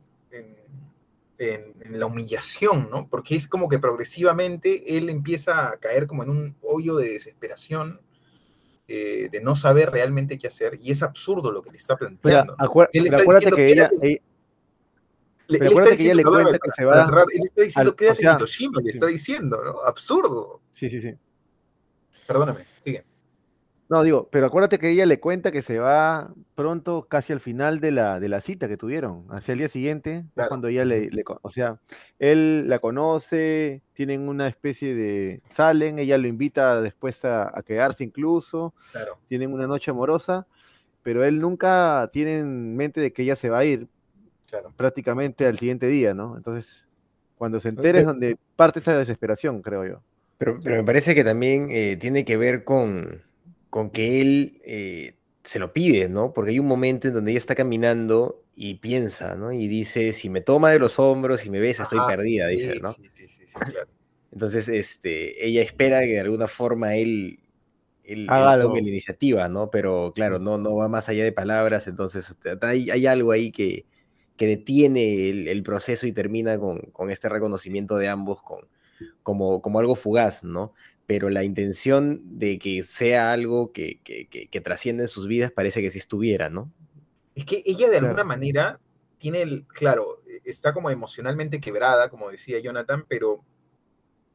la 1.90 2.06
humillación, 2.06 2.90
¿no? 2.90 3.08
Porque 3.10 3.36
es 3.36 3.48
como 3.48 3.68
que 3.68 3.78
progresivamente 3.78 4.98
él 4.98 5.10
empieza 5.10 5.70
a 5.70 5.78
caer 5.78 6.08
como 6.08 6.24
en 6.24 6.30
un 6.30 6.56
hoyo 6.62 6.96
de 6.96 7.10
desesperación, 7.10 8.00
eh, 8.88 9.28
de 9.32 9.42
no 9.42 9.56
saber 9.56 9.92
realmente 9.92 10.38
qué 10.38 10.48
hacer, 10.48 10.78
y 10.82 10.92
es 10.92 11.04
absurdo 11.04 11.52
lo 11.52 11.62
que 11.62 11.72
le 11.72 11.78
está 11.78 11.98
planteando. 11.98 12.56
acuérdate 12.58 13.52
que 13.52 13.72
ella, 13.72 13.92
le, 14.00 14.22
él 15.48 15.64
está 15.64 15.90
diciendo, 15.90 16.16
le 16.16 16.24
cuenta 16.24 16.60
que 16.60 16.72
se 16.72 16.86
va 16.86 17.02
a 17.02 17.06
cerrar, 17.06 17.26
él 17.34 17.42
está 17.44 17.64
diciendo, 17.64 17.96
quédate 17.96 18.26
en 18.26 18.36
Hiroshima, 18.36 18.82
le 18.82 18.92
está 18.92 19.08
diciendo, 19.08 19.64
¿no? 19.64 19.82
Absurdo. 19.82 20.62
Sí, 20.72 20.90
sí, 20.90 21.02
sí. 21.02 21.14
Perdóname. 22.26 22.73
No, 23.94 24.02
digo, 24.02 24.28
pero 24.32 24.48
acuérdate 24.48 24.80
que 24.80 24.90
ella 24.90 25.06
le 25.06 25.20
cuenta 25.20 25.52
que 25.52 25.62
se 25.62 25.78
va 25.78 26.34
pronto, 26.56 27.06
casi 27.08 27.32
al 27.32 27.40
final 27.40 27.80
de 27.80 27.92
la, 27.92 28.20
de 28.20 28.28
la 28.28 28.42
cita 28.42 28.68
que 28.68 28.76
tuvieron, 28.76 29.28
hacia 29.30 29.52
el 29.52 29.60
día 29.60 29.68
siguiente, 29.68 30.26
cuando 30.48 30.68
ella 30.68 30.84
le, 30.84 31.12
o 31.44 31.52
sea, 31.52 31.80
él 32.18 32.68
la 32.68 32.80
conoce, 32.80 33.84
tienen 33.94 34.28
una 34.28 34.48
especie 34.48 34.96
de, 34.96 35.44
salen, 35.48 36.00
ella 36.00 36.18
lo 36.18 36.28
invita 36.28 36.82
después 36.82 37.24
a, 37.24 37.54
quedarse 37.68 38.04
incluso, 38.04 38.74
tienen 39.28 39.54
una 39.54 39.68
noche 39.68 39.92
amorosa, 39.92 40.48
pero 41.04 41.24
él 41.24 41.40
nunca 41.40 42.10
tiene 42.12 42.40
en 42.40 42.76
mente 42.76 43.00
de 43.00 43.14
que 43.14 43.22
ella 43.22 43.36
se 43.36 43.52
va 43.52 43.60
a 43.60 43.66
ir, 43.66 43.88
prácticamente 44.76 45.46
al 45.46 45.60
siguiente 45.60 45.86
día, 45.86 46.16
¿no? 46.16 46.36
Entonces, 46.36 46.84
cuando 47.38 47.60
se 47.60 47.70
entere 47.70 48.00
es 48.00 48.06
donde 48.08 48.40
parte 48.56 48.80
esa 48.80 48.98
desesperación, 48.98 49.62
creo 49.62 49.86
yo. 49.86 50.02
Pero, 50.40 50.58
pero 50.64 50.78
me 50.78 50.84
parece 50.84 51.14
que 51.14 51.24
también 51.24 51.68
eh, 51.70 51.96
tiene 52.02 52.26
que 52.26 52.38
ver 52.38 52.64
con, 52.64 53.22
con 53.74 53.90
que 53.90 54.22
él 54.22 54.62
eh, 54.66 55.16
se 55.44 55.58
lo 55.58 55.74
pide, 55.74 56.08
¿no? 56.08 56.32
Porque 56.32 56.52
hay 56.52 56.60
un 56.60 56.68
momento 56.68 57.08
en 57.08 57.16
donde 57.16 57.32
ella 57.32 57.40
está 57.40 57.56
caminando 57.56 58.44
y 58.56 58.76
piensa, 58.76 59.36
¿no? 59.36 59.52
Y 59.52 59.68
dice, 59.68 60.12
si 60.12 60.30
me 60.30 60.42
toma 60.42 60.70
de 60.70 60.78
los 60.78 61.00
hombros 61.00 61.44
y 61.48 61.50
me 61.50 61.60
besa, 61.60 61.82
estoy 61.82 61.98
perdida, 62.08 62.46
dice, 62.50 62.80
¿no? 62.80 62.94
Sí, 62.94 63.10
sí, 63.10 63.28
sí, 63.28 63.46
claro. 63.52 63.90
Entonces, 64.32 64.68
este, 64.68 65.44
ella 65.44 65.64
espera 65.64 66.02
que 66.02 66.12
de 66.12 66.20
alguna 66.20 66.48
forma 66.48 66.98
él, 66.98 67.40
él, 68.04 68.28
tome 68.28 68.84
la 68.84 68.90
iniciativa, 68.90 69.50
¿no? 69.50 69.72
Pero 69.72 70.14
claro, 70.14 70.38
no, 70.38 70.60
no 70.60 70.76
va 70.76 70.88
más 70.88 71.10
allá 71.10 71.24
de 71.24 71.32
palabras, 71.32 71.88
entonces 71.88 72.36
hay, 72.62 72.92
hay 72.92 73.08
algo 73.08 73.32
ahí 73.32 73.52
que, 73.52 73.88
que 74.38 74.46
detiene 74.46 75.30
el, 75.50 75.64
proceso 75.64 76.06
y 76.06 76.12
termina 76.12 76.60
con, 76.60 76.78
con, 76.92 77.10
este 77.10 77.28
reconocimiento 77.28 77.98
de 77.98 78.08
ambos 78.08 78.40
con, 78.44 78.68
como, 79.24 79.64
como 79.64 79.80
algo 79.80 79.96
fugaz, 79.96 80.44
¿no? 80.44 80.76
Pero 81.14 81.30
la 81.30 81.44
intención 81.44 82.40
de 82.40 82.58
que 82.58 82.82
sea 82.82 83.32
algo 83.32 83.72
que, 83.72 84.00
que, 84.04 84.28
que, 84.28 84.62
trasciende 84.62 85.04
en 85.04 85.10
sus 85.10 85.28
vidas 85.28 85.52
parece 85.52 85.80
que 85.80 85.92
sí 85.92 86.00
estuviera, 86.00 86.50
¿no? 86.50 86.72
Es 87.36 87.46
que 87.46 87.62
ella 87.68 87.88
de 87.88 87.98
alguna 87.98 88.24
manera 88.24 88.80
tiene 89.20 89.44
el, 89.44 89.68
claro, 89.68 90.24
e, 90.26 90.42
está 90.44 90.74
como 90.74 90.90
emocionalmente 90.90 91.62
quebrada, 91.62 92.10
como 92.10 92.32
decía 92.32 92.60
Jonathan, 92.60 93.06
pero, 93.08 93.46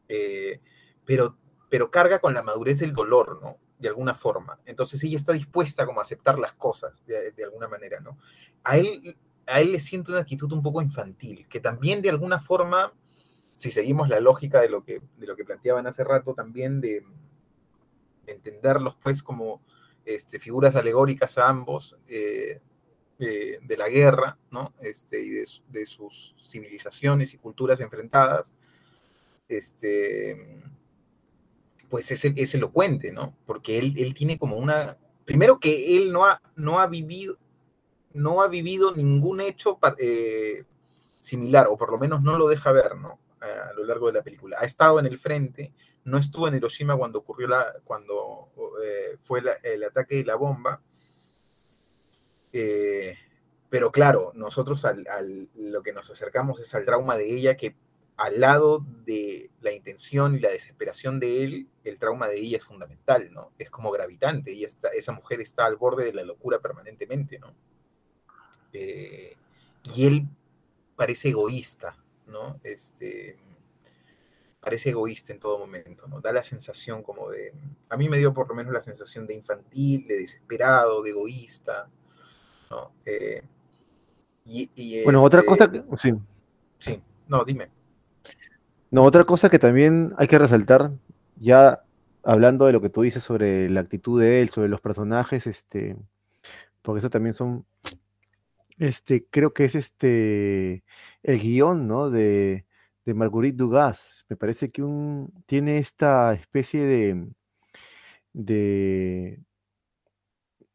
eh, 0.09 0.61
pero, 1.05 1.37
pero 1.69 1.91
carga 1.91 2.21
con 2.21 2.33
la 2.33 2.45
madurez 2.45 2.79
del 2.79 2.93
dolor, 2.93 3.41
¿no? 3.43 3.59
De 3.81 3.89
alguna 3.89 4.15
forma. 4.15 4.61
Entonces 4.65 5.03
ella 5.03 5.17
está 5.17 5.33
dispuesta 5.33 5.85
como 5.85 5.99
a 5.99 6.03
aceptar 6.03 6.39
las 6.39 6.53
cosas 6.53 7.05
de, 7.07 7.33
de 7.33 7.43
alguna 7.43 7.67
manera, 7.67 7.99
¿no? 7.99 8.19
A 8.63 8.79
él 8.79 9.17
a 9.49 9.61
él 9.61 9.73
le 9.73 9.81
siento 9.81 10.13
una 10.13 10.21
actitud 10.21 10.53
un 10.53 10.63
poco 10.63 10.81
infantil, 10.81 11.49
que 11.49 11.59
también 11.59 12.03
de 12.03 12.11
alguna 12.11 12.39
forma, 12.39 12.93
si 13.59 13.73
seguimos 13.73 14.09
la 14.09 14.21
lógica 14.21 14.61
de 14.61 14.69
lo 14.69 14.85
que, 14.85 15.03
de 15.17 15.27
lo 15.27 15.35
que 15.35 15.45
planteaban 15.45 15.85
hace 15.89 16.05
rato, 16.05 16.33
también 16.33 16.81
de, 16.81 17.05
entenderlos 18.29 18.95
pues 19.03 19.21
como 19.21 19.61
este, 20.05 20.39
figuras 20.39 20.77
alegóricas 20.77 21.39
a 21.39 21.49
ambos 21.49 21.97
eh, 22.07 22.61
eh, 23.19 23.59
de 23.61 23.77
la 23.77 23.89
guerra, 23.89 24.39
¿no? 24.53 24.75
Este, 24.79 25.21
y 25.21 25.31
de, 25.31 25.87
sus 25.87 26.37
civilizaciones 26.41 27.35
y 27.35 27.39
culturas 27.39 27.81
enfrentadas, 27.81 28.55
este, 29.49 30.63
pues 31.89 32.13
es, 32.13 32.25
es 32.25 32.55
elocuente, 32.55 33.11
¿no? 33.11 33.37
Porque 33.45 33.81
él, 33.81 33.95
él 33.99 34.15
tiene 34.15 34.39
como 34.39 34.57
una... 34.57 34.99
Primero 35.25 35.59
que 35.59 35.97
él 35.97 36.13
no 36.13 36.27
ha, 36.27 36.41
no 36.55 36.79
ha 36.79 36.87
vivido, 36.87 37.37
no 38.13 38.41
ha 38.41 38.47
vivido 38.47 38.95
ningún 38.95 39.41
hecho 39.41 39.81
eh, 39.99 40.63
similar, 41.19 41.67
o 41.69 41.77
por 41.77 41.91
lo 41.91 41.99
menos 41.99 42.23
no 42.23 42.39
lo 42.39 42.47
deja 42.47 42.71
ver, 42.71 42.97
¿no? 42.97 43.19
A 43.41 43.73
lo 43.73 43.85
largo 43.85 44.09
de 44.09 44.15
la 44.15 44.23
película. 44.23 44.59
Ha 44.61 44.65
estado 44.65 44.99
en 44.99 45.07
el 45.07 45.19
frente, 45.19 45.73
no 46.05 46.19
estuvo 46.19 46.49
en 46.49 46.55
Hiroshima 46.55 46.97
cuando 46.97 47.21
ocurrió 47.21 47.49
la, 47.49 47.75
cuando 47.85 48.51
eh, 48.83 49.17
fue 49.23 49.43
el 49.63 49.85
ataque 49.85 50.17
de 50.17 50.25
la 50.25 50.35
bomba. 50.35 50.81
Eh, 52.53 53.17
pero 53.69 53.93
claro, 53.93 54.33
nosotros 54.35 54.85
al, 54.85 55.49
lo 55.55 55.83
que 55.83 55.93
nos 55.93 56.11
acercamos 56.11 56.59
es 56.61 56.75
al 56.75 56.85
trauma 56.85 57.17
de 57.17 57.35
ella, 57.35 57.57
que 57.57 57.77
al 58.17 58.41
lado 58.41 58.85
de 59.05 59.51
la 59.61 59.73
intención 59.73 60.35
y 60.35 60.41
la 60.41 60.49
desesperación 60.49 61.21
de 61.21 61.45
él, 61.45 61.69
el 61.85 61.99
trauma 61.99 62.27
de 62.27 62.41
ella 62.41 62.57
es 62.57 62.65
fundamental, 62.65 63.31
¿no? 63.33 63.53
Es 63.59 63.71
como 63.71 63.93
gravitante, 63.93 64.53
y 64.53 64.65
esa 64.65 65.13
mujer 65.13 65.41
está 65.41 65.67
al 65.67 65.77
borde 65.77 66.07
de 66.07 66.15
la 66.15 66.25
locura 66.25 66.59
permanentemente, 66.59 67.39
¿no? 67.39 67.55
Eh, 68.73 69.37
y 69.95 70.07
él 70.07 70.27
parece 70.97 71.29
egoísta, 71.29 71.97
¿no? 72.29 72.61
Este, 72.63 73.37
parece 74.61 74.91
egoísta 74.91 75.33
en 75.33 75.41
todo 75.41 75.59
momento, 75.59 76.07
¿no? 76.07 76.21
Da 76.21 76.33
la 76.33 76.45
sensación 76.45 77.03
como 77.03 77.31
de, 77.31 77.53
a 77.89 77.97
mí 77.97 78.09
me 78.09 78.19
dio 78.19 78.35
por 78.35 78.49
lo 78.49 78.55
menos 78.55 78.73
la 78.73 78.81
sensación 78.81 79.27
de 79.27 79.35
infantil, 79.35 80.07
de 80.07 80.19
desesperado, 80.19 81.03
de 81.03 81.11
egoísta, 81.11 81.89
¿no? 82.71 82.93
Eh, 83.05 83.43
y, 84.51 85.05
bueno, 85.05 85.23
otra 85.23 85.41
este 85.41 85.49
cosa 85.49 85.71
que, 85.71 85.85
sí. 85.97 86.15
Sí, 86.79 87.03
no, 87.27 87.45
dime. 87.45 87.71
No, 88.91 89.05
otra 89.05 89.25
cosa 89.25 89.51
que 89.51 89.59
también 89.59 90.15
hay 90.17 90.27
que 90.27 90.39
resaltar, 90.39 90.91
ya 91.37 91.83
hablando 92.23 92.65
de 92.67 92.73
lo 92.73 92.81
que 92.81 92.89
tú 92.89 93.03
dices 93.03 93.23
sobre 93.23 93.69
la 93.69 93.81
actitud 93.81 94.21
de 94.21 94.41
él, 94.41 94.49
sobre 94.49 94.69
los 94.69 94.81
personajes, 94.81 95.47
este, 95.47 95.97
porque 96.81 97.01
eso 97.01 97.11
también 97.11 97.35
son 97.35 97.67
este, 98.79 99.27
creo 99.31 99.53
que 99.53 99.65
es 99.65 99.75
este 99.75 100.85
el 101.23 101.41
guion, 101.41 101.87
¿no? 101.89 102.11
De, 102.11 102.67
de 103.05 103.15
Marguerite 103.15 103.57
Dugas. 103.57 104.25
Me 104.29 104.37
parece 104.37 104.71
que 104.71 104.83
un, 104.83 105.33
tiene 105.47 105.79
esta 105.79 106.35
especie 106.35 106.85
de, 106.85 107.27
de, 108.33 109.41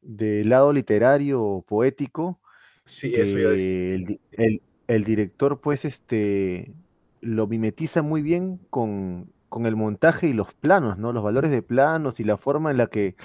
de 0.02 0.44
lado 0.44 0.74
literario 0.74 1.64
poético. 1.68 2.40
Sí, 2.86 3.14
eso 3.16 3.38
ya 3.38 3.50
el, 3.50 4.20
el, 4.32 4.62
el, 4.88 5.04
director, 5.06 5.62
pues, 5.62 5.86
este, 5.86 6.74
lo 7.22 7.48
mimetiza 7.48 8.02
muy 8.02 8.22
bien 8.22 8.60
con, 8.70 9.32
con 9.48 9.66
el 9.66 9.78
montaje 9.78 10.28
y 10.28 10.34
los 10.34 10.54
planos, 10.54 10.98
¿no? 10.98 11.14
Los 11.14 11.24
valores 11.24 11.50
de 11.52 11.62
planos 11.62 12.20
y 12.20 12.26
la 12.26 12.36
forma 12.36 12.72
en 12.72 12.78
la 12.78 12.88
que, 12.88 13.16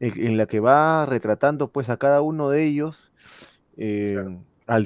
en 0.00 0.36
la 0.36 0.46
que 0.46 0.58
va 0.58 1.06
retratando, 1.06 1.70
pues, 1.70 1.88
a 1.90 1.96
cada 1.96 2.22
uno 2.22 2.50
de 2.50 2.64
ellos 2.64 3.12
eh, 3.76 4.24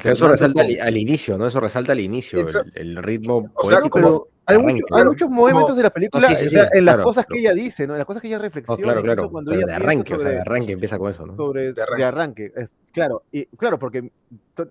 eso 0.04 0.28
resalta 0.28 0.62
al, 0.62 0.96
inicio, 0.96 1.38
¿no? 1.38 1.46
Eso 1.46 1.60
resalta 1.60 1.92
al 1.92 2.00
inicio, 2.00 2.44
el, 2.74 2.96
ritmo 2.96 3.52
poético. 3.52 4.28
hay, 4.44 4.58
muchos 5.04 5.30
momentos 5.30 5.76
de 5.76 5.82
la 5.84 5.90
película 5.90 6.36
en 6.72 6.84
las 6.84 6.98
cosas 6.98 7.26
que 7.26 7.38
ella 7.38 7.52
dice, 7.52 7.86
¿no? 7.86 7.94
En 7.94 7.98
las 7.98 8.06
cosas 8.06 8.20
que 8.20 8.28
ella 8.28 8.38
reflexiona. 8.38 8.82
claro, 8.82 9.02
claro. 9.02 9.30
Cuando 9.30 9.52
de 9.52 9.72
arranque, 9.72 10.14
o 10.14 10.18
sea, 10.18 10.30
de 10.30 10.40
arranque 10.40 10.72
empieza 10.72 10.98
con 10.98 11.10
eso, 11.10 11.26
¿no? 11.26 11.36
Sobre, 11.36 11.72
de 11.72 12.04
arranque. 12.04 12.52
claro, 12.92 13.22
y, 13.30 13.46
claro, 13.46 13.78
porque 13.78 14.10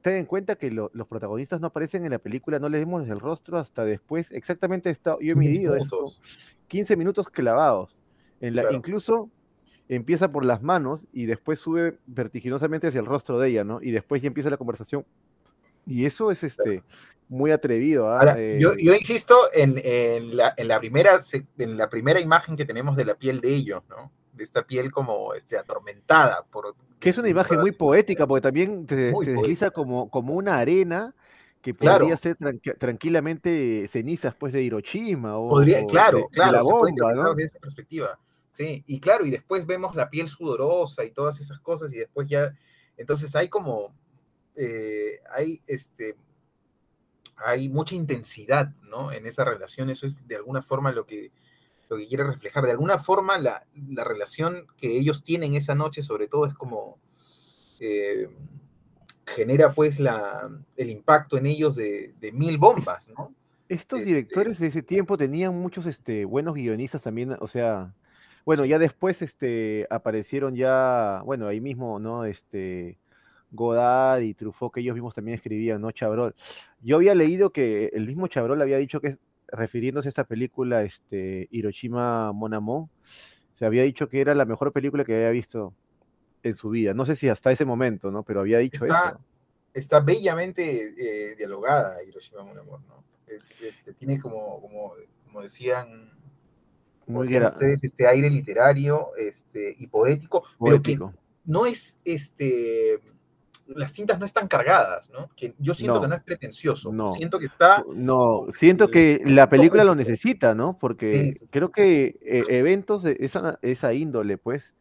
ten 0.01 0.15
en 0.15 0.25
cuenta 0.25 0.55
que 0.55 0.71
los 0.71 1.07
protagonistas 1.07 1.61
no 1.61 1.67
aparecen 1.67 2.03
en 2.03 2.11
la 2.11 2.19
película, 2.19 2.59
no 2.59 2.67
les 2.67 2.81
vemos 2.81 3.07
el 3.07 3.19
rostro 3.19 3.59
hasta 3.59 3.85
después. 3.85 4.31
Exactamente, 4.31 4.89
está, 4.89 5.15
yo 5.21 5.31
he 5.31 5.35
medido 5.35 5.75
esto, 5.77 6.11
15 6.67 6.97
minutos 6.97 7.29
clavados. 7.29 7.97
En 8.41 8.55
la, 8.55 8.71
Incluso 8.71 9.31
empieza 9.89 10.31
por 10.31 10.45
las 10.45 10.61
manos 10.61 11.07
y 11.13 11.25
después 11.25 11.59
sube 11.59 11.97
vertiginosamente 12.05 12.87
hacia 12.87 12.99
el 12.99 13.05
rostro 13.05 13.39
de 13.39 13.49
ella, 13.49 13.63
¿no? 13.63 13.81
Y 13.81 13.91
después 13.91 14.21
ya 14.21 14.27
empieza 14.27 14.49
la 14.49 14.57
conversación. 14.57 15.05
Y 15.85 16.05
eso 16.05 16.31
es 16.31 16.43
este 16.43 16.83
muy 17.29 17.51
atrevido. 17.51 18.11
¿ah? 18.11 18.35
Eh, 18.37 18.57
yo, 18.59 18.73
insisto 18.75 19.35
en, 19.53 19.75
la, 20.35 20.79
primera, 20.79 21.19
en 21.57 21.77
la 21.77 21.89
primera 21.89 22.19
imagen 22.19 22.55
que 22.55 22.65
tenemos 22.65 22.95
de 22.95 23.05
la 23.05 23.15
piel 23.15 23.41
de 23.41 23.53
ellos, 23.53 23.83
¿no? 23.89 24.11
De 24.33 24.43
esta 24.43 24.65
piel 24.65 24.91
como 24.91 25.33
este, 25.33 25.57
atormentada. 25.57 26.45
Por, 26.49 26.75
que 26.99 27.09
es 27.09 27.17
una 27.17 27.29
imagen 27.29 27.59
muy 27.59 27.71
poética, 27.71 28.27
porque 28.27 28.41
también 28.41 28.85
te, 28.85 29.11
desliza 29.11 29.71
como, 29.71 30.09
como 30.09 30.33
una 30.33 30.57
arena 30.57 31.15
que 31.61 31.73
podría 31.73 32.15
ser 32.15 32.37
tranquilamente 32.77 33.87
cenizas 33.87 34.35
pues 34.35 34.53
de 34.53 34.63
Hiroshima 34.63 35.37
o, 35.37 35.49
podría, 35.49 35.85
claro, 35.85 36.29
claro, 36.31 36.51
la 36.51 36.61
bomba, 36.61 37.13
¿no? 37.13 37.33
desde 37.33 37.47
esa 37.47 37.59
perspectiva. 37.59 38.17
Sí, 38.57 38.83
y 38.87 38.99
claro, 38.99 39.23
y 39.23 39.29
después 39.29 39.67
vemos 39.67 39.93
la 39.95 40.09
piel 40.09 40.29
sudorosa 40.29 41.05
y 41.05 41.11
todas 41.11 41.39
esas 41.39 41.59
cosas, 41.59 41.93
y 41.93 41.97
después 41.97 42.27
ya, 42.27 42.57
entonces 42.97 43.35
hay 43.35 43.49
como, 43.49 43.95
eh, 44.55 45.19
hay 45.31 45.61
este, 45.67 46.15
hay 47.35 47.69
mucha 47.69 47.93
intensidad, 47.93 48.73
¿no? 48.89 49.11
En 49.11 49.27
esa 49.27 49.45
relación, 49.45 49.91
eso 49.91 50.07
es 50.07 50.27
de 50.27 50.37
alguna 50.37 50.63
forma 50.63 50.91
lo 50.91 51.05
que, 51.05 51.31
lo 51.87 51.97
que 51.97 52.07
quiere 52.07 52.23
reflejar. 52.23 52.65
De 52.65 52.71
alguna 52.71 52.97
forma, 52.97 53.37
la, 53.37 53.63
la 53.89 54.03
relación 54.03 54.65
que 54.75 54.97
ellos 54.97 55.21
tienen 55.21 55.53
esa 55.53 55.75
noche, 55.75 56.01
sobre 56.01 56.27
todo, 56.27 56.47
es 56.47 56.55
como 56.55 56.97
eh, 57.79 58.27
genera 59.27 59.71
pues 59.71 59.99
la, 59.99 60.49
el 60.77 60.89
impacto 60.89 61.37
en 61.37 61.45
ellos 61.45 61.75
de, 61.75 62.15
de 62.19 62.31
mil 62.31 62.57
bombas, 62.57 63.07
¿no? 63.09 63.35
Estos 63.69 63.99
Este- 63.99 64.07
directores 64.09 64.57
de 64.57 64.65
ese 64.69 64.81
tiempo 64.81 65.15
tenían 65.15 65.53
muchos 65.53 65.85
este, 65.85 66.25
buenos 66.25 66.55
guionistas 66.55 67.03
también, 67.03 67.35
o 67.39 67.47
sea, 67.47 67.93
bueno, 68.47 68.63
ya 68.63 68.79
después 68.79 69.21
este, 69.21 69.85
aparecieron 69.89 70.55
ya, 70.55 71.21
bueno, 71.25 71.47
ahí 71.49 71.59
mismo, 71.59 71.99
¿no? 71.99 72.23
Este, 72.23 72.97
Godard 73.51 74.21
y 74.21 74.33
Truffaut, 74.33 74.73
que 74.73 74.79
ellos 74.79 74.93
mismos 74.93 75.13
también 75.13 75.35
escribían, 75.35 75.81
¿no? 75.81 75.91
Chabrol. 75.91 76.33
Yo 76.79 76.95
había 76.95 77.13
leído 77.13 77.49
que 77.49 77.87
el 77.93 78.07
mismo 78.07 78.29
Chabrol 78.29 78.61
había 78.61 78.77
dicho 78.77 79.01
que, 79.01 79.17
refiriéndose 79.49 80.07
a 80.07 80.11
esta 80.11 80.23
película, 80.23 80.83
este, 80.83 81.49
Hiroshima 81.51 82.31
Mon 82.31 82.53
Amour, 82.53 82.87
se 83.59 83.65
había 83.65 83.83
dicho 83.83 84.07
que 84.07 84.21
era 84.21 84.33
la 84.33 84.45
mejor 84.45 84.71
película 84.71 85.03
que 85.03 85.13
había 85.13 85.31
visto 85.31 85.73
en 86.41 86.53
su 86.53 86.69
vida. 86.69 86.93
No 86.93 87.05
sé 87.05 87.17
si 87.17 87.27
hasta 87.27 87.51
ese 87.51 87.65
momento, 87.65 88.11
¿no? 88.11 88.23
Pero 88.23 88.39
había 88.39 88.59
dicho 88.59 88.85
Está- 88.85 89.09
eso. 89.09 89.19
Está 89.73 89.99
bellamente 89.99 90.93
eh, 90.97 91.35
dialogada 91.35 92.01
Hiroshima 92.01 92.43
Mon 92.43 92.57
Amour, 92.57 92.79
¿no? 92.87 93.03
Es- 93.27 93.53
este, 93.61 93.91
tiene 93.91 94.17
como, 94.21 94.61
como, 94.61 94.93
como 95.25 95.41
decían, 95.41 96.16
como 97.07 97.19
Muy 97.19 97.27
decían 97.27 97.43
gra- 97.43 97.53
ustedes, 97.53 97.83
este 97.83 98.05
aire 98.05 98.29
literario 98.29 99.07
este, 99.17 99.73
y 99.79 99.87
poético, 99.87 100.43
pero 100.63 100.79
que 100.81 100.99
no 101.45 101.65
es, 101.65 101.97
este, 102.03 102.99
las 103.67 103.91
cintas 103.93 104.19
no 104.19 104.25
están 104.25 104.47
cargadas, 104.47 105.09
¿no? 105.09 105.29
Que 105.35 105.55
yo 105.57 105.73
siento 105.73 105.95
No. 105.95 106.01
que 106.01 106.07
no 106.09 106.15
es 106.15 106.23
pretencioso, 106.23 106.91
No. 106.93 107.13
siento 107.13 107.39
que 107.39 107.45
está, 107.45 107.83
No, 107.95 108.47
siento 108.53 108.85
el 108.85 108.91
que 108.91 109.21
la 109.25 109.49
película 109.49 109.83
lo 109.85 109.95
necesita, 109.95 110.53
¿no? 110.53 110.77
Porque 110.77 111.23
Sí, 111.23 111.33
sí, 111.33 111.39
sí. 111.45 111.51
creo 111.51 111.71
que 111.71 112.19
eh, 112.21 112.43
eventos 112.49 113.03
de 113.03 113.15
esa, 113.21 113.57
esa 113.61 113.93
índole, 113.93 114.37
pues, 114.37 114.73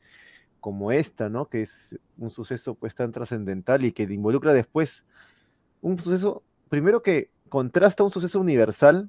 como 0.61 0.91
esta, 0.91 1.29
¿no? 1.29 1.49
Que 1.49 1.63
es 1.63 1.97
un 2.19 2.31
suceso 2.31 2.75
pues 2.75 2.95
tan 2.97 3.13
trascendental 3.13 3.85
y 3.85 3.93
que 3.93 4.03
involucra 4.03 4.53
después 4.53 5.05
un 5.81 5.97
suceso, 5.99 6.43
primero 6.69 7.03
que 7.05 7.31
contrasta 7.49 8.03
un 8.03 8.11
suceso 8.11 8.41
universal, 8.41 9.09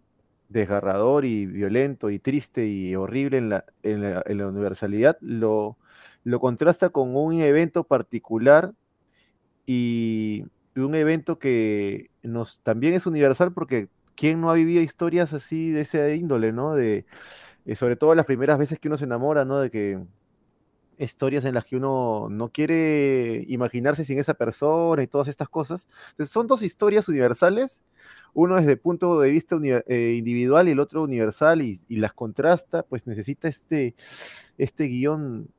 desgarrador 0.49 1.25
y 1.25 1.45
violento 1.45 2.09
y 2.09 2.19
triste 2.19 2.65
y 2.67 2.95
horrible 2.95 3.37
en 3.37 3.49
la, 3.49 3.65
en 3.83 4.01
la, 4.37 4.47
universalidad, 4.47 5.17
lo, 5.21 5.77
lo 6.23 6.39
contrasta 6.39 6.89
con 6.89 7.15
un 7.15 7.41
evento 7.41 7.83
particular 7.83 8.73
y, 9.65 10.45
y 10.75 10.79
un 10.79 10.95
evento 10.95 11.39
que 11.39 12.09
nos 12.23 12.61
también 12.61 12.93
es 12.93 13.05
universal 13.05 13.53
porque 13.53 13.89
¿quién 14.17 14.41
no 14.41 14.49
ha 14.49 14.53
vivido 14.55 14.81
historias 14.81 15.33
así 15.33 15.71
de 15.71 15.81
esa 15.81 16.11
índole, 16.11 16.51
¿no? 16.51 16.73
De, 16.73 17.05
eh, 17.65 17.75
sobre 17.75 17.95
todo 17.95 18.15
las 18.15 18.25
primeras 18.25 18.57
veces 18.57 18.79
que 18.79 18.89
uno 18.89 18.97
se 18.97 19.05
enamora, 19.05 19.45
¿no? 19.45 19.59
De 19.59 19.69
que 19.69 19.99
historias 20.97 21.45
en 21.45 21.53
las 21.53 21.65
que 21.65 21.75
uno 21.75 22.27
no 22.29 22.49
quiere 22.49 23.43
imaginarse 23.47 24.05
sin 24.05 24.19
esa 24.19 24.33
persona 24.33 25.03
y 25.03 25.07
todas 25.07 25.27
estas 25.27 25.49
cosas. 25.49 25.87
Entonces, 26.11 26.31
son 26.33 26.47
dos 26.47 26.63
historias 26.63 27.07
universales, 27.09 27.79
uno 28.33 28.55
desde 28.55 28.73
el 28.73 28.79
punto 28.79 29.19
de 29.19 29.29
vista 29.29 29.57
eh, 29.63 30.15
individual 30.17 30.67
y 30.67 30.71
el 30.71 30.79
otro 30.79 31.03
universal, 31.03 31.61
y, 31.61 31.79
y 31.87 31.97
las 31.97 32.13
contrasta, 32.13 32.83
pues 32.83 33.05
necesita 33.07 33.47
este, 33.47 33.95
este 34.57 34.85
guion 34.85 35.49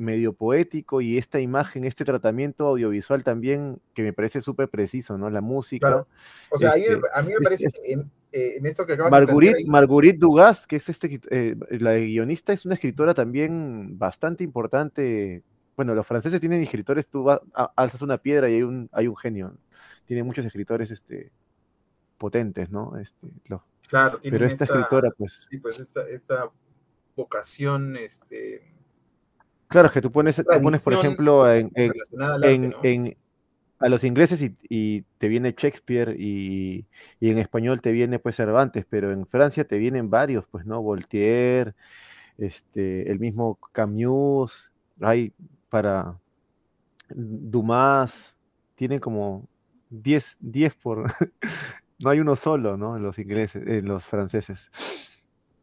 medio 0.00 0.32
poético 0.32 1.00
y 1.00 1.18
esta 1.18 1.40
imagen, 1.40 1.84
este 1.84 2.04
tratamiento 2.04 2.66
audiovisual 2.66 3.22
también 3.22 3.80
que 3.94 4.02
me 4.02 4.12
parece 4.12 4.40
súper 4.40 4.68
preciso, 4.68 5.16
¿no? 5.18 5.30
La 5.30 5.40
música. 5.40 5.86
Claro. 5.86 6.08
o 6.50 6.58
sea, 6.58 6.70
Este, 6.70 6.98
a 7.14 7.22
mí 7.22 7.28
me 7.28 7.34
es- 7.34 7.40
parece 7.42 7.68
que 7.70 7.92
en, 7.92 8.00
eh, 8.32 8.56
en 8.56 8.66
esto 8.66 8.86
que 8.86 8.94
acabas 8.94 9.10
de 9.10 9.18
Marguerite, 9.26 9.58
ahí- 9.58 9.64
Marguerite 9.66 10.18
Dugas, 10.18 10.66
que 10.66 10.76
es 10.76 10.88
este, 10.88 11.20
eh, 11.30 11.56
la 11.78 11.96
guionista, 11.96 12.52
es 12.52 12.64
una 12.64 12.74
escritora 12.74 13.14
también 13.14 13.98
bastante 13.98 14.42
importante. 14.44 15.42
Bueno, 15.76 15.94
los 15.94 16.06
franceses 16.06 16.40
tienen 16.40 16.60
escritores, 16.62 17.08
tú 17.08 17.24
va- 17.24 17.40
a- 17.54 17.72
alzas 17.76 18.02
una 18.02 18.18
piedra 18.18 18.48
y 18.50 18.54
hay 18.56 18.62
un, 18.62 18.88
hay 18.92 19.06
un 19.06 19.16
genio. 19.16 19.56
Tienen 20.06 20.26
muchos 20.26 20.44
escritores 20.44 20.90
este, 20.90 21.30
potentes, 22.18 22.70
¿no? 22.70 22.96
Este, 22.98 23.26
los- 23.46 23.62
claro, 23.88 24.18
pero 24.22 24.44
esta 24.46 24.64
escritora, 24.64 25.10
pues, 25.16 25.46
sí, 25.50 25.58
pues 25.58 25.78
esta, 25.78 26.06
esta 26.08 26.50
vocación 27.16 27.96
este, 27.96 28.62
claro, 29.70 29.86
es 29.86 29.92
que 29.92 30.02
tú 30.02 30.12
pones, 30.12 30.36
tú 30.36 30.44
pones 30.62 30.80
por 30.82 30.92
ejemplo, 30.92 31.50
en, 31.50 31.70
en- 31.74 31.90
relacionada 31.92 32.34
al 32.34 32.44
arte, 32.44 32.54
en- 32.54 32.70
¿no? 32.70 32.76
en- 32.82 33.16
a 33.78 33.88
los 33.88 34.04
ingleses 34.04 34.42
y, 34.42 34.54
y 34.68 35.02
te 35.16 35.28
viene 35.28 35.54
Shakespeare 35.56 36.14
y, 36.18 36.84
y 37.18 37.30
en 37.30 37.38
español 37.38 37.80
te 37.80 37.92
viene 37.92 38.18
pues 38.18 38.36
Cervantes, 38.36 38.84
pero 38.90 39.10
en 39.10 39.26
Francia 39.26 39.64
te 39.64 39.78
vienen 39.78 40.10
varios, 40.10 40.44
pues, 40.50 40.66
¿no? 40.66 40.82
Voltaire, 40.82 41.72
este, 42.36 43.10
el 43.10 43.18
mismo 43.18 43.58
Camus, 43.72 44.70
hay 45.00 45.32
para 45.70 46.18
Dumas, 47.08 48.34
tienen 48.74 49.00
como 49.00 49.48
10, 49.88 50.36
10 50.40 50.74
por, 50.74 51.04
no 51.98 52.10
hay 52.10 52.20
uno 52.20 52.36
solo, 52.36 52.76
¿no? 52.76 52.96
En 52.98 53.02
los 53.02 53.18
ingleses, 53.18 53.66
en 53.66 53.86
los 53.86 54.04
franceses. 54.04 54.70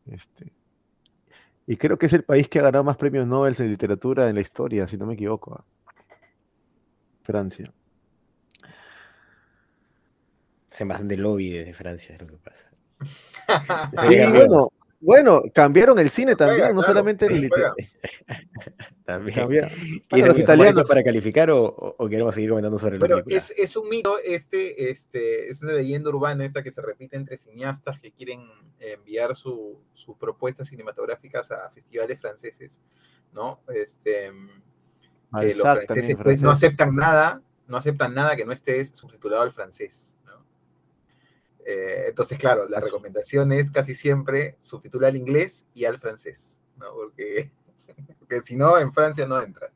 Este, 0.08 0.51
y 1.68 1.76
creo 1.76 1.97
que 1.97 2.05
es 2.05 2.13
el 2.13 2.24
país 2.24 2.47
que 2.47 2.59
ha 2.59 2.63
ganado 2.63 2.86
más 2.86 2.95
premios 2.95 3.28
Nobel 3.28 3.53
de 3.53 3.68
literatura 3.68 4.30
en 4.30 4.36
la 4.36 4.41
historia, 4.41 4.88
si 4.88 4.97
no 4.97 5.05
me 5.05 5.15
equivoco. 5.15 5.53
¿ah? 5.53 5.65
Francia. 7.24 7.74
Hacen 10.72 10.88
bastante 10.88 11.18
lobby 11.18 11.49
desde 11.49 11.74
Francia, 11.74 12.15
es 12.15 12.22
lo 12.22 12.28
que 12.28 12.38
pasa. 12.38 12.70
Sí, 14.07 14.15
bueno, 14.32 14.72
bueno, 15.00 15.43
cambiaron 15.54 16.00
el 16.00 16.10
cine 16.10 16.34
Juega, 16.36 16.48
también, 16.48 16.68
no 16.76 16.82
claro, 16.82 16.88
solamente 16.88 17.26
el 17.28 17.50
juega. 17.50 17.74
También. 19.06 19.38
Cambiaron. 19.39 19.70
¿Quieres 20.10 20.28
los 20.28 20.39
italianos. 20.39 20.84
para 20.84 21.02
calificar 21.02 21.50
o, 21.50 21.64
o- 21.98 22.10
queremos 22.10 22.36
seguir 22.36 22.50
comentando 22.50 22.78
sobre 22.78 22.95
la 22.95 23.00
Bueno, 23.00 23.16
película? 23.24 23.38
es, 23.38 23.52
es 23.52 23.78
un 23.78 23.88
mito, 23.88 24.18
este, 24.22 24.89
este, 24.89 25.50
es 25.50 25.62
una 25.64 25.72
leyenda 25.74 26.10
urbana 26.10 26.43
esta 26.43 26.62
que 26.62 26.72
se 26.72 26.82
repite 26.82 27.16
entre 27.16 27.38
cineastas 27.38 28.02
que 28.02 28.12
quieren 28.12 28.41
enviar 28.80 29.34
su- 29.36 29.80
sus 29.93 30.18
propuestas 30.18 30.68
cinematográficas 30.68 31.52
a 31.52 31.70
festivales 31.70 32.20
franceses, 32.20 32.82
¿no? 33.32 33.62
Este, 33.74 34.30
que 35.39 35.56
los 35.56 35.62
franceses 35.64 36.18
pues, 36.22 36.41
no 36.41 36.52
aceptan 36.52 36.93
nada, 36.93 37.41
no 37.68 37.78
aceptan 37.78 38.14
nada 38.14 38.36
que 38.36 38.43
no 38.43 38.52
esté 38.52 38.84
subtitulado 38.84 39.43
al 39.43 39.54
francés, 39.54 40.18
¿no? 40.26 40.45
Eh, 41.70 42.05
entonces, 42.07 42.38
claro, 42.38 42.65
la 42.70 42.80
recomendación 42.80 43.51
es 43.51 43.70
casi 43.70 43.93
siempre 43.93 44.55
subtitular 44.61 45.09
al 45.09 45.18
inglés 45.18 45.68
y 45.74 45.84
al 45.84 45.99
francés, 45.99 46.61
¿no? 46.78 46.93
Porque, 46.93 47.51
porque 48.20 48.39
si 48.39 48.55
no, 48.55 48.78
en 48.80 48.93
Francia 48.93 49.28
no 49.28 49.41
entras. 49.41 49.74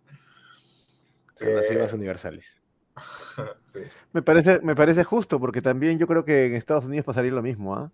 Son 1.36 1.54
las 1.54 1.66
eh, 1.66 1.68
siglas 1.68 1.94
universales. 1.94 2.62
Sí. 3.66 3.80
Me 4.12 4.22
parece, 4.22 4.60
me 4.60 4.76
parece 4.76 5.06
justo, 5.06 5.40
porque 5.40 5.62
también 5.62 5.98
yo 5.98 6.06
creo 6.06 6.26
que 6.26 6.46
en 6.46 6.56
Estados 6.56 6.84
Unidos 6.84 7.06
pasaría 7.06 7.32
lo 7.32 7.42
mismo, 7.42 7.74
¿ah? 7.74 7.90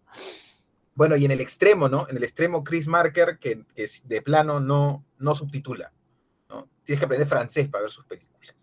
Bueno, 0.96 1.16
y 1.16 1.26
en 1.26 1.30
el 1.30 1.40
extremo, 1.40 1.88
¿no? 1.88 2.08
En 2.10 2.18
el 2.18 2.24
extremo, 2.24 2.64
Chris 2.64 2.88
Marker, 2.88 3.38
que, 3.38 3.64
que 3.76 3.84
es 3.84 4.02
de 4.08 4.24
plano 4.24 4.60
no, 4.60 5.06
no 5.20 5.36
subtitula, 5.36 5.94
¿no? 6.50 6.68
Tienes 6.84 7.00
que 7.00 7.06
aprender 7.06 7.28
francés 7.28 7.68
para 7.68 7.84
ver 7.84 7.92
sus 7.92 8.06
películas. 8.06 8.56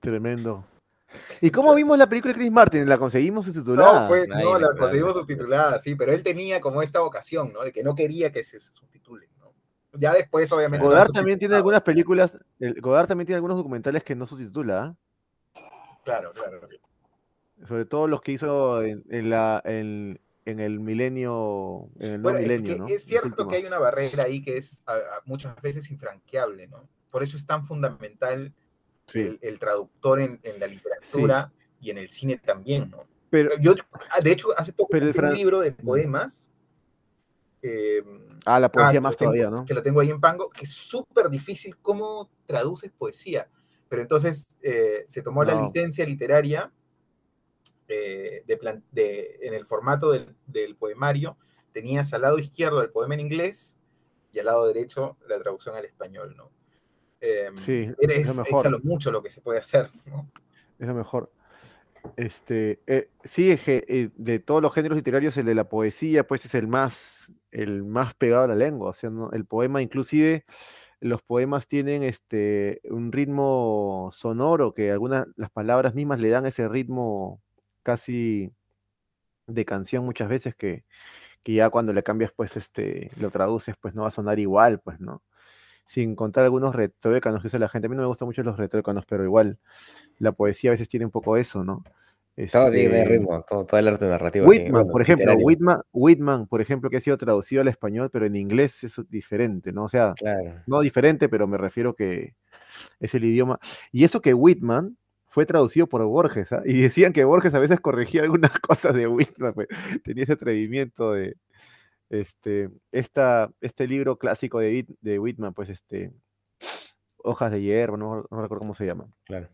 Tremendo. 0.00 0.64
¿Y 1.40 1.50
cómo 1.50 1.74
vimos 1.74 1.96
la 1.98 2.08
película 2.08 2.32
de 2.34 2.38
Chris 2.40 2.50
Martin? 2.52 2.88
¿La 2.88 2.98
conseguimos 2.98 3.46
subtitulada? 3.46 4.02
No, 4.02 4.08
pues 4.08 4.30
Ahí 4.30 4.44
no, 4.44 4.58
la 4.58 4.68
conseguimos 4.76 5.14
subtitulada, 5.14 5.78
sí, 5.80 5.94
pero 5.94 6.12
él 6.12 6.22
tenía 6.22 6.60
como 6.60 6.82
esta 6.82 7.00
vocación, 7.00 7.52
¿no? 7.52 7.62
De 7.62 7.72
que 7.72 7.82
no 7.82 7.94
quería 7.94 8.30
que 8.30 8.44
se 8.44 8.60
subtitulen, 8.60 9.28
¿no? 9.38 9.52
Ya 9.94 10.12
después, 10.12 10.50
obviamente. 10.52 10.84
Godard 10.86 11.10
también 11.10 11.38
tiene 11.38 11.56
algunas 11.56 11.82
películas, 11.82 12.36
el- 12.60 12.80
Godard 12.80 13.08
también 13.08 13.26
tiene 13.26 13.36
algunos 13.36 13.56
documentales 13.56 14.04
que 14.04 14.14
no 14.14 14.26
subtitula, 14.26 14.84
¿ah? 14.84 14.96
Claro, 16.04 16.32
claro. 16.32 16.60
sobre 17.66 17.84
todo 17.84 18.06
los 18.06 18.20
que 18.22 18.32
hizo 18.32 18.82
en, 18.82 19.02
en 19.10 19.30
la, 19.30 19.60
en, 19.64 20.20
en 20.46 20.60
el 20.60 20.78
milenio, 20.80 21.88
en 21.98 22.12
el 22.12 22.20
Bueno, 22.20 22.38
nuevo 22.38 22.52
es, 22.54 22.60
milenio, 22.60 22.72
que 22.74 22.78
¿no? 22.92 22.96
es 22.96 23.04
cierto 23.04 23.48
que 23.48 23.56
hay 23.56 23.64
una 23.66 23.78
barrera 23.78 24.24
ahí 24.24 24.40
que 24.40 24.56
es 24.56 24.82
a- 24.86 24.92
a 24.94 25.22
muchas 25.24 25.60
veces 25.60 25.90
infranqueable, 25.90 26.66
¿no? 26.68 26.88
Por 27.10 27.22
eso 27.22 27.36
es 27.36 27.44
tan 27.46 27.66
fundamental 27.66 28.54
Sí, 29.08 29.20
el, 29.20 29.38
el 29.42 29.58
traductor 29.58 30.20
en, 30.20 30.38
en 30.42 30.60
la 30.60 30.66
literatura 30.68 31.52
y 31.80 31.90
en 31.90 31.98
el 31.98 32.10
cine 32.10 32.36
también, 32.38 32.90
¿no? 32.90 33.06
pero, 33.30 33.50
Yo, 33.58 33.74
ah, 34.10 34.20
de 34.20 34.32
hecho, 34.32 34.48
hace 34.56 34.72
poco 34.72 34.90
Pero 34.92 35.06
el 35.08 35.18
un 35.24 35.34
libro 35.34 35.60
de 35.60 35.72
poemas. 35.72 36.50
eh, 37.62 38.02
ah, 38.46 38.60
la 38.60 38.66
ah, 38.66 38.72
poesía 38.72 38.92
que 38.92 39.00
más 39.00 39.16
tengo- 39.16 39.32
todavía, 39.32 39.50
¿no? 39.50 39.64
Que 39.64 39.74
lo 39.74 39.82
tengo 39.82 40.00
ahí 40.00 40.10
en 40.10 40.20
Pango, 40.20 40.48
que 40.50 40.64
es 40.64 40.70
súper 40.72 41.28
difícil 41.28 41.76
cómo 41.78 42.30
traduces 42.46 42.92
poesía. 42.92 43.48
Pero 43.88 44.02
entonces 44.02 44.48
eh, 44.62 45.04
se 45.08 45.22
tomó 45.22 45.42
la 45.44 45.54
licencia 45.62 46.04
literaria 46.06 46.70
eh, 47.88 48.44
de 48.46 48.56
plan- 48.58 48.84
de- 48.92 49.38
en 49.42 49.54
el 49.54 49.64
formato 49.64 50.10
del, 50.12 50.36
del 50.46 50.76
poemario. 50.76 51.36
Tenías 51.72 52.12
al 52.12 52.22
lado 52.22 52.38
izquierdo 52.38 52.82
el 52.82 52.90
poema 52.90 53.14
en 53.14 53.20
inglés 53.20 53.76
y 54.32 54.38
al 54.38 54.46
lado 54.46 54.66
derecho 54.66 55.16
la 55.26 55.38
traducción 55.38 55.74
al 55.74 55.84
español, 55.86 56.34
¿no? 56.36 56.50
Eh, 57.20 57.50
Sí, 57.56 57.90
es, 57.98 58.10
es 58.10 58.26
lo 58.26 58.32
es 58.32 58.38
mejor. 58.38 58.66
a 58.66 58.70
lo 58.70 58.80
mucho 58.80 59.10
lo 59.10 59.22
que 59.22 59.30
se 59.30 59.40
puede 59.40 59.58
hacer, 59.58 59.90
¿no? 60.06 60.30
Es 60.78 60.86
lo 60.86 60.94
mejor. 60.94 61.30
Este, 62.16 62.80
eh, 62.86 63.10
sí, 63.24 63.50
es 63.50 63.62
que, 63.64 63.84
eh, 63.88 64.10
de 64.16 64.38
todos 64.38 64.62
los 64.62 64.72
géneros 64.72 64.96
literarios, 64.96 65.36
el 65.36 65.46
de 65.46 65.54
la 65.54 65.68
poesía, 65.68 66.26
pues 66.26 66.44
es 66.44 66.54
el 66.54 66.66
más, 66.68 67.30
el 67.50 67.84
más 67.84 68.14
pegado 68.14 68.44
a 68.44 68.48
la 68.48 68.54
lengua. 68.54 68.90
O 68.90 68.94
sea, 68.94 69.10
¿no? 69.10 69.30
el 69.32 69.44
poema, 69.44 69.82
inclusive, 69.82 70.44
los 71.00 71.22
poemas 71.22 71.66
tienen 71.66 72.02
este, 72.02 72.80
un 72.84 73.12
ritmo 73.12 74.10
sonoro 74.12 74.74
que 74.74 74.90
algunas, 74.90 75.26
las 75.36 75.50
palabras 75.50 75.94
mismas 75.94 76.20
le 76.20 76.28
dan 76.30 76.46
ese 76.46 76.68
ritmo 76.68 77.40
casi 77.82 78.52
de 79.46 79.64
canción 79.64 80.04
muchas 80.04 80.28
veces 80.28 80.54
que, 80.54 80.84
que 81.42 81.54
ya 81.54 81.70
cuando 81.70 81.92
le 81.92 82.02
cambias, 82.02 82.32
pues, 82.34 82.56
este, 82.56 83.10
lo 83.20 83.30
traduces, 83.30 83.74
pues 83.80 83.94
no 83.94 84.02
va 84.02 84.08
a 84.08 84.12
sonar 84.12 84.38
igual, 84.38 84.80
pues, 84.80 85.00
¿no? 85.00 85.22
Sin 85.88 86.14
contar 86.14 86.44
algunos 86.44 86.74
retrócanos 86.74 87.40
que 87.40 87.46
usa 87.46 87.58
la 87.58 87.68
gente. 87.68 87.86
A 87.86 87.88
mí 87.90 87.96
no 87.96 88.02
me 88.02 88.08
gustan 88.08 88.26
mucho 88.28 88.42
los 88.42 88.58
retrócanos, 88.58 89.06
pero 89.06 89.24
igual 89.24 89.58
la 90.18 90.32
poesía 90.32 90.70
a 90.70 90.72
veces 90.72 90.86
tiene 90.88 91.06
un 91.06 91.10
poco 91.10 91.36
eso, 91.38 91.64
¿no? 91.64 91.82
Todo 92.52 92.70
tiene 92.70 92.98
Este, 93.00 93.04
ritmo, 93.06 93.42
todo, 93.48 93.64
todo 93.64 93.80
el 93.80 93.88
arte 93.88 94.06
narrativo. 94.06 94.46
Whitman, 94.46 94.70
bueno, 94.70 94.92
por 94.92 95.02
ejemplo. 95.02 95.32
Whitman, 95.34 95.80
Whitman, 95.92 96.46
por 96.46 96.60
ejemplo, 96.60 96.88
que 96.90 96.98
ha 96.98 97.00
sido 97.00 97.16
traducido 97.16 97.62
al 97.62 97.68
español, 97.68 98.10
pero 98.12 98.26
en 98.26 98.36
inglés 98.36 98.84
es 98.84 99.00
diferente, 99.08 99.72
¿no? 99.72 99.84
O 99.84 99.88
sea, 99.88 100.12
Claro. 100.16 100.62
no 100.66 100.80
diferente, 100.80 101.28
pero 101.30 101.48
me 101.48 101.56
refiero 101.58 101.94
que 101.94 102.34
es 103.00 103.14
el 103.14 103.24
idioma. 103.24 103.58
Y 103.90 104.04
eso 104.04 104.20
que 104.20 104.34
Whitman 104.34 104.96
fue 105.26 105.46
traducido 105.46 105.88
por 105.88 106.04
Borges, 106.04 106.52
¿ah? 106.52 106.62
Y 106.64 106.80
decían 106.80 107.12
que 107.12 107.24
Borges 107.24 107.54
a 107.54 107.58
veces 107.58 107.80
corregía 107.80 108.22
algunas 108.22 108.52
cosas 108.60 108.94
de 108.94 109.08
Whitman, 109.08 109.54
pues, 109.54 109.66
tenía 110.04 110.24
ese 110.24 110.34
atrevimiento 110.34 111.12
de 111.14 111.34
este, 112.10 112.70
esta, 112.92 113.50
este 113.60 113.86
libro 113.86 114.18
clásico 114.18 114.58
de, 114.60 114.72
Whit- 114.72 114.96
de 115.00 115.18
Whitman, 115.18 115.54
pues 115.54 115.68
este, 115.70 116.12
Hojas 117.18 117.50
de 117.52 117.60
hierro, 117.60 117.96
no, 117.96 118.24
no 118.30 118.40
recuerdo 118.42 118.60
cómo 118.60 118.74
se 118.74 118.86
llama, 118.86 119.08
Claro. 119.24 119.48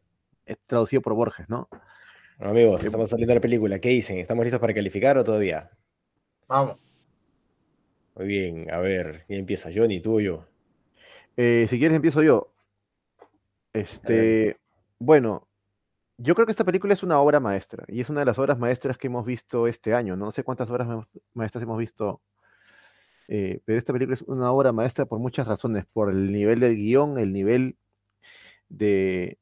es 0.46 0.58
traducido 0.66 1.02
por 1.02 1.14
Borges, 1.14 1.48
¿no? 1.48 1.68
Bueno, 2.38 2.50
amigos, 2.52 2.82
Eh, 2.82 2.86
estamos 2.86 3.08
saliendo 3.08 3.30
de 3.30 3.36
la 3.36 3.40
película. 3.40 3.78
¿Qué 3.78 3.88
dicen? 3.90 4.18
¿Estamos 4.18 4.44
listos 4.44 4.60
para 4.60 4.74
calificar 4.74 5.16
o 5.16 5.24
todavía? 5.24 5.70
Vamos. 6.48 6.76
Muy 8.16 8.26
bien, 8.26 8.70
a 8.70 8.78
ver, 8.78 9.24
¿quién 9.26 9.40
empieza? 9.40 9.70
Johnny, 9.74 10.00
tú 10.00 10.16
o 10.16 10.20
yo. 10.20 10.46
Eh, 11.36 11.66
si 11.68 11.78
quieres 11.78 11.96
empiezo 11.96 12.22
yo. 12.22 12.52
Este, 13.72 14.56
bueno, 14.98 15.48
yo 16.18 16.34
creo 16.34 16.46
que 16.46 16.52
esta 16.52 16.64
película 16.64 16.92
es 16.92 17.02
una 17.02 17.18
obra 17.20 17.40
maestra 17.40 17.84
y 17.88 18.00
es 18.00 18.08
una 18.10 18.20
de 18.20 18.26
las 18.26 18.38
obras 18.38 18.58
maestras 18.58 18.98
que 18.98 19.08
hemos 19.08 19.24
visto 19.26 19.66
este 19.66 19.94
año. 19.94 20.16
No 20.16 20.30
sé 20.30 20.44
cuántas 20.44 20.70
obras 20.70 20.86
ma- 20.86 21.08
maestras 21.32 21.62
hemos 21.64 21.78
visto, 21.78 22.20
eh, 23.28 23.60
pero 23.64 23.78
esta 23.78 23.92
película 23.92 24.14
es 24.14 24.22
una 24.22 24.50
obra 24.52 24.72
maestra 24.72 25.06
por 25.06 25.18
muchas 25.18 25.46
razones, 25.46 25.86
por 25.92 26.10
el 26.10 26.32
nivel 26.32 26.60
del 26.60 26.76
guion, 26.76 27.18
el 27.18 27.32
nivel 27.32 27.76
de, 28.68 29.38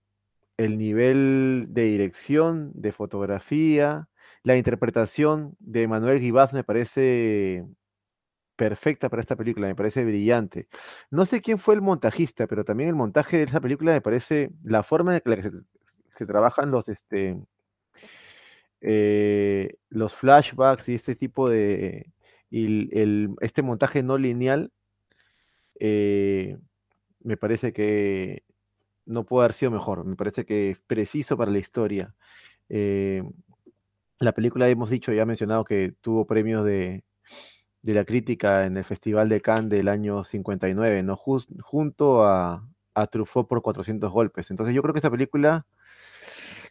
el 0.57 0.79
nivel 0.79 1.67
de 1.71 1.85
dirección, 1.85 2.73
de 2.75 2.93
fotografía, 2.93 4.09
la 4.45 4.57
interpretación 4.57 5.57
de 5.59 5.89
Manuel 5.89 6.21
Guibás 6.21 6.53
me 6.53 6.65
parece 6.65 7.65
perfecta 8.57 9.09
para 9.09 9.23
esta 9.23 9.37
película, 9.37 9.67
me 9.67 9.75
parece 9.75 10.05
brillante. 10.05 10.69
No 11.11 11.27
sé 11.27 11.41
quién 11.41 11.59
fue 11.59 11.75
el 11.75 11.83
montajista, 11.83 12.47
pero 12.47 12.65
también 12.65 12.91
el 12.91 12.95
montaje 12.97 13.39
de 13.39 13.45
esa 13.45 13.61
película 13.61 13.93
me 13.93 14.01
parece 14.01 14.51
la 14.63 14.83
forma 14.83 15.17
en 15.17 15.23
la 15.25 15.37
que 15.37 15.43
se, 15.43 15.51
se 16.17 16.27
trabajan 16.27 16.71
los, 16.71 16.89
este, 16.89 17.39
eh, 18.81 19.77
los 19.91 20.15
flashbacks 20.15 20.89
y 20.89 20.95
este 20.95 21.15
tipo 21.15 21.49
de, 21.49 22.12
y 22.53 22.91
el- 23.01 23.37
este 23.43 23.63
montaje 23.63 24.05
no 24.05 24.19
lineal, 24.19 24.73
eh, 25.81 26.59
me 27.21 27.37
parece 27.37 27.73
que 27.73 28.45
no 29.07 29.25
puede 29.27 29.45
haber 29.47 29.55
sido 29.55 29.73
mejor, 29.73 30.05
me 30.05 30.17
parece 30.17 30.47
que 30.47 30.73
es 30.73 30.81
preciso 30.81 31.37
para 31.37 31.51
la 31.53 31.59
historia. 31.59 32.15
Eh, 32.69 33.23
la 34.21 34.33
película 34.33 34.69
hemos 34.69 34.91
dicho, 34.91 35.13
ya 35.13 35.27
mencionado 35.27 35.65
que 35.65 35.95
tuvo 36.01 36.27
premios 36.27 36.65
de, 36.65 37.05
de 37.83 37.95
la 37.95 38.05
crítica 38.05 38.67
en 38.67 38.77
el 38.79 38.85
Festival 38.85 39.29
de 39.31 39.41
Cannes 39.43 39.71
del 39.71 39.89
año 39.89 40.25
59, 40.25 41.03
¿no? 41.05 41.17
Jus- 41.17 41.49
junto 41.63 42.25
a, 42.27 42.69
a 42.95 43.09
Truffaut 43.09 43.49
por 43.49 43.63
400 43.63 44.13
golpes. 44.13 44.51
Entonces 44.51 44.75
yo 44.75 44.83
creo 44.83 44.95
que 44.95 45.01
esta 45.01 45.11
película 45.11 45.67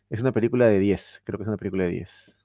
es 0.10 0.22
una 0.22 0.32
película 0.32 0.68
de 0.68 0.80
10, 0.80 1.22
creo 1.24 1.38
que 1.38 1.44
es 1.44 1.48
una 1.48 1.58
película 1.58 1.86
de 1.86 1.92
10. 1.92 2.38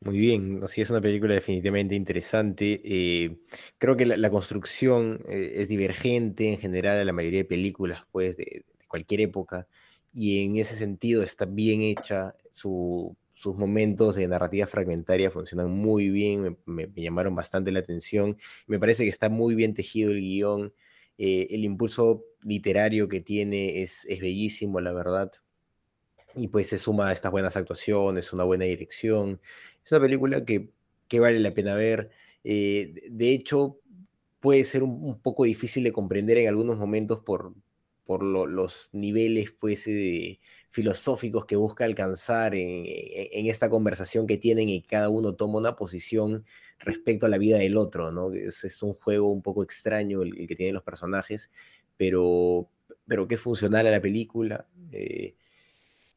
Muy 0.00 0.18
bien, 0.18 0.60
no, 0.60 0.68
sí, 0.68 0.80
es 0.80 0.90
una 0.90 1.00
película 1.00 1.34
definitivamente 1.34 1.94
interesante. 1.94 2.80
eh, 2.84 3.38
creo 3.78 3.96
que 3.96 4.06
la, 4.06 4.30
construcción 4.30 5.20
eh, 5.28 5.52
es 5.56 5.68
divergente 5.68 6.48
en 6.52 6.58
general 6.58 6.98
a 6.98 7.04
la 7.04 7.12
mayoría 7.12 7.40
de 7.40 7.44
películas, 7.44 8.02
pues, 8.10 8.36
de, 8.36 8.64
cualquier 8.88 9.22
época, 9.22 9.66
y 10.12 10.44
en 10.44 10.56
ese 10.56 10.76
sentido 10.76 11.22
está 11.22 11.44
bien 11.46 11.80
hecha. 11.82 12.34
su- 12.50 13.16
sus 13.34 13.56
momentos 13.56 14.14
de 14.14 14.28
narrativa 14.28 14.66
fragmentaria 14.68 15.30
funcionan 15.30 15.68
muy 15.70 16.10
bien, 16.10 16.58
me, 16.66 16.86
llamaron 16.94 17.34
bastante 17.34 17.72
la 17.72 17.80
atención. 17.80 18.36
Me 18.66 18.78
parece 18.78 19.02
que 19.04 19.10
está 19.10 19.28
muy 19.30 19.54
bien 19.56 19.74
tejido 19.74 20.10
el 20.12 20.20
guion. 20.20 20.72
eh, 21.18 21.48
el 21.50 21.64
impulso 21.64 22.24
literario 22.42 23.08
que 23.08 23.20
tiene 23.20 23.82
es 23.82 24.06
bellísimo, 24.20 24.80
la 24.80 24.92
verdad. 24.92 25.32
Y 26.34 26.48
pues 26.48 26.68
se 26.68 26.78
suma 26.78 27.08
a 27.08 27.12
estas 27.12 27.30
buenas 27.32 27.56
actuaciones, 27.56 28.32
una 28.32 28.44
buena 28.44 28.64
dirección. 28.64 29.40
Es 29.84 29.92
una 29.92 30.00
película 30.02 30.44
que, 30.44 30.70
que 31.08 31.20
vale 31.20 31.38
la 31.40 31.52
pena 31.54 31.74
ver. 31.74 32.10
eh, 32.44 32.92
de- 33.10 33.30
hecho, 33.32 33.78
puede 34.40 34.64
ser 34.64 34.82
un, 34.82 35.20
poco 35.20 35.44
difícil 35.44 35.84
de 35.84 35.92
comprender 35.92 36.38
en 36.38 36.48
algunos 36.48 36.78
momentos 36.78 37.20
por, 37.20 37.54
por 38.04 38.22
lo- 38.24 38.46
los 38.46 38.88
niveles 38.92 39.52
pues, 39.52 39.86
eh, 39.88 40.40
filosóficos 40.70 41.46
que 41.46 41.56
busca 41.56 41.84
alcanzar 41.84 42.54
en, 42.54 42.84
esta 43.48 43.70
conversación 43.70 44.26
que 44.26 44.38
tienen 44.38 44.68
y 44.68 44.82
cada 44.82 45.08
uno 45.10 45.34
toma 45.34 45.58
una 45.58 45.76
posición 45.76 46.44
respecto 46.80 47.26
a 47.26 47.28
la 47.28 47.38
vida 47.38 47.58
del 47.58 47.76
otro, 47.76 48.10
¿no? 48.12 48.32
Es, 48.32 48.82
un 48.82 48.94
juego 48.94 49.30
un 49.30 49.42
poco 49.42 49.62
extraño 49.62 50.22
el, 50.22 50.46
que 50.48 50.56
tienen 50.56 50.74
los 50.74 50.82
personajes, 50.82 51.50
pero, 51.96 52.68
pero 53.06 53.28
que 53.28 53.34
es 53.36 53.40
funcional 53.40 53.86
a 53.86 53.90
la 53.90 54.00
película. 54.00 54.66
eh, 54.92 55.36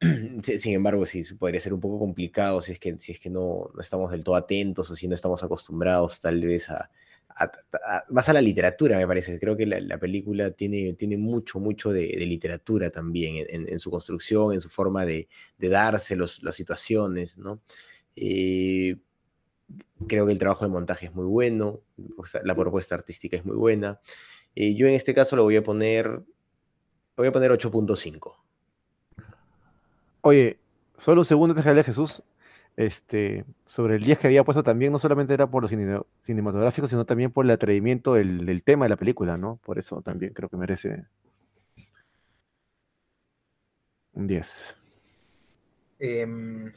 sin 0.44 0.74
embargo, 0.74 1.06
sí, 1.06 1.24
podría 1.36 1.60
ser 1.62 1.74
un 1.74 1.80
poco 1.80 2.00
complicado 2.00 2.62
si 2.62 2.72
es 2.74 2.80
que, 2.80 3.30
no, 3.30 3.70
estamos 3.80 4.12
del 4.12 4.24
todo 4.24 4.36
atentos 4.36 4.90
o 4.90 4.96
si 4.96 5.08
no 5.08 5.16
estamos 5.16 5.44
acostumbrados 5.44 6.20
tal 6.20 6.42
vez 6.42 6.70
a, 6.70 6.90
a- 7.30 7.52
a- 7.86 8.04
más 8.10 8.30
a 8.30 8.34
la 8.34 8.42
literatura, 8.42 8.98
me 8.98 9.08
parece. 9.08 9.40
Creo 9.40 9.58
que 9.58 9.66
la, 9.66 9.80
la 9.80 9.98
película 10.00 10.52
tiene, 10.52 10.96
mucho, 11.18 11.60
mucho 11.60 11.92
de, 11.92 12.04
literatura 12.26 12.90
también 12.90 13.46
en, 13.50 13.80
su 13.80 13.92
construcción, 13.92 14.54
en 14.54 14.62
su 14.62 14.70
forma 14.70 15.06
de, 15.06 15.28
darse 15.58 16.16
las 16.16 16.42
situaciones, 16.56 17.38
¿no? 17.38 17.62
Eh, 18.16 18.98
creo 20.08 20.26
que 20.26 20.32
el 20.32 20.40
trabajo 20.40 20.66
de 20.66 20.72
montaje 20.72 21.08
es 21.08 21.14
muy 21.14 21.26
bueno, 21.26 21.82
la 22.44 22.56
propuesta 22.56 22.96
artística 22.96 23.38
es 23.38 23.46
muy 23.46 23.56
buena. 23.56 24.00
Eh, 24.56 24.76
yo 24.76 24.88
en 24.88 24.94
este 24.94 25.14
caso 25.14 25.36
lo 25.36 25.44
voy 25.44 25.58
a 25.58 25.64
poner, 25.64 26.22
voy 27.18 27.28
a 27.28 27.32
poner 27.32 27.52
8.5. 27.52 28.45
Oye, 30.28 30.58
solo 30.98 31.22
un 31.22 31.26
segundo 31.26 31.56
antes 31.56 31.76
de 31.76 31.84
Jesús. 31.84 32.24
Este, 32.78 33.46
sobre 33.64 33.96
el 33.96 34.04
10 34.04 34.18
que 34.18 34.26
había 34.28 34.44
puesto 34.44 34.64
también, 34.64 34.92
no 34.92 34.98
solamente 34.98 35.36
era 35.36 35.46
por 35.48 35.62
lo 35.62 35.70
cine- 35.70 36.02
cinematográfico, 36.24 36.88
sino 36.88 37.06
también 37.06 37.32
por 37.32 37.46
el 37.46 37.52
atrevimiento 37.52 38.16
del, 38.16 38.44
del 38.46 38.64
tema 38.64 38.86
de 38.86 38.90
la 38.90 38.98
película, 38.98 39.38
¿no? 39.38 39.58
Por 39.64 39.78
eso 39.78 40.02
también 40.02 40.34
creo 40.34 40.50
que 40.50 40.58
merece 40.58 41.06
un 44.16 44.26
10. 44.28 44.76
Em, 46.00 46.72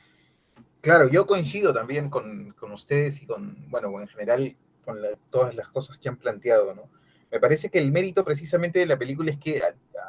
claro, 0.81 1.09
yo 1.09 1.27
coincido 1.27 1.73
también 1.73 2.09
con, 2.11 2.53
con 2.53 2.73
ustedes 2.73 3.23
y 3.23 3.27
con, 3.27 3.71
bueno, 3.71 4.01
en 4.01 4.09
general 4.09 4.57
con 4.85 4.99
todas 5.31 5.55
las 5.55 5.69
cosas 5.69 5.99
que 5.99 6.09
han 6.09 6.17
planteado, 6.17 6.75
¿no? 6.75 6.91
Me 7.31 7.41
parece 7.41 7.71
que 7.71 7.79
el 7.79 7.93
mérito 7.93 8.25
precisamente 8.25 8.79
de 8.79 8.87
la 8.87 8.99
película 8.99 9.31
es 9.31 9.39
que 9.39 9.61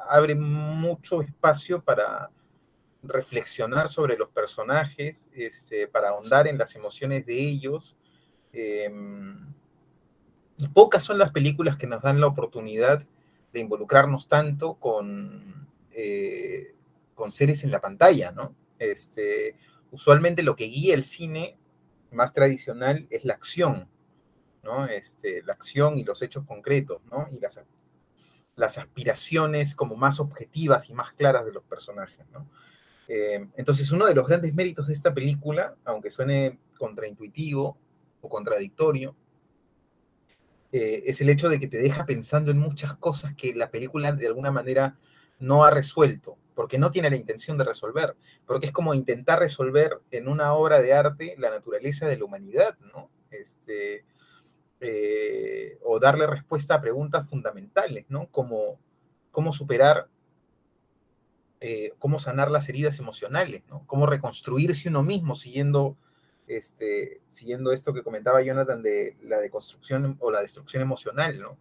abre 0.10 0.36
mucho 0.36 1.22
espacio 1.22 1.82
para 1.84 2.30
reflexionar 3.04 3.90
sobre 3.90 4.18
los 4.18 4.30
personajes, 4.30 5.30
este, 5.34 5.88
para 5.88 6.10
ahondar 6.10 6.48
en 6.48 6.58
las 6.58 6.76
emociones 6.76 7.26
de 7.26 7.40
ellos. 7.40 7.96
em, 8.52 9.54
y 10.58 10.68
pocas 10.70 11.04
son 11.04 11.18
las 11.20 11.32
películas 11.32 11.78
que 11.78 11.88
nos 11.88 12.02
dan 12.02 12.20
la 12.20 12.28
oportunidad 12.28 13.06
de 13.54 13.60
involucrarnos 13.60 14.28
tanto 14.28 14.76
con, 14.76 15.68
eh, 15.92 16.76
con 17.16 17.32
seres 17.32 17.64
en 17.64 17.72
la 17.72 17.80
pantalla, 17.80 18.32
¿no? 18.32 18.56
Este, 18.80 19.56
usualmente 19.92 20.44
lo 20.44 20.56
que 20.56 20.66
guía 20.66 20.96
el 20.96 21.04
cine 21.04 21.58
más 22.12 22.34
tradicional 22.34 23.08
es 23.10 23.24
la 23.26 23.34
acción, 23.34 23.88
¿no? 24.64 24.88
Este, 24.88 25.44
la 25.44 25.54
acción 25.54 25.98
y 25.98 26.04
los 26.04 26.22
hechos 26.22 26.46
concretos, 26.46 27.02
¿no? 27.12 27.28
Y 27.32 27.40
las, 27.40 27.60
las 28.56 28.78
aspiraciones 28.78 29.76
como 29.76 29.96
más 29.96 30.20
objetivas 30.20 30.90
y 30.90 30.94
más 30.94 31.14
claras 31.14 31.46
de 31.46 31.54
los 31.54 31.64
personajes, 31.64 32.26
¿no? 32.32 32.50
Eh, 33.12 33.44
entonces, 33.58 33.92
uno 33.92 34.06
de 34.06 34.14
los 34.14 34.28
grandes 34.28 34.54
méritos 34.54 34.88
de 34.88 34.94
esta 34.94 35.14
película, 35.14 35.76
aunque 35.84 36.12
suene 36.12 36.60
contraintuitivo 36.78 37.76
o 38.22 38.30
contradictorio, 38.30 39.16
eh, 40.72 41.02
es 41.08 41.20
el 41.20 41.30
hecho 41.30 41.50
de 41.50 41.60
que 41.60 41.68
te 41.68 41.80
deja 41.80 42.06
pensando 42.06 42.52
en 42.52 42.60
muchas 42.60 42.94
cosas 42.94 43.34
que 43.36 43.56
la 43.56 43.72
película 43.72 44.12
de 44.12 44.28
alguna 44.28 44.52
manera 44.52 45.00
no 45.40 45.64
ha 45.64 45.72
resuelto, 45.72 46.38
porque 46.54 46.78
no 46.78 46.92
tiene 46.92 47.10
la 47.10 47.16
intención 47.16 47.58
de 47.58 47.64
resolver, 47.64 48.16
porque 48.46 48.68
es 48.68 48.72
como 48.72 48.94
intentar 48.94 49.40
resolver 49.40 50.00
en 50.12 50.28
una 50.28 50.54
obra 50.54 50.80
de 50.80 50.94
arte 50.94 51.34
la 51.40 51.50
naturaleza 51.50 52.08
de 52.08 52.18
la 52.18 52.26
humanidad, 52.26 52.78
¿no? 52.94 53.10
Este, 53.32 54.06
eh, 54.82 55.80
o 55.82 56.00
darle 56.00 56.28
respuesta 56.28 56.76
a 56.76 56.82
preguntas 56.82 57.28
fundamentales, 57.28 58.06
¿no? 58.10 58.28
Como 58.30 58.80
cómo 59.32 59.52
superar, 59.54 60.08
eh, 61.62 61.94
cómo 62.00 62.20
sanar 62.20 62.50
las 62.52 62.70
heridas 62.70 63.00
emocionales. 63.00 63.64
Cómo 63.86 64.06
reconstruirse 64.06 64.88
uno 64.88 65.04
mismo 65.04 65.36
siguiendo, 65.36 65.98
este, 66.48 67.22
siguiendo 67.28 67.74
esto 67.74 67.94
que 67.94 68.04
comentaba 68.04 68.42
Jonathan 68.42 68.82
de 68.82 69.18
la 69.24 69.40
deconstrucción 69.40 70.16
o 70.20 70.32
la 70.32 70.42
destrucción 70.42 70.82
emocional, 70.82 71.40
¿no? 71.40 71.58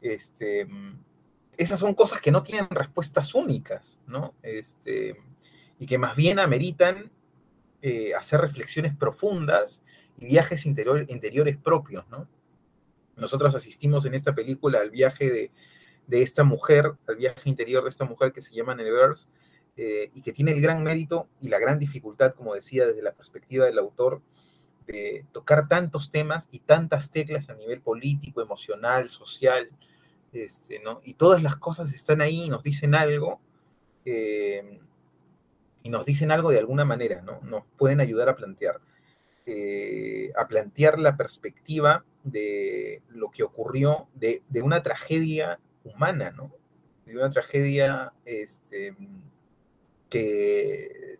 Este, 0.00 0.66
esas 1.58 1.80
son 1.80 1.94
cosas 1.94 2.20
que 2.20 2.30
no 2.30 2.42
tienen 2.42 2.70
respuestas 2.70 3.34
únicas, 3.34 3.98
¿no? 4.06 4.34
Este, 4.42 5.16
y 5.78 5.86
que 5.86 5.98
más 5.98 6.16
bien 6.16 6.38
ameritan 6.38 7.10
eh, 7.82 8.14
hacer 8.14 8.40
reflexiones 8.40 8.96
profundas 8.96 9.82
y 10.18 10.26
viajes 10.26 10.64
interiores 10.64 11.56
propios, 11.58 12.08
¿no? 12.08 12.26
Nosotros 13.16 13.54
asistimos 13.54 14.06
en 14.06 14.14
esta 14.14 14.34
película 14.34 14.80
al 14.80 14.90
viaje 14.90 15.30
de, 15.30 15.50
esta 16.10 16.44
mujer, 16.44 16.92
al 17.06 17.16
viaje 17.16 17.48
interior 17.48 17.84
de 17.84 17.90
esta 17.90 18.04
mujer 18.04 18.32
que 18.32 18.40
se 18.40 18.54
llama 18.54 18.74
Nevers, 18.74 19.28
eh, 19.76 20.10
y 20.14 20.22
que 20.22 20.32
tiene 20.32 20.52
el 20.52 20.60
gran 20.60 20.82
mérito 20.82 21.28
y 21.40 21.48
la 21.48 21.58
gran 21.58 21.78
dificultad, 21.78 22.34
como 22.34 22.54
decía, 22.54 22.86
desde 22.86 23.02
la 23.02 23.12
perspectiva 23.12 23.66
del 23.66 23.78
autor, 23.78 24.22
de 24.86 25.26
tocar 25.32 25.68
tantos 25.68 26.10
temas 26.10 26.48
y 26.50 26.60
tantas 26.60 27.10
teclas 27.10 27.50
a 27.50 27.54
nivel 27.54 27.80
político, 27.80 28.42
emocional, 28.42 29.10
social, 29.10 29.70
este, 30.32 30.80
¿no? 30.80 31.00
Y 31.04 31.14
todas 31.14 31.42
las 31.42 31.56
cosas 31.56 31.92
están 31.92 32.20
ahí 32.20 32.44
y 32.44 32.48
nos 32.48 32.62
dicen 32.62 32.94
algo, 32.94 33.40
eh, 34.04 34.80
y 35.82 35.90
nos 35.90 36.04
dicen 36.06 36.30
algo 36.30 36.50
de 36.50 36.58
alguna 36.58 36.84
manera, 36.84 37.22
¿no? 37.22 37.40
Nos 37.42 37.64
pueden 37.76 38.00
ayudar 38.00 38.28
a 38.28 38.36
plantear. 38.36 38.80
Eh, 39.50 40.30
a 40.36 40.46
plantear 40.46 40.98
la 40.98 41.16
perspectiva 41.16 42.04
de 42.22 43.00
lo 43.08 43.30
que 43.30 43.42
ocurrió, 43.42 44.06
de, 44.12 44.42
una 44.62 44.82
tragedia 44.82 45.58
humana, 45.94 46.30
¿no? 46.30 46.52
De 47.04 47.16
una 47.16 47.30
tragedia 47.30 48.12
este, 48.24 48.96
que 50.08 51.18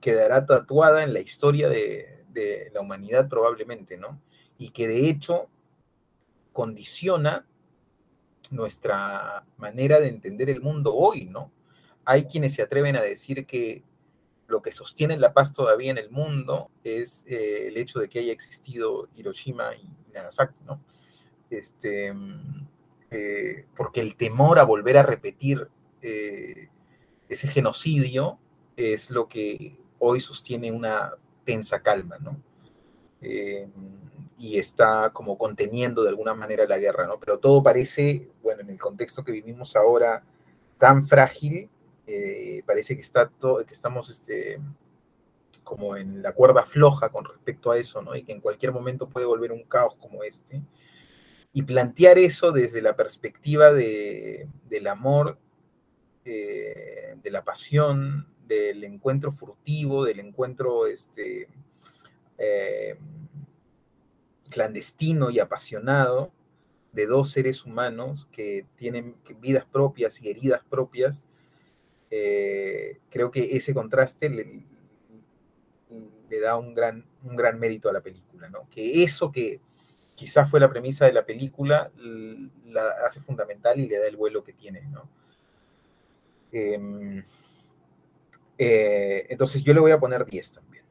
quedará 0.00 0.46
tatuada 0.46 1.02
en 1.02 1.12
la 1.12 1.20
historia 1.20 1.68
de, 1.68 2.14
la 2.72 2.80
humanidad 2.80 3.28
probablemente, 3.28 3.98
¿no? 3.98 4.22
Y 4.58 4.70
que 4.70 4.86
de 4.86 5.08
hecho 5.08 5.48
condiciona 6.52 7.48
nuestra 8.50 9.44
manera 9.56 9.98
de 9.98 10.06
entender 10.06 10.48
el 10.48 10.60
mundo 10.60 10.94
hoy, 10.94 11.26
¿no? 11.26 11.50
Hay 12.04 12.26
quienes 12.26 12.54
se 12.54 12.62
atreven 12.62 12.94
a 12.94 13.02
decir 13.02 13.44
que 13.44 13.82
lo 14.46 14.62
que 14.62 14.70
sostiene 14.70 15.16
la 15.16 15.32
paz 15.32 15.52
todavía 15.52 15.90
en 15.90 15.98
el 15.98 16.10
mundo 16.10 16.70
es 16.84 17.24
eh, 17.26 17.66
el 17.66 17.76
hecho 17.76 17.98
de 17.98 18.08
que 18.08 18.20
haya 18.20 18.32
existido 18.32 19.08
Hiroshima 19.16 19.74
y 19.74 19.90
Nagasaki, 20.14 20.62
¿no? 20.64 20.80
Este, 21.50 22.14
eh, 23.10 23.66
porque 23.76 24.00
el 24.00 24.16
temor 24.16 24.58
a 24.58 24.64
volver 24.64 24.98
a 24.98 25.02
repetir 25.02 25.68
eh, 26.02 26.68
ese 27.28 27.48
genocidio 27.48 28.38
es 28.76 29.10
lo 29.10 29.28
que 29.28 29.78
hoy 29.98 30.20
sostiene 30.20 30.72
una 30.72 31.14
tensa 31.44 31.82
calma, 31.82 32.18
¿no? 32.18 32.36
y 34.38 34.56
está 34.56 35.10
como 35.12 35.36
conteniendo 35.36 36.04
de 36.04 36.10
alguna 36.10 36.32
manera 36.32 36.64
la 36.66 36.78
guerra, 36.78 37.06
¿no? 37.06 37.18
Pero 37.18 37.38
todo 37.38 37.62
parece, 37.62 38.30
bueno, 38.40 38.62
en 38.62 38.70
el 38.70 38.78
contexto 38.78 39.24
que 39.24 39.32
vivimos 39.32 39.74
ahora, 39.74 40.22
tan 40.78 41.08
frágil, 41.08 41.68
eh, 42.06 42.62
parece 42.64 42.94
que, 42.94 43.00
está 43.00 43.30
que 43.30 43.72
estamos 43.74 44.08
este, 44.08 44.60
como 45.64 45.96
en 45.96 46.22
la 46.22 46.32
cuerda 46.32 46.64
floja 46.64 47.08
con 47.08 47.24
respecto 47.24 47.72
a 47.72 47.78
eso, 47.78 48.00
¿no? 48.00 48.14
Y 48.14 48.22
que 48.22 48.32
en 48.32 48.40
cualquier 48.40 48.72
momento 48.72 49.08
puede 49.08 49.26
volver 49.26 49.50
un 49.50 49.64
caos 49.64 49.96
como 49.96 50.22
este. 50.22 50.62
Y 51.52 51.62
plantear 51.62 52.18
eso 52.18 52.52
desde 52.52 52.82
la 52.82 52.94
perspectiva 52.94 53.72
de, 53.72 54.48
del 54.68 54.86
amor, 54.86 55.38
eh, 56.24 57.16
de 57.22 57.30
la 57.30 57.44
pasión, 57.44 58.26
del 58.46 58.84
encuentro 58.84 59.32
furtivo, 59.32 60.04
del 60.04 60.20
encuentro 60.20 60.86
este, 60.86 61.48
eh, 62.38 62.96
clandestino 64.48 65.30
y 65.30 65.38
apasionado 65.38 66.32
de 66.92 67.06
dos 67.06 67.30
seres 67.30 67.64
humanos 67.64 68.28
que 68.32 68.66
tienen 68.76 69.16
vidas 69.40 69.64
propias 69.64 70.20
y 70.22 70.30
heridas 70.30 70.62
propias, 70.68 71.26
eh, 72.10 72.98
creo 73.10 73.30
que 73.30 73.56
ese 73.56 73.74
contraste 73.74 74.30
le, 74.30 74.64
da 76.40 76.56
un 76.56 76.74
gran, 76.74 77.06
un 77.22 77.36
gran 77.36 77.58
mérito 77.58 77.88
a 77.88 77.92
la 77.92 78.00
película, 78.00 78.48
¿no? 78.48 78.68
Que 78.70 79.02
eso 79.02 79.30
que 79.30 79.60
quizás 80.18 80.50
fue 80.50 80.58
la 80.58 80.68
premisa 80.68 81.06
de 81.06 81.12
la 81.12 81.24
película 81.24 81.92
la 82.66 82.82
hace 83.06 83.20
fundamental 83.20 83.78
y 83.78 83.86
le 83.86 83.98
da 83.98 84.08
el 84.08 84.16
vuelo 84.16 84.42
que 84.42 84.52
tiene, 84.52 84.82
¿no? 84.90 85.08
Em, 86.50 87.22
eh, 88.58 89.26
entonces 89.28 89.62
yo 89.62 89.72
le 89.72 89.78
voy 89.80 89.92
a 89.92 90.00
poner 90.00 90.26
10 90.26 90.52
también. 90.52 90.82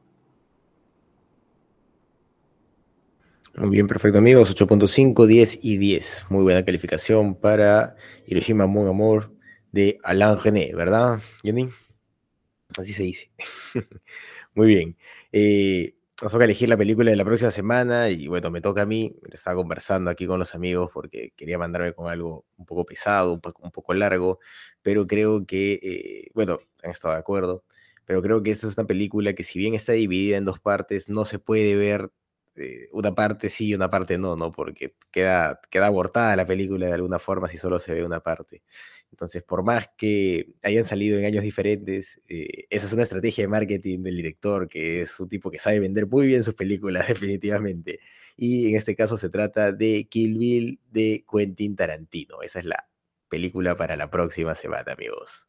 Muy 3.54 3.70
bien, 3.70 3.86
perfecto 3.86 4.16
amigos, 4.16 4.50
8.5, 4.50 5.26
10 5.26 5.58
y 5.60 5.76
10. 5.76 6.24
Muy 6.30 6.42
buena 6.42 6.64
calificación 6.64 7.34
para 7.34 7.96
Hiroshima 8.26 8.66
Mon 8.66 8.88
Amor 8.88 9.30
de 9.72 9.98
Alain 10.04 10.38
René, 10.38 10.72
¿verdad, 10.74 11.20
Jenny? 11.42 11.68
Así 12.78 12.94
se 12.94 13.02
dice. 13.02 13.30
Muy 14.54 14.68
bien. 14.68 14.96
Eh, 15.32 15.97
nos 16.22 16.32
toca 16.32 16.44
elegir 16.44 16.68
la 16.68 16.76
película 16.76 17.10
de 17.10 17.16
la 17.16 17.24
próxima 17.24 17.50
semana 17.50 18.10
y 18.10 18.26
bueno, 18.26 18.50
me 18.50 18.60
toca 18.60 18.82
a 18.82 18.86
mí. 18.86 19.14
Estaba 19.30 19.56
conversando 19.56 20.10
aquí 20.10 20.26
con 20.26 20.38
los 20.38 20.54
amigos 20.54 20.90
porque 20.92 21.32
quería 21.36 21.58
mandarme 21.58 21.92
con 21.92 22.10
algo 22.10 22.44
un 22.56 22.66
poco 22.66 22.84
pesado, 22.84 23.34
un 23.34 23.40
poco, 23.40 23.94
largo, 23.94 24.40
pero 24.82 25.06
creo 25.06 25.46
que, 25.46 25.74
eh, 25.82 26.30
bueno, 26.34 26.58
han 26.82 26.90
estado 26.90 27.14
de 27.14 27.20
acuerdo, 27.20 27.64
pero 28.04 28.20
creo 28.22 28.42
que 28.42 28.50
esta 28.50 28.66
es 28.66 28.76
una 28.76 28.86
película 28.86 29.34
que 29.34 29.44
si 29.44 29.58
bien 29.58 29.74
está 29.74 29.92
dividida 29.92 30.36
en 30.38 30.44
dos 30.44 30.58
partes, 30.60 31.08
no 31.08 31.24
se 31.24 31.38
puede 31.38 31.76
ver 31.76 32.10
eh, 32.56 32.88
una 32.92 33.14
parte 33.14 33.48
sí 33.50 33.68
y 33.68 33.74
una 33.74 33.90
parte 33.90 34.18
no, 34.18 34.34
¿no? 34.36 34.50
Porque 34.50 34.94
queda, 35.12 35.60
queda 35.70 35.86
abortada 35.86 36.34
la 36.36 36.46
película 36.46 36.86
de 36.86 36.94
alguna 36.94 37.18
forma 37.20 37.48
si 37.48 37.58
solo 37.58 37.78
se 37.78 37.94
ve 37.94 38.04
una 38.04 38.20
parte. 38.20 38.62
Entonces, 39.10 39.42
por 39.42 39.64
más 39.64 39.88
que 39.96 40.54
hayan 40.62 40.84
salido 40.84 41.18
en 41.18 41.24
años 41.24 41.42
diferentes, 41.42 42.20
eh, 42.28 42.66
esa 42.70 42.86
es 42.86 42.92
una 42.92 43.02
estrategia 43.02 43.44
de 43.44 43.48
marketing 43.48 44.02
del 44.02 44.16
director, 44.16 44.68
que 44.68 45.00
es 45.02 45.18
un 45.18 45.28
tipo 45.28 45.50
que 45.50 45.58
sabe 45.58 45.80
vender 45.80 46.06
muy 46.06 46.26
bien 46.26 46.44
sus 46.44 46.54
películas, 46.54 47.08
definitivamente. 47.08 48.00
Y 48.36 48.68
en 48.68 48.76
este 48.76 48.94
caso 48.94 49.16
se 49.16 49.30
trata 49.30 49.72
de 49.72 50.06
Kill 50.08 50.38
Bill 50.38 50.80
de 50.90 51.24
Quentin 51.30 51.74
Tarantino. 51.76 52.42
Esa 52.42 52.60
es 52.60 52.66
la 52.66 52.88
película 53.28 53.76
para 53.76 53.96
la 53.96 54.10
próxima 54.10 54.54
semana, 54.54 54.92
amigos. 54.92 55.48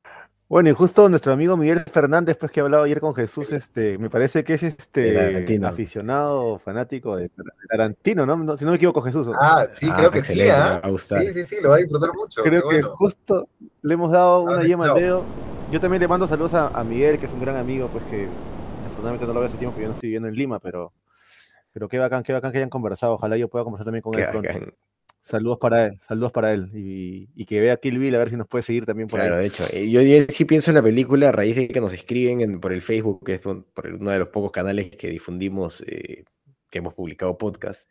Bueno, 0.50 0.68
y 0.68 0.74
justo 0.74 1.08
nuestro 1.10 1.32
amigo 1.32 1.56
Miguel 1.56 1.86
Fernández, 1.86 2.36
pues 2.36 2.52
que 2.52 2.60
ha 2.60 2.64
hablado 2.64 2.84
ayer 2.84 3.00
con 3.00 3.14
Jesús, 3.14 3.52
este, 3.52 4.00
me 4.00 4.10
parece 4.10 4.44
que 4.44 4.56
es 4.56 4.64
este 4.64 5.64
aficionado, 5.64 6.58
fanático 6.58 7.16
de 7.16 7.30
Tarantino, 7.70 8.26
¿no? 8.26 8.58
Si 8.58 8.66
no 8.66 8.72
me 8.72 8.78
equivoco, 8.78 9.00
Jesús. 9.04 9.28
Ah, 9.40 9.68
sí, 9.70 9.88
ah, 9.92 9.96
creo 9.96 10.10
que 10.10 10.24
sí, 10.24 10.42
¿eh? 10.42 10.82
Sí, 10.98 11.34
sí, 11.34 11.46
sí, 11.46 11.58
lo 11.62 11.70
va 11.70 11.76
a 11.76 11.78
disfrutar 11.78 12.10
mucho. 12.16 12.42
Creo 12.42 12.68
que 12.68 12.82
justo 12.82 13.48
le 13.84 13.94
hemos 13.94 14.12
dado 14.12 14.42
una 14.42 14.64
yema 14.64 14.92
al 14.92 14.96
dedo. 14.96 15.24
Yo 15.72 15.80
también 15.80 16.02
le 16.02 16.08
mando 16.08 16.28
saludos 16.28 16.56
a, 16.56 16.84
Miguel, 16.84 17.20
que 17.20 17.28
es 17.28 17.32
un 17.32 17.42
gran 17.42 17.56
amigo, 17.56 17.88
pues 17.90 18.04
que 18.06 18.28
afortunadamente 18.88 19.28
no 19.28 19.34
lo 19.34 19.42
veo 19.42 19.50
hace 19.50 19.58
tiempo, 19.60 19.74
porque 19.74 19.84
yo 19.84 19.90
no 19.90 19.94
estoy 19.94 20.08
viviendo 20.08 20.30
en 20.30 20.34
Lima, 20.36 20.58
pero, 20.58 20.94
pero 21.72 21.88
qué 21.88 22.00
bacán, 22.00 22.24
qué 22.24 22.34
bacán 22.34 22.52
que 22.52 22.58
hayan 22.58 22.72
conversado. 22.72 23.14
Ojalá 23.14 23.38
yo 23.38 23.50
pueda 23.50 23.64
conversar 23.66 23.86
también 23.86 24.02
con 24.02 24.18
él 24.18 24.26
pronto. 24.32 24.50
Saludos 25.30 25.60
para 25.60 25.86
él, 25.86 26.00
saludos 26.08 26.32
para 26.32 26.54
él. 26.54 26.72
Y, 26.74 27.46
que 27.46 27.62
vea 27.62 27.78
Kill 27.78 28.00
Bill 28.00 28.16
a 28.16 28.18
ver 28.18 28.32
si 28.32 28.36
nos 28.36 28.48
puede 28.48 28.64
seguir 28.64 28.88
también 28.88 29.08
por 29.08 29.20
claro, 29.20 29.38
de 29.38 29.46
hecho. 29.46 29.64
Eh, 29.72 29.88
yo, 29.88 30.02
sí 30.28 30.44
pienso 30.46 30.72
en 30.72 30.76
la 30.76 30.82
película 30.82 31.30
a 31.30 31.32
raíz 31.32 31.56
de 31.56 31.68
que 31.68 31.80
nos 31.80 31.94
escriben 31.94 32.60
por 32.60 32.74
el 32.74 32.82
Facebook, 32.82 33.24
que 33.24 33.36
es 33.36 33.40
por, 33.40 33.64
uno 33.94 34.10
de 34.10 34.18
los 34.18 34.30
pocos 34.30 34.52
canales 34.52 34.90
que 34.90 35.08
difundimos, 35.08 35.84
eh, 35.86 36.24
que 36.72 36.80
hemos 36.80 36.96
publicado 36.96 37.38
podcast. 37.38 37.88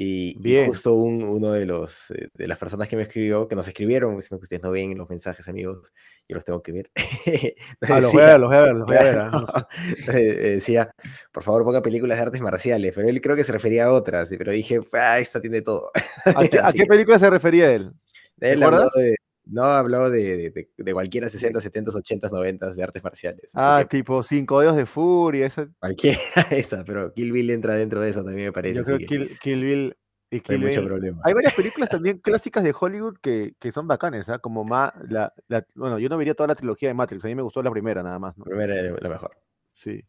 Y, 0.00 0.38
justo 0.64 0.94
uno 0.94 1.50
de 1.50 1.66
los 1.66 2.12
eh, 2.12 2.28
de 2.32 2.46
las 2.46 2.56
personas 2.56 2.86
que 2.86 2.94
me 2.94 3.02
escribió, 3.02 3.48
que 3.48 3.56
nos 3.56 3.66
escribieron, 3.66 4.14
diciendo 4.14 4.38
que 4.38 4.44
ustedes 4.44 4.62
no 4.62 4.70
ven 4.70 4.96
los 4.96 5.10
mensajes, 5.10 5.48
amigos, 5.48 5.92
yo 6.28 6.36
los 6.36 6.44
tengo 6.44 6.62
que 6.62 6.70
ver. 6.70 6.90
ah, 7.80 8.00
los 8.00 8.12
voy 8.12 8.22
a 8.22 8.26
ver, 8.26 8.38
los 8.38 8.48
voy 8.48 8.56
a 8.58 8.62
ver, 8.62 8.74
los 8.76 8.86
voy 8.86 8.96
a 8.96 9.02
ver. 9.02 9.18
Ah, 9.18 9.68
decía, 10.12 10.94
por 11.32 11.42
favor, 11.42 11.64
ponga 11.64 11.82
películas 11.82 12.16
de 12.16 12.22
artes 12.22 12.40
marciales, 12.40 12.92
pero 12.94 13.08
él 13.08 13.20
creo 13.20 13.34
que 13.34 13.42
se 13.42 13.50
refería 13.50 13.86
a 13.86 13.92
otras, 13.92 14.28
pero 14.38 14.52
dije, 14.52 14.78
ah, 14.92 15.18
esta 15.18 15.40
tiene 15.40 15.62
todo. 15.62 15.90
¿A 16.26 16.72
qué, 16.72 16.86
película 16.86 17.18
se 17.18 17.28
refería 17.28 17.72
él? 17.72 17.90
Él 18.38 18.62
habló 18.62 18.88
de, 18.94 19.16
no, 19.50 19.64
habló 19.64 20.10
de, 20.10 20.50
de, 20.50 20.68
de, 20.76 20.92
cualquiera 20.92 21.28
60, 21.28 21.60
70, 21.60 21.90
80, 21.92 22.28
90 22.28 22.74
de 22.74 22.82
artes 22.82 23.02
marciales. 23.02 23.50
Ah, 23.54 23.86
tipo 23.88 24.22
Cinco 24.22 24.60
Dedos 24.60 24.76
de 24.76 24.86
Furia. 24.86 25.46
Esa... 25.46 25.68
Cualquiera 25.78 26.18
esa, 26.50 26.84
pero 26.84 27.12
Kill 27.14 27.32
Bill 27.32 27.50
entra 27.50 27.74
dentro 27.74 28.00
de 28.00 28.10
eso 28.10 28.24
también 28.24 28.48
me 28.48 28.52
parece. 28.52 28.76
Yo 28.76 28.84
creo 28.84 28.98
que 28.98 29.06
Kill, 29.06 29.62
Bill 29.62 29.96
y 30.30 30.40
Kill 30.40 30.66
hay, 30.66 30.78
problema. 30.78 31.22
hay 31.24 31.32
varias 31.32 31.54
películas 31.54 31.88
también 31.90 32.18
clásicas 32.18 32.62
de 32.62 32.74
Hollywood 32.78 33.16
que, 33.22 33.54
que 33.58 33.72
son 33.72 33.86
bacanes, 33.86 34.28
¿ah? 34.28 34.38
Como 34.38 34.64
Ma, 34.64 34.92
la, 35.08 35.32
la, 35.48 35.66
bueno, 35.74 35.98
yo 35.98 36.08
no 36.08 36.18
vería 36.18 36.34
toda 36.34 36.48
la 36.48 36.54
trilogía 36.54 36.88
de 36.88 36.94
Matrix, 36.94 37.24
a 37.24 37.28
mí 37.28 37.34
me 37.34 37.42
gustó 37.42 37.62
la 37.62 37.70
primera 37.70 38.02
nada 38.02 38.18
más. 38.18 38.36
La 38.36 38.44
primera 38.44 38.78
es 38.78 38.92
la 39.00 39.08
mejor. 39.08 39.38
Sí. 39.72 40.04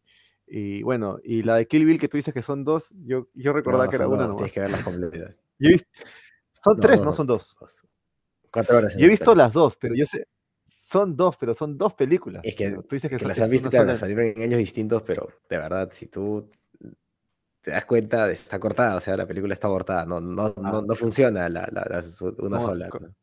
Y 0.52 0.82
bueno, 0.82 1.18
y 1.22 1.44
la 1.44 1.56
de 1.56 1.66
Kill 1.66 1.86
Bill 1.86 2.00
que 2.00 2.08
tú 2.08 2.16
dices 2.16 2.34
que 2.34 2.42
son 2.42 2.64
dos, 2.64 2.92
yo, 3.04 3.28
yo 3.34 3.52
recordaba 3.52 3.88
que 3.88 3.96
era 3.96 4.08
una. 4.08 4.30
Tienes 4.32 4.52
que 4.52 4.60
ver 4.60 4.70
la 4.70 4.82
completa. 4.82 5.34
Yo 5.60 5.76
Son 6.52 6.76
No, 6.76 6.80
tres, 6.80 6.96
dos, 6.96 7.06
no 7.06 7.12
son 7.12 7.26
dos. 7.26 7.54
Cuatro 8.52 8.78
horas. 8.78 8.96
Yo 8.96 9.06
he 9.06 9.08
visto 9.08 9.34
las 9.34 9.52
dos, 9.52 9.76
pero 9.76 9.94
yo 9.94 10.04
sé. 10.06 10.26
Son 10.64 11.16
dos, 11.16 11.36
pero 11.36 11.54
son 11.54 11.78
dos 11.78 11.94
películas. 11.94 12.42
Es 12.44 12.54
que, 12.56 12.70
tú 12.70 12.86
dices 12.90 13.08
que, 13.08 13.16
que 13.16 13.20
son- 13.20 13.28
las 13.28 13.40
han 13.40 13.50
visto, 13.50 13.70
claro, 13.70 13.94
salieron 13.94 14.24
en 14.26 14.42
años 14.42 14.58
distintos, 14.58 15.02
pero 15.02 15.28
de 15.48 15.56
verdad, 15.56 15.90
si 15.92 16.06
tú 16.06 16.50
te 17.60 17.70
das 17.70 17.84
cuenta, 17.84 18.30
está 18.30 18.58
cortada, 18.58 18.96
o 18.96 19.00
sea, 19.00 19.16
la 19.16 19.26
película 19.26 19.52
está 19.54 19.66
abortada, 19.68 20.04
no, 20.06 20.20
no, 20.20 20.54
no, 20.56 20.78
Ah. 20.78 20.82
no 20.86 20.94
funciona 20.96 21.48
la, 21.48 21.68
la- 21.70 22.02
una 22.38 22.56
como, 22.58 22.60
sola. 22.60 22.88
co- 22.88 22.98
¿no? 23.00 23.14